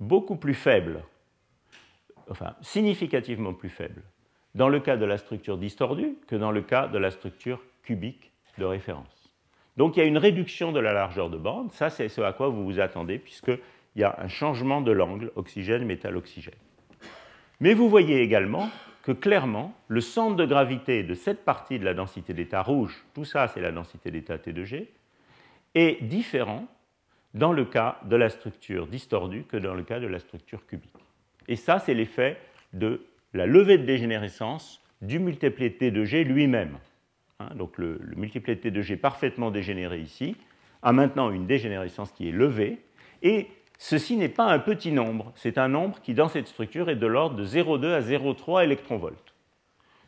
beaucoup 0.00 0.36
plus 0.36 0.52
faible, 0.52 1.02
enfin 2.28 2.54
significativement 2.60 3.54
plus 3.54 3.70
faible, 3.70 4.02
dans 4.54 4.68
le 4.68 4.80
cas 4.80 4.98
de 4.98 5.06
la 5.06 5.16
structure 5.16 5.56
distordue 5.56 6.18
que 6.26 6.36
dans 6.36 6.50
le 6.50 6.60
cas 6.60 6.88
de 6.88 6.98
la 6.98 7.10
structure 7.10 7.58
cubique 7.82 8.30
de 8.58 8.66
référence. 8.66 9.32
Donc 9.78 9.96
il 9.96 10.00
y 10.00 10.02
a 10.02 10.06
une 10.06 10.18
réduction 10.18 10.72
de 10.72 10.80
la 10.80 10.92
largeur 10.92 11.30
de 11.30 11.38
bande, 11.38 11.72
ça 11.72 11.88
c'est 11.88 12.10
ce 12.10 12.20
à 12.20 12.34
quoi 12.34 12.48
vous 12.48 12.64
vous 12.64 12.80
attendez, 12.80 13.18
puisqu'il 13.18 13.60
y 13.96 14.04
a 14.04 14.14
un 14.18 14.28
changement 14.28 14.82
de 14.82 14.92
l'angle 14.92 15.32
oxygène-métal-oxygène. 15.36 16.52
Mais 17.60 17.72
vous 17.72 17.88
voyez 17.88 18.20
également 18.20 18.68
que 19.06 19.12
clairement, 19.12 19.72
le 19.86 20.00
centre 20.00 20.34
de 20.34 20.44
gravité 20.44 21.04
de 21.04 21.14
cette 21.14 21.44
partie 21.44 21.78
de 21.78 21.84
la 21.84 21.94
densité 21.94 22.34
d'état 22.34 22.60
rouge, 22.60 23.04
tout 23.14 23.24
ça 23.24 23.46
c'est 23.46 23.60
la 23.60 23.70
densité 23.70 24.10
d'état 24.10 24.36
T2G, 24.36 24.88
est 25.76 26.02
différent 26.02 26.66
dans 27.32 27.52
le 27.52 27.64
cas 27.64 28.00
de 28.06 28.16
la 28.16 28.28
structure 28.28 28.88
distordue 28.88 29.44
que 29.44 29.58
dans 29.58 29.74
le 29.74 29.84
cas 29.84 30.00
de 30.00 30.08
la 30.08 30.18
structure 30.18 30.66
cubique. 30.66 30.90
Et 31.46 31.54
ça, 31.54 31.78
c'est 31.78 31.94
l'effet 31.94 32.36
de 32.72 33.06
la 33.32 33.46
levée 33.46 33.78
de 33.78 33.84
dégénérescence 33.84 34.82
du 35.02 35.20
multiplet 35.20 35.70
T 35.70 35.92
de 35.92 36.02
G 36.04 36.24
lui-même. 36.24 36.76
Hein, 37.38 37.50
donc 37.54 37.78
le, 37.78 38.00
le 38.02 38.16
multiplet 38.16 38.56
T 38.56 38.72
de 38.72 38.82
G 38.82 38.96
parfaitement 38.96 39.52
dégénéré 39.52 40.00
ici 40.00 40.36
a 40.82 40.92
maintenant 40.92 41.30
une 41.30 41.46
dégénérescence 41.46 42.10
qui 42.10 42.28
est 42.28 42.32
levée, 42.32 42.80
et 43.22 43.46
ceci 43.78 44.16
n'est 44.16 44.28
pas 44.28 44.46
un 44.46 44.58
petit 44.58 44.92
nombre, 44.92 45.32
c'est 45.34 45.58
un 45.58 45.68
nombre 45.68 46.00
qui 46.00 46.14
dans 46.14 46.28
cette 46.28 46.48
structure 46.48 46.88
est 46.88 46.96
de 46.96 47.06
l'ordre 47.06 47.36
de 47.36 47.44
0,2 47.44 47.92
à 47.92 48.00
0,3 48.00 48.64
électronvolts. 48.64 49.34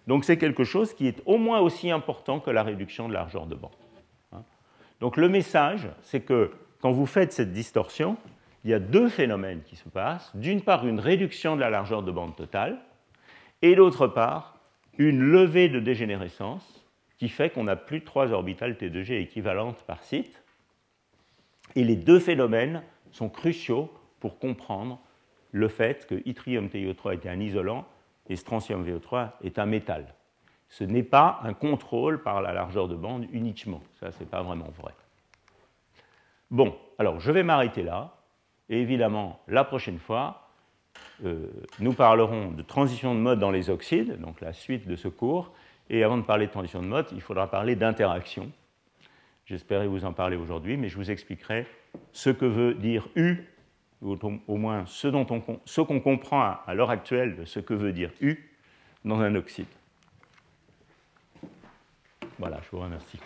Donc 0.07 0.25
c'est 0.25 0.39
quelque 0.39 0.65
chose 0.65 0.95
qui 0.95 1.07
est 1.07 1.21
au 1.27 1.37
moins 1.37 1.61
aussi 1.61 1.91
important 1.91 2.41
que 2.41 2.51
la 2.51 2.63
réduction 2.63 3.09
de 3.09 3.15
largeur 3.15 3.47
de 3.47 3.55
bande. 3.55 3.71
Hein. 4.33 4.43
Donc 5.01 5.17
le 5.17 5.29
message, 5.29 5.89
c'est 6.03 6.21
que 6.21 6.53
quand 6.81 6.93
vous 6.93 7.07
faites 7.07 7.33
cette 7.33 7.53
distorsion, 7.53 8.17
il 8.65 8.71
y 8.71 8.75
a 8.75 8.79
deux 8.79 9.09
phénomènes 9.09 9.63
qui 9.63 9.77
se 9.77 9.89
passent. 9.89 10.35
D'une 10.35 10.63
part, 10.63 10.87
une 10.87 11.01
réduction 11.01 11.57
de 11.57 11.61
la 11.61 11.71
largeur 11.71 12.03
de 12.03 12.11
bande 12.11 12.37
totale, 12.37 12.79
et 13.63 13.75
d'autre 13.75 14.07
part, 14.07 14.59
une 14.97 15.21
levée 15.21 15.69
de 15.69 15.81
dégénérescence 15.81 16.85
qui 17.19 17.29
fait 17.29 17.51
qu'on 17.51 17.65
n'a 17.65 17.77
plus 17.77 18.01
de 18.01 18.05
trois 18.05 18.33
orbitales 18.33 18.75
T2G 18.75 19.21
équivalentes 19.21 19.83
par 19.87 20.03
site. 20.05 20.43
Et 21.75 21.85
les 21.85 21.97
deux 21.97 22.21
phénomènes 22.21 22.83
sont 23.13 23.29
cruciaux 23.29 23.93
pour 24.21 24.39
comprendre 24.39 25.01
le 25.53 25.69
fait 25.69 26.07
que 26.07 26.23
yttrium 26.27 26.69
TiO3 26.69 27.15
était 27.15 27.29
un 27.29 27.41
isolant 27.41 27.87
et 28.29 28.37
strontium 28.37 28.87
VO3 28.87 29.31
est 29.43 29.59
un 29.59 29.67
métal. 29.67 30.15
Ce 30.69 30.85
n'est 30.85 31.03
pas 31.03 31.41
un 31.45 31.55
contrôle 31.55 32.23
par 32.23 32.43
la 32.43 32.53
largeur 32.53 32.89
de 32.89 32.95
bande 32.95 33.27
uniquement. 33.33 33.83
Ça, 34.01 34.13
ce 34.13 34.21
n'est 34.21 34.29
pas 34.29 34.43
vraiment 34.43 34.71
vrai. 34.79 34.93
Bon, 36.51 36.77
alors 36.99 37.21
je 37.21 37.33
vais 37.33 37.43
m'arrêter 37.43 37.83
là. 37.83 38.15
Et 38.69 38.81
évidemment, 38.81 39.41
la 39.49 39.65
prochaine 39.65 39.99
fois, 39.99 40.49
euh, 41.25 41.47
nous 41.81 41.95
parlerons 41.95 42.51
de 42.51 42.63
transition 42.63 43.15
de 43.15 43.21
mode 43.21 43.39
dans 43.39 43.51
les 43.51 43.71
oxydes, 43.71 44.21
donc 44.21 44.43
la 44.43 44.53
suite 44.53 44.87
de 44.87 44.95
ce 44.95 45.09
cours. 45.09 45.53
Et 45.89 46.05
avant 46.05 46.19
de 46.19 46.23
parler 46.23 46.47
de 46.47 46.53
transition 46.53 46.83
de 46.83 46.87
mode, 46.87 47.07
il 47.13 47.23
faudra 47.23 47.51
parler 47.51 47.75
d'interaction. 47.75 48.53
J'espérais 49.47 49.87
vous 49.87 50.05
en 50.05 50.13
parler 50.13 50.37
aujourd'hui, 50.37 50.77
mais 50.77 50.91
je 50.91 50.97
vous 50.97 51.11
expliquerai 51.11 51.67
ce 52.13 52.31
que 52.31 52.47
veut 52.47 52.75
dire 52.75 53.09
U, 53.17 53.37
ou 54.03 54.17
au 54.47 54.57
moins 54.57 54.85
ce 54.87 55.81
qu'on 55.81 56.01
comprend 56.01 56.41
à, 56.41 56.65
à 56.67 56.75
l'heure 56.75 56.91
actuelle 56.91 57.37
de 57.37 57.45
ce 57.45 57.61
que 57.61 57.75
veut 57.75 57.93
dire 57.93 58.11
U 58.21 58.51
dans 59.05 59.21
un 59.21 59.35
oxyde. 59.35 59.67
Voilà, 62.39 62.61
je 62.65 62.71
vous 62.71 62.83
remercie. 62.83 63.19